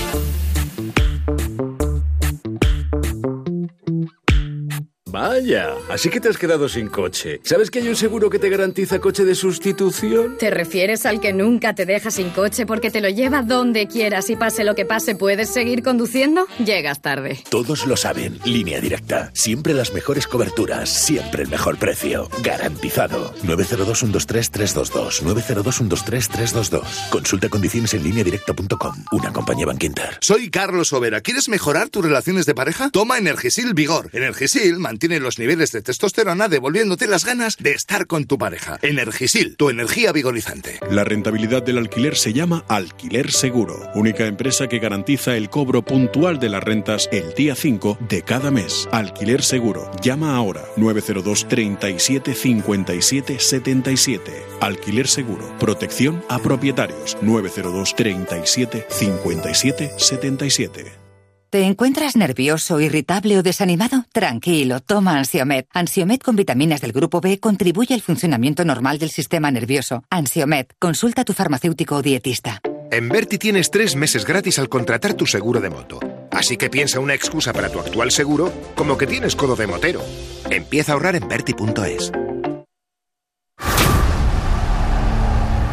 Vaya, 5.10 5.74
así 5.88 6.10
que 6.10 6.20
te 6.20 6.28
has 6.28 6.36
quedado 6.36 6.68
sin 6.68 6.88
coche. 6.88 7.40
¿Sabes 7.42 7.70
que 7.70 7.78
hay 7.78 7.88
un 7.88 7.96
seguro 7.96 8.28
que 8.28 8.38
te 8.38 8.50
garantiza 8.50 8.98
coche 8.98 9.24
de 9.24 9.34
sustitución? 9.34 10.36
¿Te 10.38 10.50
refieres 10.50 11.06
al 11.06 11.18
que 11.20 11.32
nunca 11.32 11.74
te 11.74 11.86
deja 11.86 12.10
sin 12.10 12.28
coche 12.30 12.66
porque 12.66 12.90
te 12.90 13.00
lo 13.00 13.08
lleva 13.08 13.40
donde 13.40 13.88
quieras 13.88 14.28
y 14.28 14.36
pase 14.36 14.64
lo 14.64 14.74
que 14.74 14.84
pase 14.84 15.14
puedes 15.14 15.48
seguir 15.48 15.82
conduciendo? 15.82 16.46
Llegas 16.62 17.00
tarde. 17.00 17.42
Todos 17.48 17.86
lo 17.86 17.96
saben. 17.96 18.38
Línea 18.44 18.80
directa. 18.80 19.30
Siempre 19.32 19.72
las 19.72 19.94
mejores 19.94 20.26
coberturas. 20.26 20.90
Siempre 20.90 21.44
el 21.44 21.48
mejor 21.48 21.78
precio. 21.78 22.28
Garantizado. 22.42 23.32
902-123-322. 23.44 25.22
902-123-322. 25.22 27.08
Consulta 27.08 27.48
condiciones 27.48 27.94
en 27.94 28.02
línea 28.02 28.24
directa.com. 28.24 28.94
Una 29.12 29.32
compañía 29.32 29.64
Banquinter. 29.64 30.18
Soy 30.20 30.50
Carlos 30.50 30.92
Overa. 30.92 31.22
¿Quieres 31.22 31.48
mejorar 31.48 31.88
tus 31.88 32.04
relaciones 32.04 32.44
de 32.44 32.54
pareja? 32.54 32.90
Toma 32.90 33.16
Energisil 33.16 33.72
Vigor. 33.72 34.10
Energisil 34.12 34.78
mantiene 34.78 34.97
los 35.06 35.38
niveles 35.38 35.70
de 35.72 35.82
testosterona 35.82 36.48
devolviéndote 36.48 37.06
las 37.06 37.24
ganas 37.24 37.56
de 37.56 37.72
estar 37.72 38.06
con 38.06 38.26
tu 38.26 38.36
pareja. 38.36 38.78
Energisil, 38.82 39.56
tu 39.56 39.70
energía 39.70 40.12
vigorizante. 40.12 40.80
La 40.90 41.04
rentabilidad 41.04 41.62
del 41.62 41.78
alquiler 41.78 42.16
se 42.16 42.32
llama 42.32 42.64
Alquiler 42.68 43.30
Seguro, 43.30 43.88
única 43.94 44.26
empresa 44.26 44.66
que 44.66 44.80
garantiza 44.80 45.36
el 45.36 45.50
cobro 45.50 45.82
puntual 45.82 46.38
de 46.40 46.48
las 46.48 46.62
rentas 46.62 47.08
el 47.12 47.32
día 47.34 47.54
5 47.54 47.98
de 48.08 48.22
cada 48.22 48.50
mes. 48.50 48.88
Alquiler 48.90 49.42
Seguro. 49.42 49.90
Llama 50.02 50.34
ahora 50.34 50.64
902 50.76 51.46
37 51.48 52.34
57 52.34 53.38
77. 53.38 54.32
Alquiler 54.60 55.06
Seguro. 55.06 55.56
Protección 55.58 56.24
a 56.28 56.38
propietarios 56.38 57.16
902 57.22 57.94
37 57.94 58.86
57 58.90 59.92
77. 59.96 61.07
¿Te 61.50 61.62
encuentras 61.62 62.14
nervioso, 62.14 62.78
irritable 62.78 63.38
o 63.38 63.42
desanimado? 63.42 64.04
Tranquilo, 64.12 64.80
toma 64.80 65.16
Ansiomed. 65.16 65.64
Ansiomed 65.72 66.20
con 66.20 66.36
vitaminas 66.36 66.82
del 66.82 66.92
grupo 66.92 67.22
B 67.22 67.40
contribuye 67.40 67.94
al 67.94 68.02
funcionamiento 68.02 68.66
normal 68.66 68.98
del 68.98 69.08
sistema 69.08 69.50
nervioso. 69.50 70.04
Ansiomed, 70.10 70.66
consulta 70.78 71.22
a 71.22 71.24
tu 71.24 71.32
farmacéutico 71.32 71.96
o 71.96 72.02
dietista. 72.02 72.60
En 72.90 73.08
Berti 73.08 73.38
tienes 73.38 73.70
tres 73.70 73.96
meses 73.96 74.26
gratis 74.26 74.58
al 74.58 74.68
contratar 74.68 75.14
tu 75.14 75.24
seguro 75.24 75.58
de 75.62 75.70
moto. 75.70 76.00
Así 76.30 76.58
que 76.58 76.68
piensa 76.68 77.00
una 77.00 77.14
excusa 77.14 77.54
para 77.54 77.70
tu 77.70 77.80
actual 77.80 78.10
seguro 78.10 78.52
como 78.74 78.98
que 78.98 79.06
tienes 79.06 79.34
codo 79.34 79.56
de 79.56 79.66
motero. 79.66 80.02
Empieza 80.50 80.92
a 80.92 80.94
ahorrar 80.96 81.16
en 81.16 81.28
Berti.es. 81.28 82.12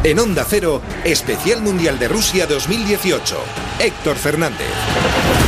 En 0.04 0.18
Onda 0.20 0.46
Cero, 0.48 0.80
Especial 1.04 1.60
Mundial 1.60 1.98
de 1.98 2.08
Rusia 2.08 2.46
2018. 2.46 3.36
Héctor 3.80 4.16
Fernández. 4.16 5.45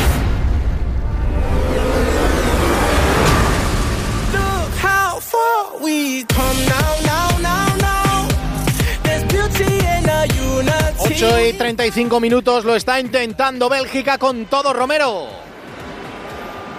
8 10.99 11.47
y 11.47 11.53
35 11.53 12.21
minutos 12.21 12.65
lo 12.65 12.75
está 12.77 13.01
intentando 13.01 13.69
Bélgica 13.69 14.19
con 14.19 14.47
todo 14.47 14.73
Romero. 14.73 15.27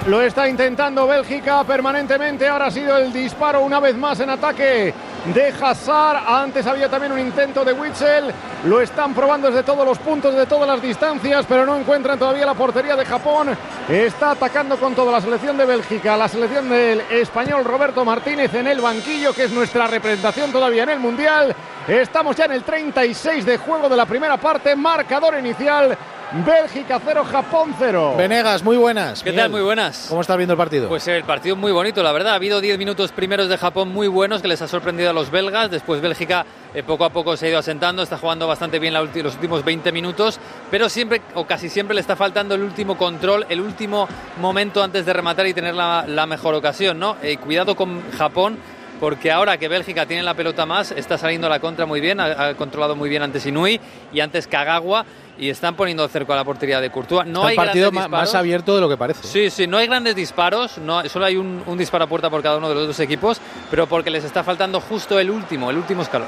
Lo 0.07 0.21
está 0.21 0.47
intentando 0.47 1.07
Bélgica 1.07 1.63
permanentemente. 1.63 2.47
Ahora 2.47 2.67
ha 2.67 2.71
sido 2.71 2.97
el 2.97 3.11
disparo 3.11 3.61
una 3.61 3.79
vez 3.79 3.95
más 3.95 4.19
en 4.19 4.29
ataque 4.29 4.93
de 5.25 5.53
Hazard. 5.61 6.23
Antes 6.27 6.65
había 6.65 6.89
también 6.89 7.11
un 7.11 7.19
intento 7.19 7.63
de 7.63 7.73
Witzel. 7.73 8.33
Lo 8.65 8.81
están 8.81 9.13
probando 9.13 9.47
desde 9.47 9.63
todos 9.63 9.85
los 9.85 9.97
puntos, 9.99 10.35
de 10.35 10.45
todas 10.45 10.67
las 10.67 10.81
distancias, 10.81 11.45
pero 11.47 11.65
no 11.65 11.77
encuentran 11.77 12.17
todavía 12.17 12.45
la 12.45 12.53
portería 12.53 12.95
de 12.95 13.05
Japón. 13.05 13.49
Está 13.87 14.31
atacando 14.31 14.77
con 14.77 14.95
toda 14.95 15.11
la 15.11 15.21
selección 15.21 15.57
de 15.57 15.65
Bélgica, 15.65 16.17
la 16.17 16.27
selección 16.27 16.69
del 16.69 17.01
español 17.11 17.63
Roberto 17.63 18.03
Martínez 18.03 18.53
en 18.53 18.67
el 18.67 18.81
banquillo, 18.81 19.33
que 19.33 19.45
es 19.45 19.51
nuestra 19.51 19.87
representación 19.87 20.51
todavía 20.51 20.83
en 20.83 20.89
el 20.89 20.99
Mundial. 20.99 21.55
Estamos 21.87 22.35
ya 22.35 22.45
en 22.45 22.51
el 22.51 22.63
36 22.63 23.45
de 23.45 23.57
juego 23.57 23.89
de 23.89 23.97
la 23.97 24.05
primera 24.05 24.37
parte, 24.37 24.75
marcador 24.75 25.37
inicial. 25.39 25.97
Bélgica 26.31 27.01
0, 27.03 27.25
Japón 27.31 27.73
0. 27.79 28.13
Venegas, 28.15 28.61
muy 28.61 28.77
buenas. 28.77 29.23
¿Qué 29.23 29.33
tal? 29.33 29.49
Muy 29.49 29.61
buenas. 29.61 30.05
¿Cómo 30.09 30.21
estás 30.21 30.37
viendo 30.37 30.53
el 30.53 30.59
partido? 30.59 30.87
Pues 30.87 31.07
el 31.07 31.23
partido 31.23 31.55
muy 31.55 31.71
bonito, 31.71 32.03
la 32.03 32.11
verdad. 32.11 32.33
Ha 32.33 32.35
habido 32.35 32.61
10 32.61 32.77
minutos 32.77 33.11
primeros 33.11 33.49
de 33.49 33.57
Japón 33.57 33.89
muy 33.89 34.07
buenos 34.07 34.43
que 34.43 34.47
les 34.47 34.61
ha 34.61 34.67
sorprendido 34.67 35.09
a 35.09 35.13
los 35.13 35.31
belgas. 35.31 35.71
Después 35.71 36.01
Bélgica 36.01 36.45
eh, 36.75 36.83
poco 36.83 37.03
a 37.05 37.09
poco 37.09 37.35
se 37.35 37.47
ha 37.47 37.49
ido 37.49 37.57
asentando, 37.57 38.03
está 38.03 38.19
jugando 38.19 38.47
bastante 38.47 38.77
bien 38.77 38.93
la 38.93 39.01
los 39.01 39.33
últimos 39.33 39.65
20 39.65 39.91
minutos, 39.91 40.39
pero 40.69 40.87
siempre 40.87 41.23
o 41.33 41.47
casi 41.47 41.67
siempre 41.67 41.95
le 41.95 42.01
está 42.01 42.15
faltando 42.15 42.53
el 42.53 42.61
último 42.61 42.95
control, 42.95 43.47
el 43.49 43.59
último 43.59 44.07
momento 44.39 44.83
antes 44.83 45.07
de 45.07 45.13
rematar 45.13 45.47
y 45.47 45.55
tener 45.55 45.73
la, 45.73 46.05
la 46.07 46.27
mejor 46.27 46.53
ocasión. 46.53 46.99
¿no? 46.99 47.17
Eh, 47.23 47.37
cuidado 47.37 47.75
con 47.75 48.03
Japón 48.11 48.59
porque 48.99 49.31
ahora 49.31 49.57
que 49.57 49.67
Bélgica 49.69 50.05
tiene 50.05 50.23
la 50.23 50.33
pelota 50.33 50.65
más, 50.65 50.91
está 50.91 51.17
saliendo 51.17 51.47
a 51.47 51.49
la 51.49 51.59
contra 51.59 51.85
muy 51.85 52.01
bien, 52.01 52.19
ha, 52.19 52.49
ha 52.49 52.53
controlado 52.55 52.95
muy 52.97 53.09
bien 53.09 53.23
antes 53.23 53.45
Inui 53.45 53.79
y 54.11 54.19
antes 54.19 54.45
Kagawa 54.45 55.05
y 55.39 55.49
están 55.49 55.75
poniendo 55.75 56.07
cerco 56.07 56.33
a 56.33 56.35
la 56.35 56.43
portería 56.43 56.81
de 56.81 56.89
Courtois. 56.89 57.25
No 57.25 57.39
Está 57.39 57.47
hay 57.47 57.53
el 57.53 57.55
partido 57.55 57.91
más 57.91 58.35
abierto 58.35 58.75
de 58.75 58.81
lo 58.81 58.89
que 58.89 58.97
parece. 58.97 59.25
Sí, 59.25 59.49
sí, 59.49 59.67
no 59.67 59.77
hay 59.77 59.87
grandes 59.87 60.15
disparos, 60.15 60.77
no, 60.77 61.03
solo 61.07 61.25
hay 61.25 61.37
un, 61.37 61.63
un 61.65 61.77
disparo 61.77 62.03
a 62.03 62.07
puerta 62.07 62.29
por 62.29 62.43
cada 62.43 62.57
uno 62.57 62.69
de 62.69 62.75
los 62.75 62.87
dos 62.87 62.99
equipos, 62.99 63.39
pero 63.71 63.87
porque 63.87 64.09
les 64.09 64.23
está 64.23 64.43
faltando 64.43 64.81
justo 64.81 65.17
el 65.17 65.31
último, 65.31 65.69
el 65.69 65.77
último 65.77 66.01
escalón. 66.01 66.27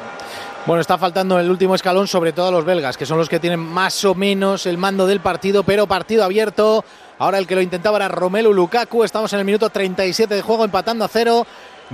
Bueno, 0.65 0.81
está 0.81 0.97
faltando 0.97 1.39
el 1.39 1.49
último 1.49 1.73
escalón, 1.73 2.07
sobre 2.07 2.33
todo 2.33 2.49
a 2.49 2.51
los 2.51 2.63
belgas, 2.63 2.95
que 2.95 3.05
son 3.05 3.17
los 3.17 3.27
que 3.27 3.39
tienen 3.39 3.59
más 3.59 4.05
o 4.05 4.13
menos 4.13 4.67
el 4.67 4.77
mando 4.77 5.07
del 5.07 5.19
partido, 5.19 5.63
pero 5.63 5.87
partido 5.87 6.23
abierto. 6.23 6.85
Ahora 7.17 7.39
el 7.39 7.47
que 7.47 7.55
lo 7.55 7.61
intentaba 7.61 7.97
era 7.97 8.07
Romelu 8.07 8.53
Lukaku. 8.53 9.03
Estamos 9.03 9.33
en 9.33 9.39
el 9.39 9.45
minuto 9.45 9.69
37 9.69 10.35
de 10.35 10.41
juego, 10.41 10.63
empatando 10.63 11.03
a 11.03 11.07
cero. 11.07 11.47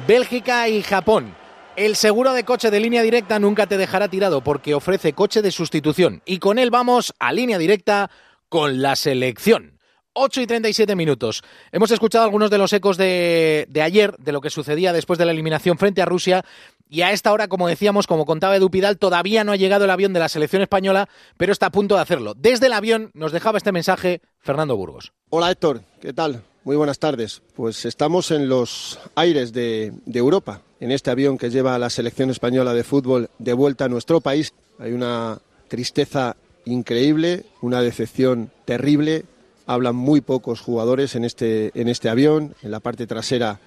Bélgica 0.06 0.68
y 0.68 0.84
Japón. 0.84 1.34
El 1.78 1.96
seguro 1.96 2.34
de 2.34 2.44
coche 2.44 2.72
de 2.72 2.80
línea 2.80 3.04
directa 3.04 3.38
nunca 3.38 3.68
te 3.68 3.78
dejará 3.78 4.08
tirado 4.08 4.42
porque 4.42 4.74
ofrece 4.74 5.14
coche 5.14 5.44
de 5.44 5.52
sustitución. 5.52 6.24
Y 6.26 6.40
con 6.40 6.58
él 6.58 6.72
vamos 6.72 7.14
a 7.20 7.32
línea 7.32 7.60
directa 7.60 8.10
con 8.50 8.82
la 8.82 8.96
selección. 8.96 9.78
8 10.14 10.42
y 10.42 10.48
37 10.48 10.96
minutos. 10.96 11.44
Hemos 11.72 11.92
escuchado 11.92 12.24
algunos 12.24 12.50
de 12.50 12.58
los 12.58 12.74
ecos 12.74 12.98
de, 12.98 13.68
ayer, 13.80 14.18
de 14.18 14.32
lo 14.32 14.42
que 14.42 14.50
sucedía 14.50 14.92
después 14.92 15.20
de 15.20 15.26
la 15.26 15.34
eliminación 15.34 15.78
frente 15.78 16.02
a 16.02 16.06
Rusia. 16.06 16.44
Y 16.90 17.02
a 17.02 17.12
esta 17.12 17.32
hora, 17.32 17.48
como 17.48 17.68
decíamos, 17.68 18.08
como 18.08 18.26
contaba 18.26 18.56
Edu 18.56 18.72
Pidal, 18.72 18.98
todavía 18.98 19.44
no 19.44 19.52
ha 19.52 19.56
llegado 19.56 19.86
el 19.86 19.92
avión 19.92 20.14
de 20.14 20.20
la 20.20 20.30
selección 20.30 20.64
española, 20.64 21.08
pero 21.38 21.54
está 21.54 21.68
a 21.68 21.72
punto 21.72 21.94
de 21.94 22.02
hacerlo. 22.02 22.34
Desde 22.34 22.66
el 22.66 22.74
avión 22.74 23.12
nos 23.14 23.32
dejaba 23.32 23.60
este 23.60 23.72
mensaje 23.72 24.22
Fernando 24.40 24.76
Burgos. 24.76 25.14
Hola 25.30 25.52
Héctor, 25.52 25.84
¿qué 26.02 26.12
tal? 26.12 26.42
Muy 26.68 26.76
buenas 26.76 27.00
tardes. 27.00 27.42
Pues 27.56 27.86
estamos 27.86 28.30
en 28.30 28.50
los 28.50 29.00
aires 29.16 29.54
de, 29.54 29.94
Europa, 30.06 30.64
en 30.82 30.92
este 30.92 31.10
avión 31.10 31.38
que 31.38 31.50
lleva 31.50 31.74
a 31.74 31.80
la 31.80 31.90
selección 31.90 32.30
española 32.30 32.74
de 32.74 32.84
fútbol 32.84 33.30
de 33.40 33.54
vuelta 33.54 33.86
a 33.86 33.88
nuestro 33.88 34.20
país. 34.20 34.54
Hay 34.78 34.92
una 34.92 35.40
tristeza 35.70 36.36
increíble, 36.66 37.46
una 37.62 37.82
decepción 37.82 38.52
terrible. 38.66 39.24
Hablan 39.66 39.96
muy 39.96 40.20
pocos 40.20 40.60
jugadores 40.60 41.16
en 41.16 41.24
este, 41.24 41.72
en 41.74 41.88
este 41.88 42.10
avión. 42.10 42.54
En 42.62 42.72
la 42.72 42.82
parte 42.82 43.08
trasera 43.08 43.62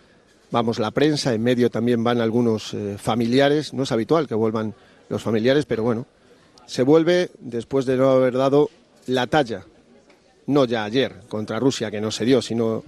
vamos 0.51 0.79
la 0.79 0.91
prensa, 0.91 1.33
en 1.33 1.43
medio 1.43 1.71
también 1.71 2.05
van 2.05 2.21
algunos 2.21 2.75
eh, 2.75 2.99
familiares. 2.99 3.73
No 3.73 3.85
es 3.85 3.93
habitual 3.93 4.29
que 4.29 4.35
vuelvan 4.35 4.75
los 5.09 5.23
familiares, 5.23 5.65
pero 5.65 5.83
bueno, 5.83 6.05
se 6.67 6.83
vuelve 6.83 7.31
después 7.39 7.87
de 7.87 7.97
no 7.97 8.11
haber 8.11 8.37
dado 8.37 8.69
la 9.07 9.27
talla 9.27 9.65
no 10.51 10.65
ya 10.65 10.85
ayer 10.85 11.21
contra 11.29 11.59
Rusia, 11.59 11.91
que 11.91 12.01
no 12.01 12.11
se 12.11 12.25
dio, 12.25 12.43
sino 12.43 12.85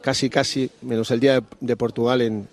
casi, 0.00 0.28
casi, 0.28 0.70
menos 0.82 1.10
el 1.10 1.20
día 1.20 1.42
de, 1.60 1.76
Portugal 1.76 2.20
en, 2.22 2.48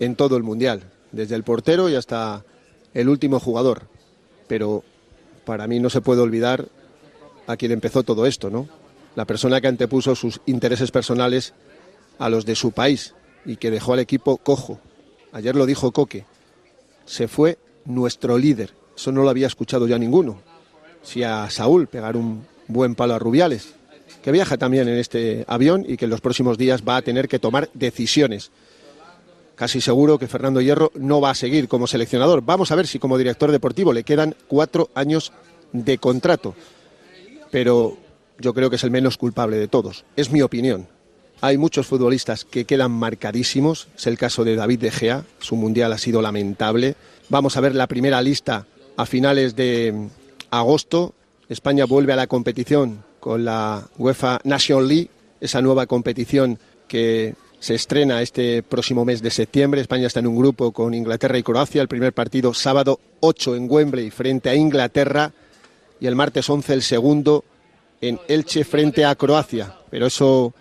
en 0.00 0.16
todo 0.16 0.36
el 0.36 0.42
Mundial, 0.42 0.82
desde 1.12 1.34
el 1.34 1.44
portero 1.44 1.88
y 1.88 1.94
hasta 1.94 2.44
el 2.94 3.08
último 3.08 3.40
jugador. 3.40 3.82
Pero 4.48 4.82
para 5.44 5.66
mí 5.66 5.80
no 5.80 5.90
se 5.90 6.00
puede 6.00 6.22
olvidar 6.22 6.66
a 7.46 7.56
quien 7.56 7.72
empezó 7.72 8.02
todo 8.02 8.26
esto, 8.26 8.50
¿no? 8.50 8.68
La 9.16 9.26
persona 9.26 9.60
que 9.60 9.68
antepuso 9.68 10.14
sus 10.16 10.40
intereses 10.46 10.90
personales 10.90 11.52
a 12.18 12.28
los 12.28 12.46
de 12.46 12.54
su 12.54 12.72
país 12.72 13.14
y 13.44 13.56
que 13.56 13.70
dejó 13.70 13.92
al 13.92 14.00
equipo 14.00 14.38
cojo. 14.38 14.80
Ayer 15.32 15.54
lo 15.54 15.66
dijo 15.66 15.92
Coque, 15.92 16.24
se 17.06 17.28
fue 17.28 17.58
nuestro 17.84 18.38
líder. 18.38 18.72
Eso 18.96 19.12
no 19.12 19.22
lo 19.22 19.30
había 19.30 19.46
escuchado 19.46 19.86
ya 19.86 19.98
ninguno. 19.98 20.40
Si 21.02 21.22
a 21.22 21.50
Saúl 21.50 21.86
pegar 21.86 22.16
un 22.16 22.46
buen 22.68 22.94
palo 22.94 23.14
a 23.14 23.18
Rubiales, 23.18 23.74
que 24.22 24.32
viaja 24.32 24.56
también 24.56 24.88
en 24.88 24.98
este 24.98 25.44
avión 25.48 25.84
y 25.86 25.96
que 25.96 26.06
en 26.06 26.10
los 26.10 26.20
próximos 26.20 26.58
días 26.58 26.82
va 26.86 26.96
a 26.96 27.02
tener 27.02 27.28
que 27.28 27.38
tomar 27.38 27.70
decisiones. 27.74 28.50
Casi 29.54 29.80
seguro 29.80 30.18
que 30.18 30.26
Fernando 30.26 30.60
Hierro 30.60 30.90
no 30.94 31.20
va 31.20 31.30
a 31.30 31.34
seguir 31.34 31.68
como 31.68 31.86
seleccionador. 31.86 32.42
Vamos 32.42 32.72
a 32.72 32.74
ver 32.74 32.86
si 32.86 32.98
como 32.98 33.18
director 33.18 33.52
deportivo 33.52 33.92
le 33.92 34.02
quedan 34.02 34.34
cuatro 34.48 34.90
años 34.94 35.32
de 35.72 35.98
contrato. 35.98 36.54
Pero 37.52 37.96
yo 38.38 38.52
creo 38.52 38.68
que 38.68 38.76
es 38.76 38.84
el 38.84 38.90
menos 38.90 39.16
culpable 39.16 39.56
de 39.56 39.68
todos. 39.68 40.04
Es 40.16 40.30
mi 40.30 40.42
opinión. 40.42 40.88
Hay 41.40 41.56
muchos 41.56 41.86
futbolistas 41.86 42.44
que 42.44 42.64
quedan 42.64 42.90
marcadísimos. 42.90 43.88
Es 43.96 44.06
el 44.06 44.18
caso 44.18 44.44
de 44.44 44.56
David 44.56 44.80
De 44.80 44.90
Gea. 44.90 45.24
Su 45.38 45.54
mundial 45.54 45.92
ha 45.92 45.98
sido 45.98 46.20
lamentable. 46.20 46.96
Vamos 47.28 47.56
a 47.56 47.60
ver 47.60 47.74
la 47.74 47.86
primera 47.86 48.22
lista 48.22 48.66
a 48.96 49.06
finales 49.06 49.54
de 49.54 50.08
agosto. 50.50 51.14
España 51.48 51.84
vuelve 51.84 52.12
a 52.12 52.16
la 52.16 52.26
competición 52.26 53.04
con 53.20 53.44
la 53.44 53.86
UEFA 53.98 54.40
National 54.44 54.88
League, 54.88 55.10
esa 55.40 55.60
nueva 55.60 55.86
competición 55.86 56.58
que 56.88 57.34
se 57.60 57.74
estrena 57.74 58.22
este 58.22 58.62
próximo 58.62 59.04
mes 59.04 59.22
de 59.22 59.30
septiembre. 59.30 59.80
España 59.80 60.06
está 60.06 60.20
en 60.20 60.26
un 60.26 60.36
grupo 60.36 60.72
con 60.72 60.92
Inglaterra 60.94 61.38
y 61.38 61.42
Croacia. 61.42 61.82
El 61.82 61.88
primer 61.88 62.12
partido 62.12 62.52
sábado 62.52 63.00
8 63.20 63.56
en 63.56 63.70
Wembley 63.70 64.10
frente 64.10 64.50
a 64.50 64.54
Inglaterra 64.54 65.32
y 66.00 66.06
el 66.06 66.14
martes 66.14 66.48
11 66.48 66.74
el 66.74 66.82
segundo 66.82 67.44
en 68.00 68.20
Elche 68.28 68.64
frente 68.64 69.04
a 69.04 69.14
Croacia. 69.14 69.76
Pero 69.90 70.06
eso 70.06 70.52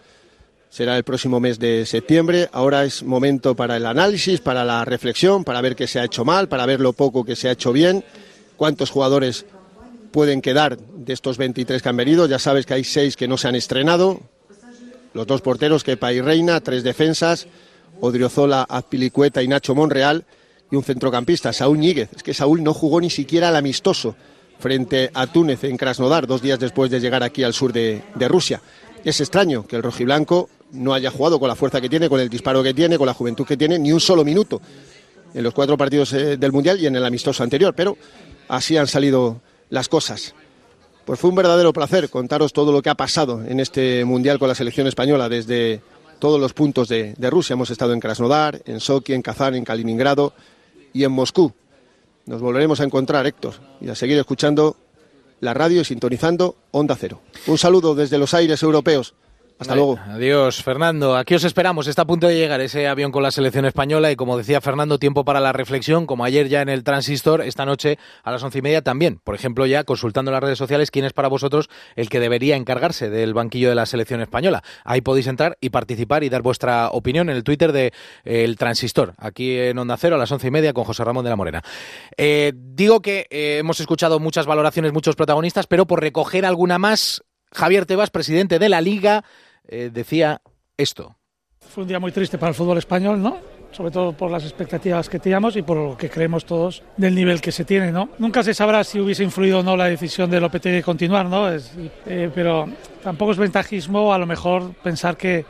será 0.70 0.98
el 0.98 1.04
próximo 1.04 1.40
mes 1.40 1.60
de 1.60 1.86
septiembre. 1.86 2.50
Ahora 2.54 2.86
es 2.86 3.04
momento 3.04 3.56
para 3.56 3.78
el 3.78 3.86
análisis, 3.86 4.40
para 4.40 4.64
la 4.64 4.86
reflexión, 4.86 5.44
para 5.44 5.62
ver 5.62 5.76
qué 5.76 5.88
se 5.88 6.00
ha 6.00 6.06
hecho 6.06 6.24
mal, 6.24 6.48
para 6.48 6.66
ver 6.66 6.80
lo 6.80 6.94
poco 6.94 7.26
que 7.26 7.36
se 7.36 7.50
ha 7.50 7.52
hecho 7.52 7.74
bien, 7.74 8.04
cuántos 8.56 8.90
jugadores 8.90 9.46
pueden 10.14 10.42
quedar 10.42 10.78
de 10.78 11.12
estos 11.12 11.38
23 11.38 11.82
que 11.82 11.90
han 11.90 11.98
venido. 11.98 12.26
Ya 12.28 12.40
sabes 12.40 12.66
que 12.66 12.76
hay 12.76 12.86
seis 12.86 13.18
que 13.18 13.28
no 13.28 13.38
se 13.38 13.50
han 13.50 13.56
estrenado. 13.56 14.22
Los 15.14 15.28
dos 15.28 15.42
porteros, 15.42 15.84
Kepa 15.84 16.14
y 16.14 16.22
Reina, 16.22 16.62
tres 16.62 16.84
defensas, 16.84 17.48
Odriozola, 18.00 18.64
Azpilicueta 18.64 19.44
y 19.44 19.48
Nacho 19.48 19.76
Monreal, 19.76 20.24
y 20.72 20.76
un 20.76 20.84
centrocampista, 20.84 21.52
Saúl 21.52 21.80
Ñíguez. 21.80 22.10
Es 22.16 22.24
que 22.24 22.34
Saúl 22.34 22.64
no 22.64 22.74
jugó 22.74 23.02
ni 23.02 23.10
siquiera 23.10 23.50
al 23.50 23.56
amistoso 23.56 24.16
frente 24.60 25.10
a 25.14 25.28
Túnez 25.28 25.64
en 25.66 25.78
Krasnodar, 25.78 26.26
dos 26.26 26.42
días 26.42 26.60
después 26.60 26.90
de 26.90 27.00
llegar 27.00 27.22
aquí 27.24 27.44
al 27.44 27.54
sur 27.54 27.74
de, 27.74 28.02
Rusia. 28.28 28.62
Es 29.04 29.20
extraño 29.20 29.68
que 29.68 29.76
el 29.76 29.84
rojiblanco 29.84 30.50
no 30.72 30.94
haya 30.94 31.12
jugado 31.12 31.40
con 31.40 31.50
la 31.50 31.56
fuerza 31.56 31.82
que 31.82 31.90
tiene, 31.90 32.08
con 32.08 32.20
el 32.20 32.30
disparo 32.30 32.64
que 32.64 32.74
tiene, 32.74 32.98
con 32.98 33.08
la 33.08 33.14
juventud 33.14 33.46
que 33.46 33.58
tiene, 33.58 33.78
ni 33.78 33.92
un 33.92 34.00
solo 34.00 34.24
minuto 34.24 34.62
en 35.34 35.44
los 35.44 35.54
cuatro 35.54 35.76
partidos 35.76 36.14
eh, 36.14 36.38
del 36.38 36.52
Mundial 36.52 36.80
y 36.80 36.86
en 36.86 36.96
el 36.96 37.06
amistoso 37.06 37.44
anterior, 37.44 37.74
pero 37.76 37.98
así 38.48 38.78
han 38.78 38.88
salido 38.88 39.42
las 39.70 39.90
cosas. 39.90 40.36
Pues 41.06 41.20
fue 41.20 41.30
un 41.30 41.36
verdadero 41.36 41.74
placer 41.74 42.10
contaros 42.10 42.54
todo 42.54 42.72
lo 42.72 42.82
que 42.82 42.90
ha 42.90 42.96
pasado 42.96 43.44
en 43.44 43.60
este 43.60 44.06
Mundial 44.06 44.40
con 44.40 44.48
la 44.48 44.56
selección 44.56 44.88
española 44.88 45.28
desde 45.28 45.82
todos 46.20 46.40
los 46.40 46.54
puntos 46.54 46.88
de, 46.88 47.14
de 47.18 47.30
Rusia. 47.30 47.54
Hemos 47.54 47.70
estado 47.70 47.94
en 47.94 48.00
Krasnodar, 48.00 48.62
en 48.66 48.80
Sochi, 48.80 49.14
en 49.14 49.22
Kazán, 49.22 49.56
en 49.56 49.66
Kaliningrado 49.66 50.34
y 50.94 51.04
en 51.04 51.12
Moscú. 51.12 51.52
Nos 52.26 52.42
volveremos 52.42 52.80
a 52.80 52.86
encontrar, 52.86 53.28
Héctor, 53.28 53.56
y 53.82 53.90
a 53.90 53.96
seguir 53.96 54.18
escuchando 54.18 54.78
la 55.42 55.54
radio 55.54 55.82
y 55.82 55.86
sintonizando 55.86 56.56
Onda 56.72 56.96
Cero. 56.98 57.20
Un 57.48 57.58
saludo 57.58 57.96
desde 57.96 58.18
los 58.18 58.34
aires 58.34 58.64
europeos. 58.64 59.14
Hasta 59.64 59.76
luego. 59.76 59.98
Adiós, 60.10 60.62
Fernando. 60.62 61.16
Aquí 61.16 61.36
os 61.36 61.44
esperamos. 61.46 61.88
Está 61.88 62.02
a 62.02 62.06
punto 62.06 62.28
de 62.28 62.36
llegar 62.36 62.60
ese 62.60 62.88
avión 62.88 63.12
con 63.12 63.24
la 63.24 63.32
selección 63.32 63.66
española 63.66 64.12
y, 64.12 64.18
como 64.18 64.38
decía 64.38 64.60
Fernando, 64.60 65.00
tiempo 65.00 65.24
para 65.24 65.40
la 65.40 65.54
reflexión, 65.54 66.06
como 66.06 66.26
ayer 66.26 66.50
ya 66.50 66.62
en 66.62 66.68
el 66.68 66.84
Transistor, 66.84 67.42
esta 67.42 67.66
noche 67.66 67.98
a 68.24 68.32
las 68.32 68.44
once 68.44 68.60
y 68.60 68.62
media 68.62 68.82
también. 68.82 69.22
Por 69.24 69.36
ejemplo, 69.36 69.66
ya 69.66 69.86
consultando 69.86 70.32
en 70.32 70.34
las 70.34 70.44
redes 70.44 70.58
sociales 70.58 70.92
quién 70.92 71.06
es 71.06 71.14
para 71.14 71.30
vosotros 71.30 71.70
el 71.96 72.10
que 72.10 72.20
debería 72.20 72.58
encargarse 72.58 73.10
del 73.10 73.34
banquillo 73.34 73.70
de 73.70 73.76
la 73.76 73.86
selección 73.86 74.22
española. 74.22 74.64
Ahí 74.84 75.02
podéis 75.02 75.28
entrar 75.28 75.58
y 75.62 75.70
participar 75.70 76.26
y 76.26 76.30
dar 76.30 76.42
vuestra 76.42 76.90
opinión 76.90 77.30
en 77.30 77.38
el 77.38 77.44
Twitter 77.44 77.72
de 77.72 77.94
eh, 78.26 78.44
El 78.44 78.58
Transistor, 78.58 79.14
aquí 79.18 79.58
en 79.58 79.78
Onda 79.78 79.96
Cero 79.98 80.16
a 80.16 80.20
las 80.20 80.32
once 80.32 80.48
y 80.48 80.52
media 80.52 80.74
con 80.74 80.84
José 80.84 81.04
Ramón 81.04 81.24
de 81.24 81.30
la 81.30 81.36
Morena. 81.36 81.64
Eh, 82.18 82.52
digo 82.56 83.02
que 83.02 83.28
eh, 83.30 83.58
hemos 83.60 83.80
escuchado 83.80 84.20
muchas 84.20 84.46
valoraciones, 84.46 84.92
muchos 84.92 85.16
protagonistas, 85.16 85.68
pero 85.68 85.88
por 85.88 86.02
recoger 86.02 86.46
alguna 86.46 86.80
más, 86.80 87.24
Javier 87.54 87.86
Tebas, 87.86 88.10
presidente 88.10 88.60
de 88.60 88.70
la 88.70 88.82
Liga, 88.82 89.24
eh, 89.68 89.90
decía 89.92 90.42
esto. 90.78 91.16
Fue 91.60 91.84
un 91.84 91.88
día 91.88 92.00
muy 92.00 92.12
triste 92.12 92.38
para 92.38 92.50
el 92.50 92.56
fútbol 92.56 92.78
español, 92.78 93.22
¿no? 93.22 93.38
Sobre 93.72 93.92
todo 93.92 94.14
por 94.14 94.30
las 94.30 94.44
expectativas 94.44 95.10
que 95.10 95.20
teníamos 95.20 95.56
y 95.56 95.64
por 95.64 95.78
lo 95.78 95.98
que 95.98 96.10
creemos 96.10 96.46
todos 96.46 96.84
del 96.98 97.16
nivel 97.16 97.42
que 97.42 97.52
se 97.52 97.66
tiene, 97.66 97.92
¿no? 97.92 98.10
Nunca 98.20 98.44
se 98.44 98.54
sabrá 98.54 98.84
si 98.84 99.00
hubiese 99.00 99.24
influido 99.24 99.60
o 99.60 99.64
no 99.64 99.76
la 99.76 99.86
decisión 99.86 100.30
de 100.30 100.40
Lopetegui 100.40 100.76
de 100.76 100.84
continuar, 100.84 101.26
¿no? 101.26 101.50
Es, 101.50 101.72
eh, 102.06 102.30
pero 102.34 102.68
tampoco 103.02 103.32
es 103.32 103.38
ventajismo 103.38 104.14
a 104.14 104.20
lo 104.20 104.28
mejor 104.28 104.74
pensar 104.84 105.18
que, 105.18 105.46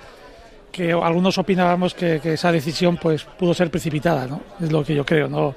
que 0.72 0.94
algunos 0.94 1.38
opinábamos 1.38 1.94
que, 1.94 2.22
que, 2.22 2.34
esa 2.34 2.52
decisión 2.52 2.98
pues 2.98 3.26
pudo 3.26 3.54
ser 3.54 3.70
precipitada, 3.70 4.26
¿no? 4.28 4.42
Es 4.62 4.72
lo 4.72 4.84
que 4.86 4.96
yo 4.96 5.06
creo, 5.06 5.28
¿no? 5.28 5.56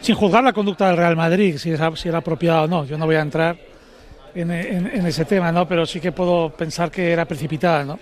Sin 0.00 0.16
juzgar 0.16 0.42
la 0.42 0.52
conducta 0.52 0.88
del 0.88 0.96
Real 0.96 1.14
Madrid, 1.14 1.58
si, 1.58 1.70
es, 1.70 1.80
si 1.94 2.08
era 2.08 2.18
apropiada 2.18 2.62
o 2.62 2.66
no. 2.66 2.84
Yo 2.86 2.98
no 2.98 3.06
voy 3.06 3.16
a 3.16 3.20
entrar 3.20 3.56
en, 4.34 4.50
en, 4.50 4.86
en, 4.86 5.06
ese 5.06 5.24
tema, 5.24 5.52
¿no? 5.52 5.66
Pero 5.66 5.86
sí 5.86 6.00
que 6.00 6.12
puedo 6.12 6.50
pensar 6.50 6.90
que 6.90 7.12
era 7.12 7.24
precipitada, 7.24 7.84
¿no? 7.84 7.98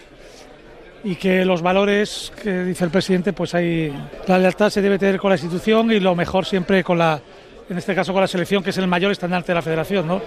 Y 1.05 1.15
que 1.17 1.45
los 1.45 1.63
valores 1.63 2.33
que 2.43 2.65
dice 2.65 2.85
el 2.85 2.91
presidente, 2.91 3.33
pues 3.33 3.55
hay 3.55 3.93
la 4.27 4.39
lealtad 4.39 4.71
se 4.71 4.83
debe 4.83 4.99
tener 4.99 5.19
con 5.19 5.31
la 5.31 5.37
institución 5.37 5.93
y 5.93 6.01
lo 6.01 6.15
mejor 6.15 6.45
siempre 6.45 6.83
con 6.83 6.99
la, 6.99 7.21
en 7.69 7.79
este 7.79 7.95
caso 7.95 8.13
con 8.13 8.23
la 8.23 8.29
selección, 8.29 8.63
que 8.63 8.71
es 8.71 8.79
el 8.79 8.89
mayor 8.89 9.13
estandarte 9.13 9.53
de 9.53 9.57
la 9.57 9.63
federación, 9.63 10.07
¿no? 10.07 10.21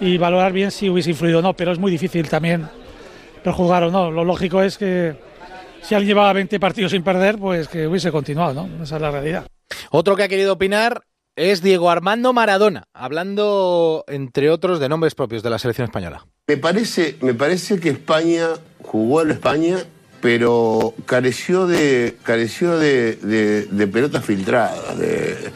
Y 0.00 0.18
valorar 0.18 0.52
bien 0.52 0.70
si 0.70 0.90
hubiese 0.90 1.10
influido 1.10 1.38
o 1.38 1.42
no, 1.42 1.54
pero 1.54 1.72
es 1.72 1.78
muy 1.78 1.90
difícil 1.90 2.28
también 2.28 2.68
prejuzgar 3.42 3.84
o 3.84 3.90
no. 3.90 4.10
Lo 4.10 4.24
lógico 4.24 4.62
es 4.62 4.76
que 4.78 5.16
si 5.82 5.94
alguien 5.94 6.08
llevaba 6.08 6.32
20 6.32 6.58
partidos 6.60 6.92
sin 6.92 7.02
perder, 7.02 7.38
pues 7.38 7.68
que 7.68 7.86
hubiese 7.86 8.10
continuado, 8.10 8.66
¿no? 8.66 8.82
Esa 8.82 8.96
es 8.96 9.02
la 9.02 9.10
realidad. 9.10 9.46
Otro 9.90 10.16
que 10.16 10.24
ha 10.24 10.28
querido 10.28 10.52
opinar 10.54 11.02
es 11.38 11.62
Diego 11.62 11.88
Armando 11.88 12.32
Maradona, 12.32 12.88
hablando, 12.92 14.04
entre 14.08 14.50
otros, 14.50 14.80
de 14.80 14.88
nombres 14.88 15.14
propios 15.14 15.44
de 15.44 15.50
la 15.50 15.58
selección 15.60 15.84
española. 15.84 16.26
Me 16.48 16.56
parece, 16.56 17.16
me 17.20 17.32
parece 17.32 17.78
que 17.78 17.90
España 17.90 18.48
jugó 18.82 19.22
en 19.22 19.30
España, 19.30 19.76
pero 20.20 20.94
careció 21.06 21.68
de, 21.68 22.16
careció 22.24 22.76
de, 22.76 23.14
de, 23.16 23.66
de 23.66 23.86
pelotas 23.86 24.24
filtradas, 24.24 24.98
de, 24.98 25.52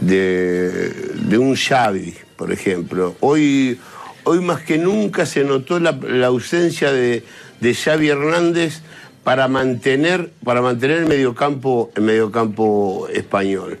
de, 0.00 1.38
un 1.38 1.54
Xavi, 1.54 2.14
por 2.34 2.50
ejemplo. 2.50 3.14
Hoy, 3.20 3.78
hoy 4.24 4.40
más 4.40 4.62
que 4.62 4.76
nunca 4.76 5.24
se 5.24 5.44
notó 5.44 5.78
la, 5.78 5.92
la 5.92 6.26
ausencia 6.26 6.90
de, 6.90 7.22
de 7.60 7.74
Xavi 7.74 8.08
Hernández 8.08 8.82
para 9.22 9.46
mantener, 9.46 10.32
para 10.42 10.62
mantener 10.62 10.98
el 10.98 11.06
mediocampo, 11.06 11.92
el 11.94 12.02
mediocampo 12.02 13.06
español. 13.12 13.78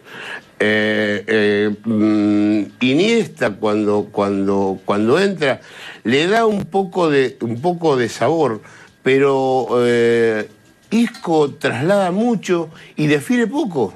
Eh, 0.64 1.24
eh, 1.26 2.68
Iniesta 2.80 3.50
cuando, 3.50 4.10
cuando, 4.12 4.78
cuando 4.84 5.18
entra 5.18 5.60
le 6.04 6.28
da 6.28 6.46
un 6.46 6.66
poco 6.66 7.10
de, 7.10 7.36
un 7.40 7.60
poco 7.60 7.96
de 7.96 8.08
sabor, 8.08 8.62
pero 9.02 9.66
eh, 9.84 10.48
Isco 10.92 11.50
traslada 11.54 12.12
mucho 12.12 12.70
y 12.94 13.08
define 13.08 13.48
poco. 13.48 13.94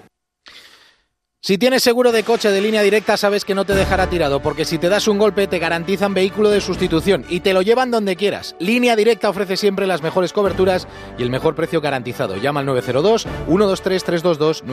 Si 1.47 1.59
tienes 1.59 1.84
seguro 1.84 2.11
de 2.11 2.24
coche 2.24 2.51
de 2.51 2.61
línea 2.61 2.82
directa, 2.82 3.16
sabes 3.16 3.44
que 3.44 3.55
no 3.55 3.64
te 3.64 3.76
dejará 3.76 4.11
tirado, 4.11 4.42
porque 4.42 4.64
si 4.64 4.78
te 4.78 4.88
das 4.88 5.07
un 5.07 5.16
golpe 5.16 5.47
te 5.47 5.61
garantizan 5.61 6.12
vehículo 6.12 6.51
de 6.51 6.61
sustitución 6.61 7.24
y 7.28 7.38
te 7.38 7.53
lo 7.53 7.62
llevan 7.62 7.92
donde 7.92 8.16
quieras. 8.16 8.57
Línea 8.59 8.97
directa 8.97 9.30
ofrece 9.30 9.57
siempre 9.57 9.86
las 9.86 10.03
mejores 10.03 10.32
coberturas 10.32 10.88
y 11.16 11.22
el 11.22 11.30
mejor 11.30 11.55
precio 11.55 11.80
garantizado. 11.80 12.36
Llama 12.36 12.59
al 12.59 12.66
902-123-322, 12.66 14.64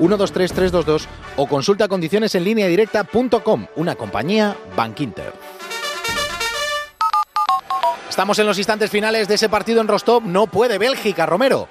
902-123-322 0.00 1.04
o 1.36 1.46
consulta 1.46 1.88
condiciones 1.88 2.34
en 2.36 2.44
línea 2.44 2.68
directa.com, 2.68 3.66
una 3.76 3.94
compañía 3.94 4.56
Bankinter. 4.74 5.34
Estamos 8.08 8.38
en 8.38 8.46
los 8.46 8.56
instantes 8.56 8.90
finales 8.90 9.28
de 9.28 9.34
ese 9.34 9.50
partido 9.50 9.82
en 9.82 9.88
Rostov. 9.88 10.24
No 10.24 10.46
puede 10.46 10.78
Bélgica, 10.78 11.26
Romero. 11.26 11.68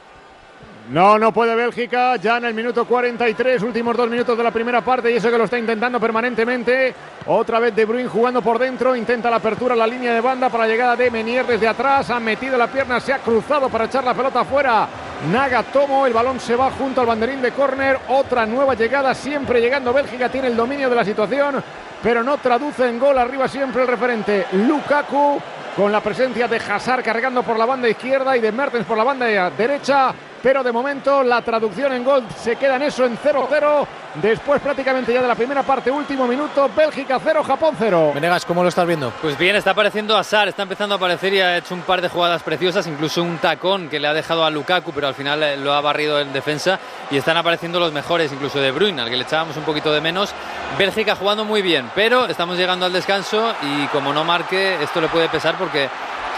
No, 0.90 1.18
no 1.18 1.32
puede 1.32 1.56
Bélgica, 1.56 2.18
ya 2.18 2.38
en 2.38 2.46
el 2.46 2.54
minuto 2.54 2.86
43, 2.86 3.62
últimos 3.64 3.96
dos 3.96 4.10
minutos 4.10 4.38
de 4.38 4.44
la 4.44 4.52
primera 4.52 4.82
parte 4.82 5.12
y 5.12 5.16
eso 5.16 5.32
que 5.32 5.38
lo 5.38 5.46
está 5.46 5.58
intentando 5.58 6.00
permanentemente. 6.00 6.94
Otra 7.28 7.60
vez 7.60 7.74
De 7.76 7.86
Bruyne 7.86 8.10
jugando 8.10 8.42
por 8.42 8.60
dentro, 8.60 8.96
intenta 8.96 9.30
la 9.30 9.38
apertura 9.38 9.76
la 9.76 9.88
línea 9.88 10.14
de 10.14 10.20
banda 10.20 10.50
para 10.50 10.66
la 10.66 10.70
llegada 10.70 10.96
de 10.96 11.12
Menier 11.12 11.46
desde 11.46 11.68
atrás, 11.68 12.10
ha 12.10 12.20
metido 12.20 12.58
la 12.58 12.68
pierna, 12.68 13.00
se 13.00 13.14
ha 13.14 13.20
cruzado 13.20 13.70
para 13.70 13.86
echar 13.86 14.04
la 14.04 14.14
pelota 14.14 14.42
afuera. 14.42 14.88
Nagatomo, 15.32 16.08
el 16.08 16.14
balón 16.14 16.40
se 16.40 16.56
va 16.56 16.72
junto 16.72 17.00
al 17.00 17.08
banderín 17.08 17.42
de 17.42 17.52
córner, 17.52 18.00
otra 18.10 18.46
nueva 18.46 18.74
llegada, 18.74 19.14
siempre 19.14 19.62
llegando 19.62 19.94
Bélgica, 19.94 20.30
tiene 20.30 20.48
el 20.48 20.58
dominio 20.58 20.90
de 20.90 20.96
la 20.96 21.06
situación, 21.06 21.64
pero 22.02 22.24
no 22.24 22.38
traduce 22.40 22.90
en 22.90 23.00
gol, 23.00 23.18
arriba 23.18 23.48
siempre 23.48 23.84
el 23.84 23.88
referente 23.88 24.48
Lukaku 24.54 25.40
con 25.78 25.92
la 25.92 26.02
presencia 26.02 26.50
de 26.50 26.58
Hazard 26.58 27.04
cargando 27.04 27.44
por 27.44 27.58
la 27.58 27.66
banda 27.66 27.88
izquierda 27.88 28.36
y 28.36 28.42
de 28.42 28.52
Mertens 28.52 28.86
por 28.86 28.98
la 28.98 29.06
banda 29.06 29.50
derecha 29.52 30.14
pero 30.42 30.64
de 30.64 30.72
momento 30.72 31.24
la 31.24 31.42
traducción 31.42 31.94
en 31.94 32.04
gol 32.04 32.24
se 32.36 32.56
queda 32.56 32.76
en 32.76 32.84
eso 32.84 33.06
en 33.06 33.18
0-0. 33.18 33.88
Después 34.16 34.62
prácticamente 34.62 35.14
ya 35.14 35.22
de 35.22 35.28
la 35.28 35.36
primera 35.36 35.64
parte, 35.64 35.90
último 35.90 36.28
minuto, 36.28 36.70
Bélgica 36.76 37.20
0, 37.24 37.44
Japón 37.44 37.76
0. 37.78 38.12
Venegas, 38.14 38.46
¿cómo 38.46 38.62
lo 38.62 38.70
estás 38.70 38.86
viendo? 38.86 39.12
Pues 39.22 39.38
bien, 39.38 39.56
está 39.56 39.72
apareciendo 39.72 40.18
Azar, 40.18 40.50
está 40.50 40.64
empezando 40.64 40.96
a 40.96 40.98
aparecer 40.98 41.34
y 41.34 41.40
ha 41.40 41.58
hecho 41.58 41.74
un 41.74 41.82
par 41.82 42.02
de 42.02 42.10
jugadas 42.10 42.44
preciosas, 42.44 42.88
incluso 42.88 43.24
un 43.24 43.38
tacón 43.38 43.88
que 43.88 44.00
le 44.00 44.08
ha 44.08 44.14
dejado 44.14 44.44
a 44.44 44.50
Lukaku, 44.50 44.92
pero 44.92 45.08
al 45.08 45.16
final 45.16 45.42
eh, 45.44 45.58
lo 45.58 45.74
ha 45.74 45.82
barrido 45.82 46.20
en 46.20 46.34
defensa 46.34 46.80
y 47.10 47.18
están 47.18 47.38
apareciendo 47.38 47.80
los 47.80 47.94
mejores, 47.94 48.34
incluso 48.34 48.60
de 48.60 48.72
Bruyne, 48.72 49.02
al 49.02 49.10
que 49.10 49.18
le 49.18 49.24
echábamos 49.24 49.56
un 49.56 49.64
poquito 49.64 49.94
de 49.94 50.02
menos. 50.02 50.34
Bélgica 50.78 51.16
jugando 51.16 51.46
muy 51.46 51.62
bien, 51.62 51.90
pero 51.96 52.26
estamos 52.26 52.58
llegando 52.58 52.86
al 52.86 52.94
descanso 52.94 53.54
y 53.62 53.88
como 53.88 54.14
no 54.14 54.24
marque, 54.24 54.82
esto 54.82 55.00
le 55.00 55.08
puede 55.08 55.30
pesar 55.30 55.56
porque 55.58 55.90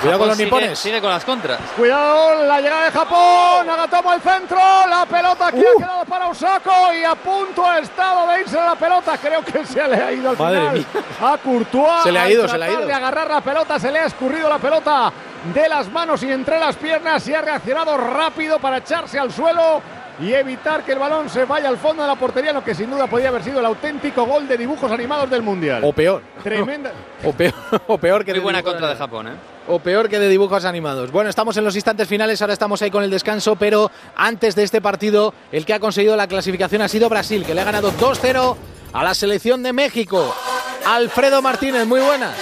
Cuidado 0.04 0.20
con 0.20 0.28
los 0.28 0.38
nipones. 0.38 0.78
Sigue, 0.78 1.00
con 1.00 1.10
las 1.10 1.24
contras. 1.24 1.60
Cuidado, 1.78 2.46
la 2.46 2.60
llegada 2.60 2.86
de 2.86 2.92
Japón. 2.92 3.68
Nagatomo 3.68 4.12
al 4.12 4.22
centro. 4.22 4.58
La 4.90 5.06
pelota 5.06 5.52
que 5.52 5.60
uh. 5.60 5.62
ha 5.62 5.78
quedado 5.78 6.06
para 6.06 6.28
Osako 6.28 6.94
y 6.94 7.04
a 7.06 7.16
punto 7.16 7.66
ha 7.66 7.80
estado 7.80 8.28
de 8.28 8.42
irse 8.42 8.58
la 8.58 8.76
pelota. 8.76 9.18
Creo 9.18 9.42
que 9.44 9.66
se 9.66 9.88
le 9.88 9.96
ha 9.96 10.12
ido 10.12 10.30
al 10.32 10.38
Madre 10.38 10.60
final. 10.60 10.74
Mía. 10.76 10.86
A 11.22 11.38
Courtois. 11.38 12.04
Se 12.04 12.12
le 12.12 12.20
ha 12.20 12.30
ido, 12.30 12.48
se 12.48 12.58
le 12.58 12.66
ha 12.66 12.72
ido. 12.72 12.86
de 12.86 12.94
agarrar 12.94 13.30
la 13.30 13.42
pelota, 13.42 13.80
se 13.80 13.92
le 13.92 14.00
ha 14.00 14.06
escurrido 14.06 14.50
la 14.50 14.60
pelota 14.60 15.12
de 15.54 15.70
las 15.70 15.90
manos 15.90 16.22
y 16.24 16.32
entre 16.32 16.60
las 16.60 16.76
piernas 16.76 17.26
y 17.28 17.34
ha 17.34 17.42
reaccionado 17.42 17.98
rápido 17.98 18.60
para 18.60 18.78
echarse 18.78 19.18
al 19.18 19.32
suelo 19.32 19.82
y 20.20 20.34
evitar 20.34 20.84
que 20.84 20.92
el 20.94 21.00
balón 21.00 21.30
se 21.30 21.46
vaya 21.46 21.70
al 21.70 21.78
fondo 21.78 22.04
de 22.04 22.08
la 22.08 22.16
portería, 22.16 22.54
lo 22.54 22.64
que 22.64 22.76
sin 22.76 22.90
duda 22.90 23.08
podía 23.08 23.30
haber 23.30 23.44
sido 23.44 23.60
el 23.60 23.66
auténtico 23.66 24.26
gol 24.26 24.48
de 24.48 24.58
dibujos 24.58 24.92
animados 24.92 25.30
del 25.30 25.42
Mundial. 25.42 25.82
O 25.84 25.94
peor. 25.94 26.22
Tremenda. 26.44 26.92
O 27.26 27.32
peor, 27.32 27.54
o 27.88 27.98
peor 27.98 28.26
que 28.26 28.34
Muy 28.34 28.42
buena 28.42 28.62
contra 28.62 28.90
de. 28.90 28.96
Japón, 28.98 29.30
¿eh? 29.30 29.53
O 29.68 29.80
peor 29.80 30.10
que 30.10 30.20
de 30.20 30.28
dibujos 30.28 30.66
animados. 30.66 31.12
Bueno, 31.12 31.30
estamos 31.30 31.56
en 31.58 31.64
los 31.64 31.76
instantes 31.76 32.08
finales, 32.08 32.42
ahora 32.42 32.54
estamos 32.54 32.82
ahí 32.82 32.92
con 32.92 33.04
el 33.04 33.10
descanso, 33.10 33.56
pero 33.56 33.90
antes 34.16 34.56
de 34.56 34.64
este 34.64 34.82
partido, 34.82 35.34
el 35.52 35.66
que 35.66 35.74
ha 35.74 35.80
conseguido 35.80 36.16
la 36.18 36.28
clasificación 36.28 36.82
ha 36.82 36.88
sido 36.88 37.10
Brasil, 37.10 37.46
que 37.46 37.56
le 37.56 37.62
ha 37.62 37.66
ganado 37.66 37.92
2-0 37.94 38.58
a 38.92 39.04
la 39.04 39.14
selección 39.14 39.64
de 39.64 39.72
México. 39.72 40.36
Alfredo 40.86 41.42
Martínez, 41.42 41.86
muy 41.86 42.02
buenas. 42.02 42.36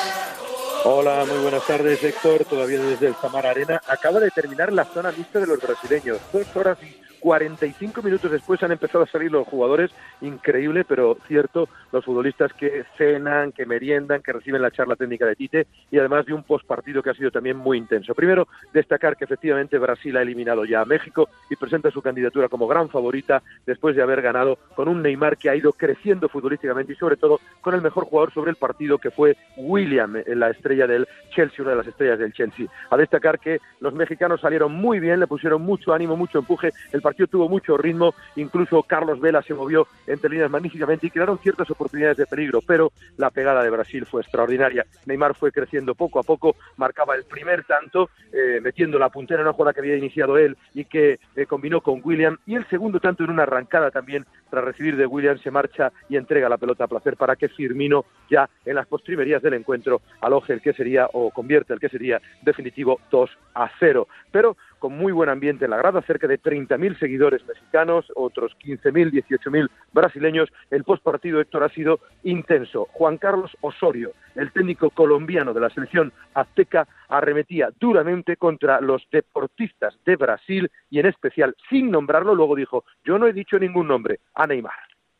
Hola, 0.83 1.25
muy 1.29 1.37
buenas 1.43 1.65
tardes, 1.67 2.03
Héctor. 2.03 2.43
Todavía 2.45 2.79
desde 2.79 3.07
el 3.07 3.15
Samar 3.15 3.45
Arena. 3.45 3.79
Acaba 3.87 4.19
de 4.19 4.31
terminar 4.31 4.73
la 4.73 4.83
zona 4.85 5.11
mixta 5.11 5.39
de 5.39 5.45
los 5.45 5.59
brasileños. 5.59 6.17
Dos 6.33 6.47
horas 6.55 6.77
y 6.81 7.00
45 7.21 8.01
minutos 8.01 8.31
después 8.31 8.61
han 8.63 8.71
empezado 8.71 9.03
a 9.03 9.07
salir 9.07 9.31
los 9.31 9.47
jugadores. 9.47 9.91
Increíble, 10.19 10.83
pero 10.83 11.17
cierto. 11.27 11.69
Los 11.91 12.03
futbolistas 12.03 12.51
que 12.53 12.83
cenan, 12.97 13.51
que 13.51 13.65
meriendan, 13.65 14.21
que 14.21 14.33
reciben 14.33 14.61
la 14.61 14.71
charla 14.71 14.95
técnica 14.95 15.25
de 15.25 15.35
Tite 15.35 15.67
y 15.89 15.99
además 15.99 16.25
de 16.25 16.33
un 16.33 16.43
postpartido 16.43 17.01
que 17.01 17.11
ha 17.11 17.13
sido 17.13 17.31
también 17.31 17.57
muy 17.57 17.77
intenso. 17.77 18.13
Primero, 18.13 18.47
destacar 18.73 19.15
que 19.15 19.25
efectivamente 19.25 19.77
Brasil 19.77 20.17
ha 20.17 20.21
eliminado 20.21 20.65
ya 20.65 20.81
a 20.81 20.85
México 20.85 21.29
y 21.49 21.55
presenta 21.55 21.91
su 21.91 22.01
candidatura 22.01 22.49
como 22.49 22.67
gran 22.67 22.89
favorita 22.89 23.41
después 23.65 23.95
de 23.95 24.01
haber 24.01 24.21
ganado 24.21 24.57
con 24.75 24.87
un 24.87 25.01
Neymar 25.01 25.37
que 25.37 25.49
ha 25.49 25.55
ido 25.55 25.73
creciendo 25.73 26.27
futbolísticamente 26.27 26.93
y 26.93 26.95
sobre 26.95 27.17
todo 27.17 27.39
con 27.61 27.75
el 27.75 27.81
mejor 27.81 28.05
jugador 28.05 28.33
sobre 28.33 28.51
el 28.51 28.57
partido 28.57 28.97
que 28.97 29.11
fue 29.11 29.37
William, 29.57 30.15
eh, 30.15 30.23
la 30.35 30.49
estrella 30.49 30.87
del 30.87 31.07
Chelsea, 31.33 31.63
una 31.63 31.71
de 31.71 31.77
las 31.77 31.87
estrellas 31.87 32.19
del 32.19 32.33
Chelsea. 32.33 32.67
A 32.89 32.97
destacar 32.97 33.39
que 33.39 33.59
los 33.79 33.93
mexicanos 33.93 34.41
salieron 34.41 34.73
muy 34.73 34.99
bien, 34.99 35.19
le 35.19 35.27
pusieron 35.27 35.61
mucho 35.61 35.93
ánimo, 35.93 36.15
mucho 36.17 36.39
empuje, 36.39 36.71
el 36.91 37.01
partido 37.11 37.27
tuvo 37.27 37.49
mucho 37.49 37.75
ritmo, 37.75 38.13
incluso 38.37 38.83
Carlos 38.83 39.19
Vela 39.19 39.41
se 39.41 39.53
movió 39.53 39.85
entre 40.07 40.29
líneas 40.29 40.49
magníficamente 40.49 41.07
y 41.07 41.09
crearon 41.09 41.39
ciertas 41.39 41.69
oportunidades 41.69 42.15
de 42.15 42.25
peligro, 42.25 42.61
pero 42.65 42.93
la 43.17 43.29
pegada 43.29 43.61
de 43.61 43.69
Brasil 43.69 44.05
fue 44.05 44.21
extraordinaria. 44.21 44.85
Neymar 45.05 45.35
fue 45.35 45.51
creciendo 45.51 45.93
poco 45.93 46.19
a 46.19 46.23
poco, 46.23 46.55
marcaba 46.77 47.15
el 47.15 47.25
primer 47.25 47.65
tanto, 47.65 48.09
eh, 48.31 48.61
metiendo 48.61 48.97
la 48.97 49.09
puntera 49.09 49.41
en 49.41 49.47
una 49.47 49.53
jugada 49.53 49.73
que 49.73 49.81
había 49.81 49.97
iniciado 49.97 50.37
él 50.37 50.55
y 50.73 50.85
que 50.85 51.19
eh, 51.35 51.45
combinó 51.45 51.81
con 51.81 51.99
William, 52.01 52.37
y 52.45 52.55
el 52.55 52.65
segundo 52.69 53.01
tanto 53.01 53.25
en 53.25 53.31
una 53.31 53.43
arrancada 53.43 53.91
también, 53.91 54.25
tras 54.49 54.63
recibir 54.63 54.95
de 54.95 55.05
William, 55.05 55.37
se 55.37 55.51
marcha 55.51 55.91
y 56.07 56.15
entrega 56.15 56.47
la 56.47 56.57
pelota 56.57 56.85
a 56.85 56.87
placer 56.87 57.17
para 57.17 57.35
que 57.35 57.49
Firmino 57.49 58.05
ya 58.29 58.49
en 58.65 58.75
las 58.75 58.87
postrimerías 58.87 59.41
del 59.41 59.55
encuentro 59.55 60.01
aloje 60.21 60.53
el 60.53 60.61
que 60.61 60.71
sería 60.71 61.09
o 61.11 61.31
convierte 61.31 61.73
el 61.73 61.79
que 61.81 61.89
sería 61.89 62.21
definitivo 62.41 63.01
2 63.11 63.29
a 63.55 63.69
0. 63.79 64.07
Pero 64.31 64.55
con 64.81 64.97
muy 64.97 65.13
buen 65.13 65.29
ambiente 65.29 65.65
en 65.65 65.71
la 65.71 65.77
grada, 65.77 66.01
cerca 66.01 66.27
de 66.27 66.41
30.000 66.41 66.97
seguidores 66.99 67.45
mexicanos, 67.47 68.11
otros 68.15 68.51
15.000, 68.65 69.11
18.000 69.11 69.69
brasileños. 69.93 70.49
El 70.71 70.83
postpartido, 70.83 71.39
Héctor, 71.39 71.63
ha 71.63 71.69
sido 71.69 71.99
intenso. 72.23 72.87
Juan 72.91 73.19
Carlos 73.19 73.51
Osorio, 73.61 74.13
el 74.33 74.51
técnico 74.51 74.89
colombiano 74.89 75.53
de 75.53 75.59
la 75.59 75.69
selección 75.69 76.11
azteca, 76.33 76.87
arremetía 77.09 77.69
duramente 77.79 78.37
contra 78.37 78.81
los 78.81 79.03
deportistas 79.11 79.93
de 80.03 80.15
Brasil 80.15 80.71
y 80.89 80.99
en 80.99 81.05
especial, 81.05 81.55
sin 81.69 81.91
nombrarlo, 81.91 82.33
luego 82.33 82.55
dijo, 82.55 82.83
yo 83.05 83.19
no 83.19 83.27
he 83.27 83.33
dicho 83.33 83.59
ningún 83.59 83.87
nombre, 83.87 84.19
a 84.33 84.47
Neymar. 84.47 84.73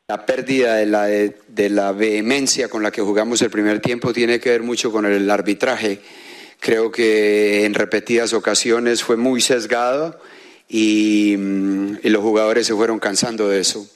La 0.07 0.26
pérdida 0.26 0.78
de 0.78 0.88
la, 0.88 1.05
de 1.05 1.70
la 1.70 1.91
vehemencia 1.91 2.68
con 2.68 2.82
la 2.82 2.89
que 2.89 3.03
jugamos 3.03 3.43
el 3.43 3.51
primer 3.51 3.80
tiempo 3.80 4.12
tiene 4.12 4.39
que 4.39 4.49
ver 4.49 4.64
mucho 4.64 4.91
con 4.91 5.05
el 5.05 5.30
arbitraje. 5.30 5.99
Creo 6.62 6.91
que 6.91 7.66
en 7.66 7.74
repetidas 7.74 8.34
ocasiones 8.34 9.03
fue 9.03 9.18
muy 9.18 9.41
sesgado 9.41 10.22
y, 10.70 11.36
mm, 11.36 11.97
y 12.03 12.09
los 12.09 12.22
jugadores 12.22 12.68
se 12.68 12.76
fueron 12.76 12.99
cansando 12.99 13.49
de 13.49 13.59
eso. 13.59 13.89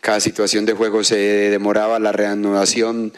Cada 0.00 0.20
situación 0.20 0.64
de 0.64 0.72
juego 0.72 1.02
se 1.02 1.16
demoraba, 1.16 1.98
la 1.98 2.12
reanudación 2.12 3.12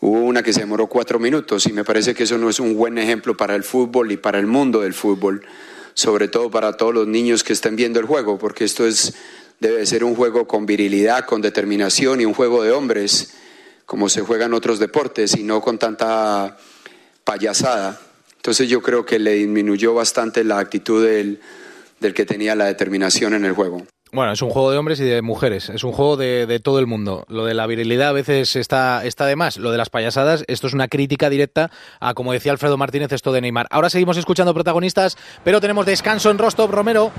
hubo 0.00 0.20
una 0.20 0.44
que 0.44 0.52
se 0.52 0.60
demoró 0.60 0.86
cuatro 0.86 1.18
minutos 1.18 1.66
y 1.66 1.72
me 1.72 1.82
parece 1.82 2.14
que 2.14 2.22
eso 2.22 2.38
no 2.38 2.48
es 2.48 2.60
un 2.60 2.76
buen 2.76 2.96
ejemplo 2.96 3.36
para 3.36 3.56
el 3.56 3.64
fútbol 3.64 4.12
y 4.12 4.16
para 4.16 4.38
el 4.38 4.46
mundo 4.46 4.82
del 4.82 4.94
fútbol, 4.94 5.44
sobre 5.94 6.28
todo 6.28 6.48
para 6.48 6.76
todos 6.76 6.94
los 6.94 7.08
niños 7.08 7.42
que 7.42 7.52
estén 7.52 7.74
viendo 7.74 7.98
el 7.98 8.06
juego, 8.06 8.38
porque 8.38 8.64
esto 8.64 8.86
es 8.86 9.14
debe 9.58 9.84
ser 9.84 10.04
un 10.04 10.14
juego 10.14 10.46
con 10.46 10.64
virilidad, 10.64 11.24
con 11.24 11.42
determinación 11.42 12.20
y 12.20 12.24
un 12.24 12.34
juego 12.34 12.62
de 12.62 12.70
hombres, 12.70 13.34
como 13.84 14.08
se 14.08 14.20
juega 14.20 14.46
en 14.46 14.54
otros 14.54 14.78
deportes 14.78 15.36
y 15.36 15.42
no 15.42 15.60
con 15.60 15.76
tanta 15.76 16.56
payasada. 17.24 18.07
Entonces 18.48 18.70
yo 18.70 18.80
creo 18.80 19.04
que 19.04 19.18
le 19.18 19.32
disminuyó 19.32 19.92
bastante 19.92 20.42
la 20.42 20.58
actitud 20.58 21.04
del, 21.04 21.38
del 22.00 22.14
que 22.14 22.24
tenía 22.24 22.54
la 22.54 22.64
determinación 22.64 23.34
en 23.34 23.44
el 23.44 23.52
juego. 23.52 23.82
Bueno, 24.10 24.32
es 24.32 24.40
un 24.40 24.48
juego 24.48 24.70
de 24.70 24.78
hombres 24.78 24.98
y 25.00 25.04
de 25.04 25.20
mujeres, 25.20 25.68
es 25.68 25.84
un 25.84 25.92
juego 25.92 26.16
de, 26.16 26.46
de, 26.46 26.58
todo 26.58 26.78
el 26.78 26.86
mundo. 26.86 27.26
Lo 27.28 27.44
de 27.44 27.52
la 27.52 27.66
virilidad 27.66 28.08
a 28.08 28.12
veces 28.12 28.56
está, 28.56 29.04
está 29.04 29.26
de 29.26 29.36
más, 29.36 29.58
lo 29.58 29.70
de 29.70 29.76
las 29.76 29.90
payasadas, 29.90 30.44
esto 30.46 30.66
es 30.66 30.72
una 30.72 30.88
crítica 30.88 31.28
directa 31.28 31.70
a, 32.00 32.14
como 32.14 32.32
decía 32.32 32.50
Alfredo 32.50 32.78
Martínez, 32.78 33.12
esto 33.12 33.32
de 33.32 33.42
Neymar. 33.42 33.66
Ahora 33.68 33.90
seguimos 33.90 34.16
escuchando 34.16 34.54
protagonistas, 34.54 35.18
pero 35.44 35.60
tenemos 35.60 35.84
descanso 35.84 36.30
en 36.30 36.38
Rostov, 36.38 36.70
Romero. 36.70 37.12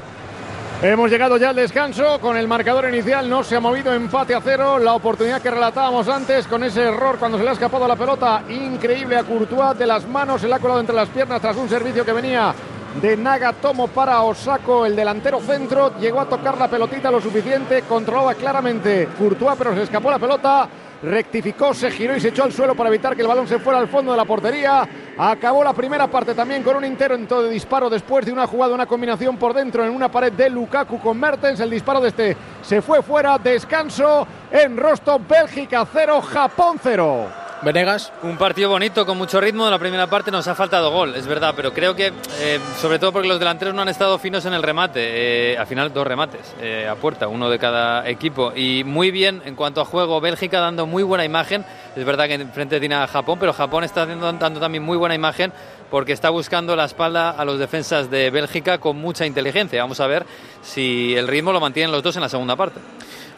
Hemos 0.82 1.12
llegado 1.12 1.36
ya 1.36 1.50
al 1.50 1.58
descanso. 1.58 2.22
Con 2.22 2.38
el 2.38 2.48
marcador 2.48 2.88
inicial, 2.88 3.30
no 3.30 3.44
se 3.44 3.58
ha 3.58 3.60
movido. 3.60 3.94
Empate 3.94 4.34
a 4.34 4.40
cero, 4.40 4.80
la 4.80 4.94
oportunidad 4.94 5.42
que 5.42 5.52
relatábamos 5.52 6.08
antes 6.08 6.48
con 6.48 6.64
ese 6.64 6.84
error 6.84 7.18
cuando 7.20 7.38
se 7.38 7.44
le 7.44 7.50
ha 7.50 7.54
escapado 7.54 7.86
la 7.86 7.98
pelota. 7.98 8.44
Increíble 8.48 9.18
a 9.18 9.24
Courtois 9.24 9.78
de 9.78 9.86
las 9.86 10.08
manos, 10.08 10.40
se 10.40 10.48
le 10.48 10.56
ha 10.56 10.60
colado 10.60 10.80
entre 10.80 10.96
las 10.96 11.10
piernas 11.10 11.42
tras 11.42 11.58
un 11.58 11.68
servicio 11.68 12.06
que 12.06 12.14
venía 12.14 12.56
de 13.02 13.18
Nagatomo 13.18 13.90
para 13.90 14.22
Osako, 14.22 14.86
el 14.86 14.96
delantero 14.96 15.42
centro, 15.42 16.00
llegó 16.00 16.22
a 16.22 16.26
tocar 16.26 16.58
la 16.58 16.68
pelotita 16.68 17.12
lo 17.12 17.22
suficiente, 17.22 17.84
controlaba 17.84 18.34
claramente 18.34 19.10
Courtois, 19.18 19.56
pero 19.58 19.76
se 19.76 19.84
escapó 19.84 20.10
la 20.10 20.18
pelota, 20.18 20.68
rectificó, 21.02 21.74
se 21.74 21.92
giró 21.92 22.16
y 22.16 22.20
se 22.20 22.30
echó 22.30 22.44
al 22.44 22.52
suelo 22.52 22.76
para 22.76 22.90
evitar 22.90 23.16
que 23.16 23.22
el 23.22 23.28
balón 23.28 23.48
se 23.48 23.60
fuera 23.60 23.80
al 23.80 23.88
fondo 23.88 24.12
de 24.12 24.18
la 24.18 24.26
portería. 24.26 24.88
Acabó 25.18 25.64
la 25.64 25.74
primera 25.74 26.08
parte 26.08 26.34
también 26.34 26.64
con 26.64 26.76
un 26.76 26.86
intento 26.86 27.42
de 27.42 27.50
disparo 27.50 27.90
después 27.90 28.26
de 28.26 28.32
una 28.32 28.48
jugada, 28.48 28.74
una 28.74 28.86
combinación 28.86 29.38
por 29.38 29.54
dentro 29.54 29.86
en 29.86 29.92
una 29.92 30.10
pared 30.10 30.32
de 30.32 30.50
Lukaku 30.50 31.00
con 31.00 31.20
Mertens. 31.20 31.60
El 31.60 31.70
disparo 31.70 32.02
de 32.02 32.10
este 32.10 32.38
se 32.62 32.82
fue 32.82 33.02
fuera, 33.02 33.38
descanso 33.38 34.28
en 34.52 34.78
Rostov, 34.78 35.22
Bélgica 35.28 35.86
0, 35.92 36.22
Japón 36.22 36.80
0. 36.82 37.49
Venegas. 37.62 38.14
Un 38.24 38.38
partido 38.38 38.70
bonito, 38.70 39.06
con 39.06 39.18
mucho 39.18 39.42
ritmo. 39.42 39.66
En 39.66 39.72
la 39.72 39.80
primera 39.80 40.08
parte 40.08 40.32
nos 40.32 40.48
ha 40.48 40.56
faltado 40.56 40.92
gol, 40.92 41.16
es 41.16 41.28
verdad, 41.28 41.54
pero 41.56 41.74
creo 41.74 41.94
que, 41.94 42.14
eh, 42.40 42.60
sobre 42.80 43.00
todo 43.00 43.12
porque 43.12 43.28
los 43.28 43.40
delanteros 43.40 43.74
no 43.74 43.82
han 43.82 43.90
estado 43.90 44.18
finos 44.18 44.46
en 44.46 44.54
el 44.54 44.64
remate. 44.64 45.54
Eh, 45.54 45.58
al 45.58 45.68
final, 45.68 45.94
dos 45.94 46.08
remates 46.08 46.56
eh, 46.62 46.88
a 46.90 46.96
puerta, 46.96 47.28
uno 47.28 47.50
de 47.50 47.60
cada 47.60 48.08
equipo. 48.08 48.54
Y 48.56 48.84
muy 48.86 49.12
bien 49.12 49.42
en 49.46 49.56
cuanto 49.56 49.82
a 49.82 49.86
juego, 49.86 50.22
Bélgica 50.22 50.62
dando 50.62 50.86
muy 50.86 51.04
buena 51.04 51.26
imagen. 51.26 51.66
Es 51.96 52.06
verdad 52.06 52.28
que 52.28 52.36
enfrente 52.36 52.80
tiene 52.80 52.96
a 52.96 53.08
Japón, 53.08 53.38
pero 53.40 53.52
Japón 53.52 53.84
está 53.84 54.06
dando, 54.06 54.32
dando 54.32 54.60
también 54.60 54.84
muy 54.84 54.96
buena 54.96 55.16
imagen 55.16 55.52
porque 55.90 56.14
está 56.14 56.30
buscando 56.30 56.76
la 56.76 56.86
espalda 56.86 57.32
a 57.32 57.44
los 57.46 57.60
defensas 57.60 58.10
de 58.10 58.30
Bélgica 58.30 58.78
con 58.78 58.98
mucha 58.98 59.26
inteligencia. 59.26 59.82
Vamos 59.82 60.00
a 60.00 60.08
ver 60.08 60.26
si 60.62 61.16
el 61.16 61.28
ritmo 61.28 61.52
lo 61.52 61.60
mantienen 61.60 61.92
los 61.92 62.04
dos 62.04 62.16
en 62.16 62.22
la 62.22 62.30
segunda 62.30 62.56
parte. 62.56 62.80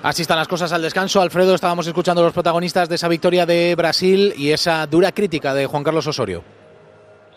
Así 0.03 0.23
están 0.23 0.37
las 0.37 0.47
cosas 0.47 0.71
al 0.73 0.81
descanso. 0.81 1.21
Alfredo, 1.21 1.53
estábamos 1.53 1.85
escuchando 1.85 2.21
a 2.21 2.25
los 2.25 2.33
protagonistas 2.33 2.89
de 2.89 2.95
esa 2.95 3.07
victoria 3.07 3.45
de 3.45 3.75
Brasil 3.75 4.33
y 4.35 4.49
esa 4.49 4.87
dura 4.87 5.11
crítica 5.11 5.53
de 5.53 5.67
Juan 5.67 5.83
Carlos 5.83 6.07
Osorio. 6.07 6.43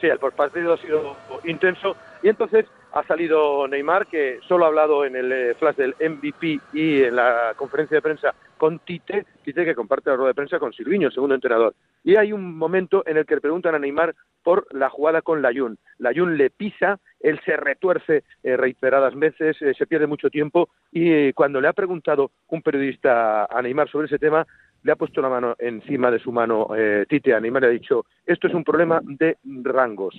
Sí, 0.04 0.10
el 0.10 0.18
partido 0.18 0.74
ha 0.74 0.76
sido 0.76 1.16
intenso 1.44 1.96
y 2.22 2.28
entonces 2.28 2.66
ha 2.92 3.02
salido 3.04 3.66
Neymar, 3.66 4.06
que 4.06 4.38
solo 4.46 4.66
ha 4.66 4.68
hablado 4.68 5.06
en 5.06 5.16
el 5.16 5.54
flash 5.54 5.76
del 5.76 5.94
MVP 5.98 6.60
y 6.74 7.04
en 7.04 7.16
la 7.16 7.54
conferencia 7.56 7.96
de 7.96 8.02
prensa 8.02 8.34
con 8.58 8.80
Tite, 8.80 9.24
Tite 9.42 9.64
que 9.64 9.74
comparte 9.74 10.10
la 10.10 10.16
rueda 10.16 10.28
de 10.28 10.34
prensa 10.34 10.58
con 10.58 10.74
Silviño, 10.74 11.10
segundo 11.10 11.34
entrenador. 11.34 11.74
Y 12.02 12.16
hay 12.16 12.34
un 12.34 12.54
momento 12.54 13.02
en 13.06 13.16
el 13.16 13.24
que 13.24 13.36
le 13.36 13.40
preguntan 13.40 13.74
a 13.74 13.78
Neymar 13.78 14.14
por 14.42 14.66
la 14.74 14.90
jugada 14.90 15.22
con 15.22 15.40
Layun. 15.40 15.78
Layun 15.96 16.36
le 16.36 16.50
pisa, 16.50 17.00
él 17.18 17.40
se 17.46 17.56
retuerce 17.56 18.24
eh, 18.42 18.58
reiteradas 18.58 19.14
veces, 19.14 19.56
eh, 19.62 19.72
se 19.72 19.86
pierde 19.86 20.06
mucho 20.06 20.28
tiempo 20.28 20.68
y 20.92 21.10
eh, 21.10 21.32
cuando 21.34 21.62
le 21.62 21.68
ha 21.68 21.72
preguntado 21.72 22.30
un 22.48 22.60
periodista 22.60 23.46
a 23.46 23.62
Neymar 23.62 23.88
sobre 23.88 24.06
ese 24.06 24.18
tema, 24.18 24.46
le 24.84 24.92
ha 24.92 24.96
puesto 24.96 25.20
la 25.20 25.28
mano 25.28 25.56
encima 25.58 26.10
de 26.12 26.20
su 26.20 26.30
mano 26.30 26.68
Tite 27.08 27.34
a 27.34 27.40
Neymar 27.40 27.62
le 27.62 27.68
ha 27.68 27.70
dicho, 27.72 28.06
esto 28.24 28.46
es 28.46 28.54
un 28.54 28.62
problema 28.62 29.00
de 29.02 29.36
rangos 29.64 30.14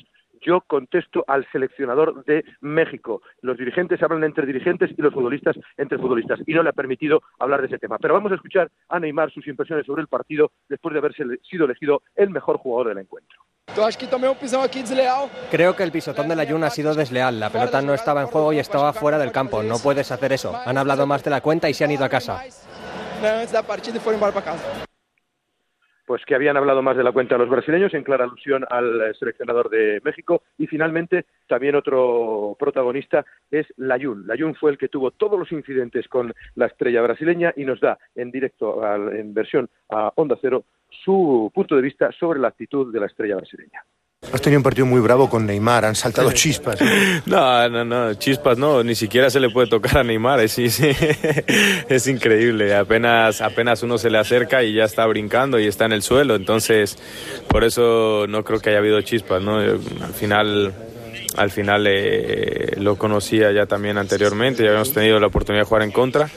yo 0.46 0.62
contesto 0.62 1.24
al 1.28 1.48
seleccionador 1.52 2.24
de 2.26 2.46
México. 2.62 3.22
Los 3.42 3.58
dirigentes 3.58 4.02
hablan 4.04 4.24
entre 4.24 4.46
dirigentes 4.46 4.92
y 4.96 5.02
los 5.02 5.14
futbolistas 5.14 5.56
entre 5.78 5.98
futbolistas. 5.98 6.40
Y 6.46 6.54
no 6.54 6.64
le 6.64 6.70
ha 6.70 6.74
permitido 6.74 7.22
hablar 7.40 7.62
de 7.62 7.68
ese 7.68 7.80
tema. 7.80 7.98
Pero 7.98 8.14
vamos 8.14 8.32
a 8.32 8.36
escuchar 8.36 8.70
a 8.90 9.00
Neymar 9.00 9.32
sus 9.32 9.48
impresiones 9.48 9.86
sobre 9.86 10.02
el 10.02 10.08
partido 10.08 10.52
después 10.70 10.94
de 10.94 11.00
haberse 11.00 11.24
sido 11.50 11.66
elegido 11.66 12.04
el 12.16 12.30
mejor 12.30 12.58
jugador 12.58 12.90
del 12.90 13.00
encuentro. 13.00 13.42
Creo 15.52 15.76
que 15.76 15.84
el 15.84 15.92
pisotón 15.92 16.30
de 16.30 16.36
la 16.36 16.46
Jun 16.46 16.64
ha 16.64 16.70
sido 16.70 16.94
desleal. 16.94 17.40
La 17.40 17.50
pelota 17.50 17.82
no 17.82 17.94
estaba 17.94 18.22
en 18.22 18.28
juego 18.28 18.54
y 18.54 18.60
estaba 18.60 18.94
fuera 18.94 19.18
del 19.18 19.32
campo. 19.32 19.64
No 19.64 19.80
puedes 19.80 20.12
hacer 20.12 20.32
eso. 20.34 20.56
Han 20.66 20.78
hablado 20.78 21.08
más 21.08 21.24
de 21.24 21.32
la 21.32 21.42
cuenta 21.42 21.68
y 21.70 21.74
se 21.74 21.84
han 21.84 21.92
ido 21.92 22.06
a 22.06 22.10
casa. 22.10 22.44
Pues 26.06 26.24
que 26.26 26.36
habían 26.36 26.58
hablado 26.58 26.82
más 26.82 26.96
de 26.96 27.04
la 27.04 27.12
cuenta 27.12 27.38
los 27.38 27.50
brasileños, 27.50 27.94
en 27.94 28.04
clara 28.04 28.26
alusión 28.26 28.66
al 28.70 29.16
seleccionador 29.18 29.70
de 29.70 30.02
México. 30.04 30.44
Y 30.58 30.68
finalmente, 30.68 31.26
también 31.48 31.76
otro 31.76 32.56
protagonista 32.60 33.26
es 33.50 33.66
Layun. 33.78 34.28
Layun 34.28 34.56
fue 34.56 34.72
el 34.72 34.78
que 34.78 34.88
tuvo 34.88 35.12
todos 35.12 35.40
los 35.40 35.52
incidentes 35.52 36.08
con 36.08 36.34
la 36.56 36.68
estrella 36.68 37.02
brasileña 37.02 37.54
y 37.56 37.66
nos 37.66 37.80
da 37.80 37.98
en 38.16 38.32
directo, 38.32 38.82
en 39.12 39.34
versión 39.34 39.70
a 39.90 40.12
Onda 40.16 40.38
Cero, 40.40 40.64
su 41.04 41.52
punto 41.54 41.76
de 41.76 41.82
vista 41.82 42.12
sobre 42.12 42.40
la 42.40 42.50
actitud 42.50 42.94
de 42.94 43.00
la 43.00 43.08
estrella 43.08 43.38
brasileña. 43.38 43.84
Has 44.32 44.42
tenido 44.42 44.60
un 44.60 44.64
partido 44.64 44.86
muy 44.86 45.00
bravo 45.00 45.30
con 45.30 45.46
Neymar, 45.46 45.86
han 45.86 45.96
saltado 45.96 46.32
chispas. 46.32 46.78
No, 47.26 47.70
no, 47.70 47.86
no, 47.86 48.14
chispas 48.16 48.58
no, 48.58 48.84
ni 48.84 48.96
siquiera 48.96 49.30
se 49.30 49.40
le 49.40 49.50
puede 49.50 49.68
tocar 49.68 50.00
a 50.00 50.04
Neymar, 50.04 50.40
es, 50.42 50.58
es, 51.90 52.08
increíble, 52.08 52.76
apenas, 52.76 53.42
apenas 53.42 53.82
uno 53.84 53.98
se 53.98 54.10
le 54.10 54.18
acerca 54.18 54.64
y 54.64 54.74
ya 54.74 54.84
está 54.84 55.06
brincando 55.06 55.60
y 55.60 55.68
está 55.68 55.86
en 55.86 55.94
el 55.94 56.02
suelo, 56.02 56.36
entonces 56.36 56.98
por 57.48 57.64
eso 57.64 58.26
no 58.28 58.44
creo 58.44 58.60
que 58.60 58.70
haya 58.70 58.80
habido 58.80 59.02
chispas, 59.02 59.42
¿no? 59.42 59.58
Al 59.58 60.14
final 60.18 60.74
al 61.38 61.52
final 61.52 61.86
eh, 61.88 62.76
lo 62.78 62.98
conocía 62.98 63.52
ya 63.52 63.66
también 63.66 63.98
anteriormente, 63.98 64.64
ya 64.64 64.70
habíamos 64.70 64.94
tenido 64.94 65.20
la 65.20 65.28
oportunidad 65.28 65.64
de 65.64 65.68
jugar 65.68 65.84
en 65.84 65.92
contra 65.92 66.30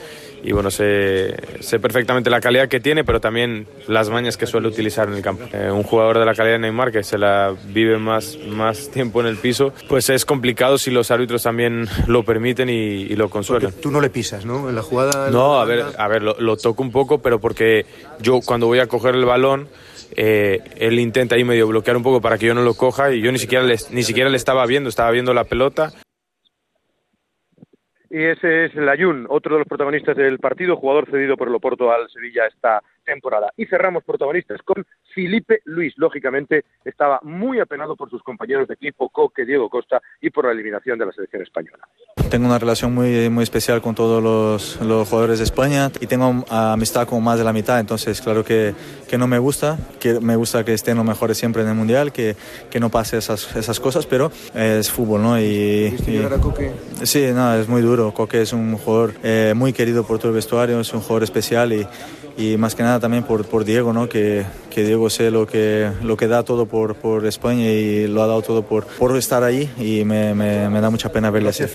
y 0.43 0.51
bueno, 0.51 0.71
sé, 0.71 1.35
sé 1.59 1.79
perfectamente 1.79 2.29
la 2.29 2.39
calidad 2.39 2.67
que 2.67 2.79
tiene, 2.79 3.03
pero 3.03 3.19
también 3.19 3.67
las 3.87 4.09
mañas 4.09 4.37
que 4.37 4.45
suele 4.45 4.67
utilizar 4.67 5.07
en 5.07 5.15
el 5.15 5.21
campo. 5.21 5.45
Eh, 5.51 5.69
un 5.71 5.83
jugador 5.83 6.19
de 6.19 6.25
la 6.25 6.33
calidad 6.33 6.55
de 6.55 6.59
Neymar 6.59 6.91
que 6.91 7.03
se 7.03 7.17
la 7.17 7.53
vive 7.67 7.97
más, 7.97 8.37
más 8.47 8.89
tiempo 8.89 9.21
en 9.21 9.27
el 9.27 9.37
piso, 9.37 9.73
pues 9.87 10.09
es 10.09 10.25
complicado 10.25 10.77
si 10.77 10.91
los 10.91 11.11
árbitros 11.11 11.43
también 11.43 11.87
lo 12.07 12.23
permiten 12.23 12.69
y, 12.69 13.09
lo 13.19 13.29
consuelan. 13.29 13.73
tú 13.73 13.91
no 13.91 13.99
le 13.99 14.09
pisas, 14.09 14.45
¿no? 14.45 14.69
En 14.69 14.75
la 14.75 14.81
jugada. 14.81 15.29
No, 15.29 15.59
a 15.59 15.65
ver, 15.65 15.83
a 15.97 16.07
ver, 16.07 16.23
lo, 16.23 16.57
toco 16.57 16.81
un 16.81 16.91
poco, 16.91 17.19
pero 17.19 17.39
porque 17.39 17.85
yo 18.21 18.39
cuando 18.45 18.67
voy 18.67 18.79
a 18.79 18.87
coger 18.87 19.15
el 19.15 19.25
balón, 19.25 19.67
eh, 20.15 20.61
él 20.77 20.99
intenta 20.99 21.35
ahí 21.35 21.43
medio 21.43 21.67
bloquear 21.67 21.97
un 21.97 22.03
poco 22.03 22.21
para 22.21 22.37
que 22.37 22.45
yo 22.45 22.53
no 22.53 22.61
lo 22.61 22.75
coja 22.75 23.13
y 23.13 23.21
yo 23.21 23.31
ni 23.31 23.39
siquiera 23.39 23.65
ni 23.91 24.03
siquiera 24.03 24.29
le 24.29 24.37
estaba 24.37 24.65
viendo, 24.65 24.89
estaba 24.89 25.11
viendo 25.11 25.33
la 25.33 25.43
pelota 25.43 25.93
y 28.09 28.23
ese 28.23 28.65
es 28.65 28.75
Layún, 28.75 29.27
otro 29.29 29.53
de 29.53 29.59
los 29.59 29.67
protagonistas 29.67 30.17
del 30.17 30.39
partido, 30.39 30.75
jugador 30.75 31.09
cedido 31.09 31.37
por 31.37 31.47
el 31.47 31.55
Oporto 31.55 31.91
al 31.91 32.09
Sevilla 32.09 32.47
esta 32.47 32.81
temporada. 33.09 33.51
Y 33.57 33.65
cerramos 33.65 34.03
protagonistas 34.03 34.61
con 34.63 34.85
Felipe 35.13 35.61
Luis. 35.65 35.93
Lógicamente 35.97 36.65
estaba 36.85 37.19
muy 37.23 37.59
apenado 37.59 37.95
por 37.95 38.09
sus 38.09 38.21
compañeros 38.23 38.67
de 38.67 38.75
equipo, 38.75 39.09
Coque, 39.09 39.45
Diego 39.45 39.69
Costa, 39.69 40.01
y 40.21 40.29
por 40.29 40.45
la 40.45 40.51
eliminación 40.51 40.99
de 40.99 41.05
la 41.05 41.11
selección 41.11 41.41
española. 41.41 41.87
Tengo 42.29 42.45
una 42.45 42.59
relación 42.59 42.93
muy, 42.93 43.29
muy 43.29 43.43
especial 43.43 43.81
con 43.81 43.95
todos 43.95 44.21
los, 44.21 44.79
los 44.81 45.09
jugadores 45.09 45.39
de 45.39 45.45
España 45.45 45.89
y 45.99 46.05
tengo 46.07 46.45
amistad 46.49 47.07
con 47.07 47.23
más 47.23 47.39
de 47.39 47.43
la 47.43 47.53
mitad, 47.53 47.79
entonces 47.79 48.21
claro 48.21 48.43
que, 48.43 48.73
que 49.09 49.17
no 49.17 49.27
me 49.27 49.39
gusta, 49.39 49.77
que 49.99 50.19
me 50.19 50.35
gusta 50.35 50.63
que 50.63 50.73
estén 50.73 50.97
los 50.97 51.05
mejores 51.05 51.37
siempre 51.37 51.63
en 51.63 51.69
el 51.69 51.75
Mundial, 51.75 52.11
que, 52.11 52.35
que 52.69 52.79
no 52.79 52.89
pase 52.89 53.17
esas, 53.17 53.55
esas 53.55 53.79
cosas, 53.79 54.05
pero 54.05 54.31
es 54.53 54.91
fútbol, 54.91 55.21
¿no? 55.23 55.39
Y, 55.39 55.95
Coque? 56.41 56.71
Sí, 57.03 57.27
no, 57.33 57.55
es 57.55 57.67
muy 57.67 57.81
duro. 57.81 58.13
Coque 58.13 58.41
es 58.41 58.53
un 58.53 58.77
jugador 58.77 59.13
eh, 59.23 59.53
muy 59.55 59.73
querido 59.73 60.05
por 60.05 60.19
todo 60.19 60.29
el 60.29 60.35
vestuario, 60.35 60.79
es 60.79 60.93
un 60.93 61.01
jugador 61.01 61.23
especial 61.23 61.73
y, 61.73 61.87
y 62.39 62.55
más 62.55 62.73
que 62.73 62.83
nada 62.83 63.01
también 63.01 63.23
por, 63.23 63.45
por 63.45 63.65
Diego, 63.65 63.91
¿no? 63.91 64.07
que, 64.07 64.45
que, 64.71 64.83
Diego 64.83 65.09
sé 65.09 65.29
lo 65.29 65.45
que, 65.45 65.91
lo 66.01 66.15
que 66.15 66.27
da 66.27 66.43
todo 66.43 66.65
por, 66.65 66.95
por 66.95 67.25
España 67.27 67.65
y 67.65 68.07
lo 68.07 68.23
ha 68.23 68.27
dado 68.27 68.41
todo 68.41 68.63
por, 68.63 68.87
por 68.87 69.15
estar 69.17 69.43
ahí 69.43 69.69
y 69.77 70.05
me, 70.05 70.33
me, 70.33 70.81
da 70.81 70.89
mucha 70.89 71.11
pena 71.11 71.29
verle 71.29 71.49
así. 71.49 71.65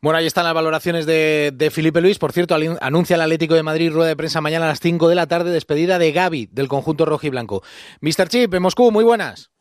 Bueno, 0.00 0.18
ahí 0.18 0.26
están 0.26 0.44
las 0.44 0.54
valoraciones 0.54 1.06
de, 1.06 1.52
de, 1.54 1.70
Felipe 1.70 2.00
Luis. 2.00 2.18
Por 2.18 2.32
cierto, 2.32 2.56
anuncia 2.80 3.14
el 3.14 3.20
Atlético 3.20 3.54
de 3.54 3.62
Madrid 3.62 3.92
rueda 3.92 4.08
de 4.08 4.16
prensa 4.16 4.40
mañana 4.40 4.64
a 4.64 4.68
las 4.68 4.80
5 4.80 5.08
de 5.08 5.14
la 5.14 5.26
tarde, 5.26 5.50
despedida 5.50 5.98
de 5.98 6.12
Gaby 6.12 6.48
del 6.52 6.68
conjunto 6.68 7.04
rojo 7.04 7.26
y 7.26 7.30
blanco. 7.30 7.62
Mr. 8.00 8.28
Chip, 8.28 8.54
en 8.54 8.62
Moscú, 8.62 8.90
muy 8.90 9.04
buenas. 9.04 9.51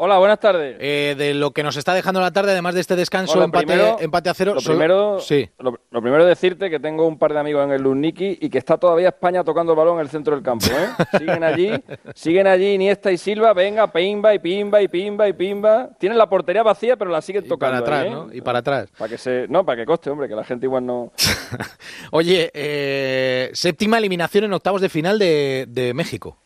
Hola, 0.00 0.16
buenas 0.18 0.38
tardes. 0.38 0.76
Eh, 0.78 1.16
de 1.18 1.34
lo 1.34 1.50
que 1.50 1.64
nos 1.64 1.76
está 1.76 1.92
dejando 1.92 2.20
la 2.20 2.30
tarde, 2.30 2.52
además 2.52 2.72
de 2.72 2.82
este 2.82 2.94
descanso, 2.94 3.42
empate, 3.42 3.96
empate, 3.98 4.30
a 4.30 4.34
cero. 4.34 4.54
Lo 4.54 4.60
primero, 4.60 5.18
sí. 5.18 5.50
Lo, 5.58 5.72
primero 6.00 6.24
decirte 6.24 6.70
que 6.70 6.78
tengo 6.78 7.04
un 7.04 7.18
par 7.18 7.32
de 7.32 7.40
amigos 7.40 7.64
en 7.64 7.72
el 7.72 7.82
Luzniki 7.82 8.38
y 8.40 8.48
que 8.48 8.58
está 8.58 8.78
todavía 8.78 9.08
España 9.08 9.42
tocando 9.42 9.72
el 9.72 9.76
balón 9.76 9.96
en 9.96 10.02
el 10.02 10.08
centro 10.08 10.36
del 10.36 10.44
campo. 10.44 10.66
¿eh? 10.66 11.04
Siguen 11.18 11.42
allí, 11.42 11.72
siguen 12.14 12.46
allí 12.46 12.74
Iniesta 12.74 13.10
y 13.10 13.18
Silva, 13.18 13.52
venga, 13.54 13.90
pimba 13.90 14.32
y 14.34 14.38
pimba 14.38 14.80
y 14.80 14.86
pimba 14.86 15.28
y 15.28 15.32
pimba. 15.32 15.90
Tienen 15.98 16.16
la 16.16 16.28
portería 16.28 16.62
vacía, 16.62 16.96
pero 16.96 17.10
la 17.10 17.20
siguen 17.20 17.48
tocando. 17.48 17.78
Y 17.78 17.80
para 17.80 17.98
atrás, 17.98 18.06
¿eh? 18.06 18.10
¿no? 18.10 18.28
Y 18.32 18.40
para 18.40 18.58
atrás. 18.60 18.90
Para 18.96 19.08
que 19.08 19.18
se, 19.18 19.48
no, 19.48 19.66
para 19.66 19.78
que 19.78 19.84
coste, 19.84 20.10
hombre, 20.10 20.28
que 20.28 20.36
la 20.36 20.44
gente 20.44 20.66
igual 20.66 20.86
no. 20.86 21.10
Oye, 22.12 22.52
eh, 22.54 23.50
séptima 23.52 23.98
eliminación 23.98 24.44
en 24.44 24.52
octavos 24.52 24.80
de 24.80 24.90
final 24.90 25.18
de, 25.18 25.66
de 25.68 25.92
México. 25.92 26.38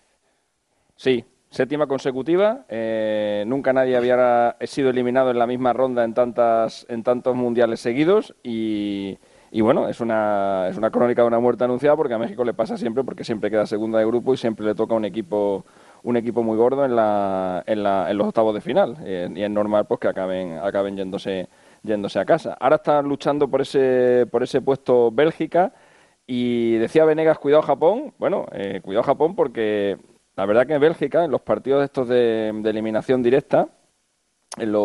Sí, 0.96 1.22
séptima 1.52 1.86
consecutiva. 1.86 2.64
Eh, 2.68 3.44
nunca 3.46 3.72
nadie 3.72 3.96
había 3.96 4.56
sido 4.62 4.90
eliminado 4.90 5.30
en 5.30 5.38
la 5.38 5.46
misma 5.46 5.72
ronda 5.72 6.02
en, 6.02 6.14
tantas, 6.14 6.86
en 6.88 7.02
tantos 7.02 7.36
mundiales 7.36 7.80
seguidos 7.80 8.34
y, 8.42 9.18
bueno, 9.60 9.86
es 9.86 10.00
una, 10.00 10.68
es 10.68 10.78
una 10.78 10.90
crónica 10.90 11.20
de 11.22 11.28
una 11.28 11.38
muerte 11.38 11.64
anunciada 11.64 11.94
porque 11.94 12.14
a 12.14 12.18
México 12.18 12.42
le 12.42 12.54
pasa 12.54 12.78
siempre 12.78 13.04
porque 13.04 13.22
siempre 13.22 13.50
queda 13.50 13.66
segunda 13.66 13.98
de 13.98 14.06
grupo 14.06 14.32
y 14.32 14.38
siempre 14.38 14.64
le 14.64 14.74
toca 14.74 14.94
un 14.94 15.04
equipo 15.04 15.64
un 16.04 16.16
equipo 16.16 16.42
muy 16.42 16.56
gordo 16.56 16.84
en, 16.84 16.96
la, 16.96 17.62
en, 17.64 17.82
la, 17.84 18.10
en 18.10 18.18
los 18.18 18.26
octavos 18.26 18.54
de 18.54 18.60
final 18.60 18.96
eh, 19.04 19.28
y 19.32 19.42
es 19.42 19.50
normal 19.50 19.86
pues 19.86 20.00
que 20.00 20.08
acaben, 20.08 20.58
acaben 20.58 20.96
yéndose, 20.96 21.48
yéndose 21.84 22.18
a 22.18 22.24
casa. 22.24 22.56
Ahora 22.58 22.76
están 22.76 23.06
luchando 23.06 23.46
por 23.46 23.60
ese, 23.60 24.26
por 24.28 24.42
ese 24.42 24.62
puesto 24.62 25.12
Bélgica 25.12 25.72
y 26.26 26.76
decía 26.78 27.04
Venegas, 27.04 27.38
cuidado 27.38 27.62
Japón. 27.62 28.14
Bueno, 28.18 28.46
eh, 28.52 28.80
cuidado 28.82 29.04
Japón 29.04 29.36
porque 29.36 29.98
la 30.36 30.46
verdad 30.46 30.66
que 30.66 30.74
en 30.74 30.80
Bélgica, 30.80 31.24
en 31.24 31.30
los 31.30 31.42
partidos 31.42 31.84
estos 31.84 32.08
de, 32.08 32.50
de 32.54 32.70
eliminación 32.70 33.22
directa, 33.22 33.68
en 34.56 34.72
los 34.72 34.80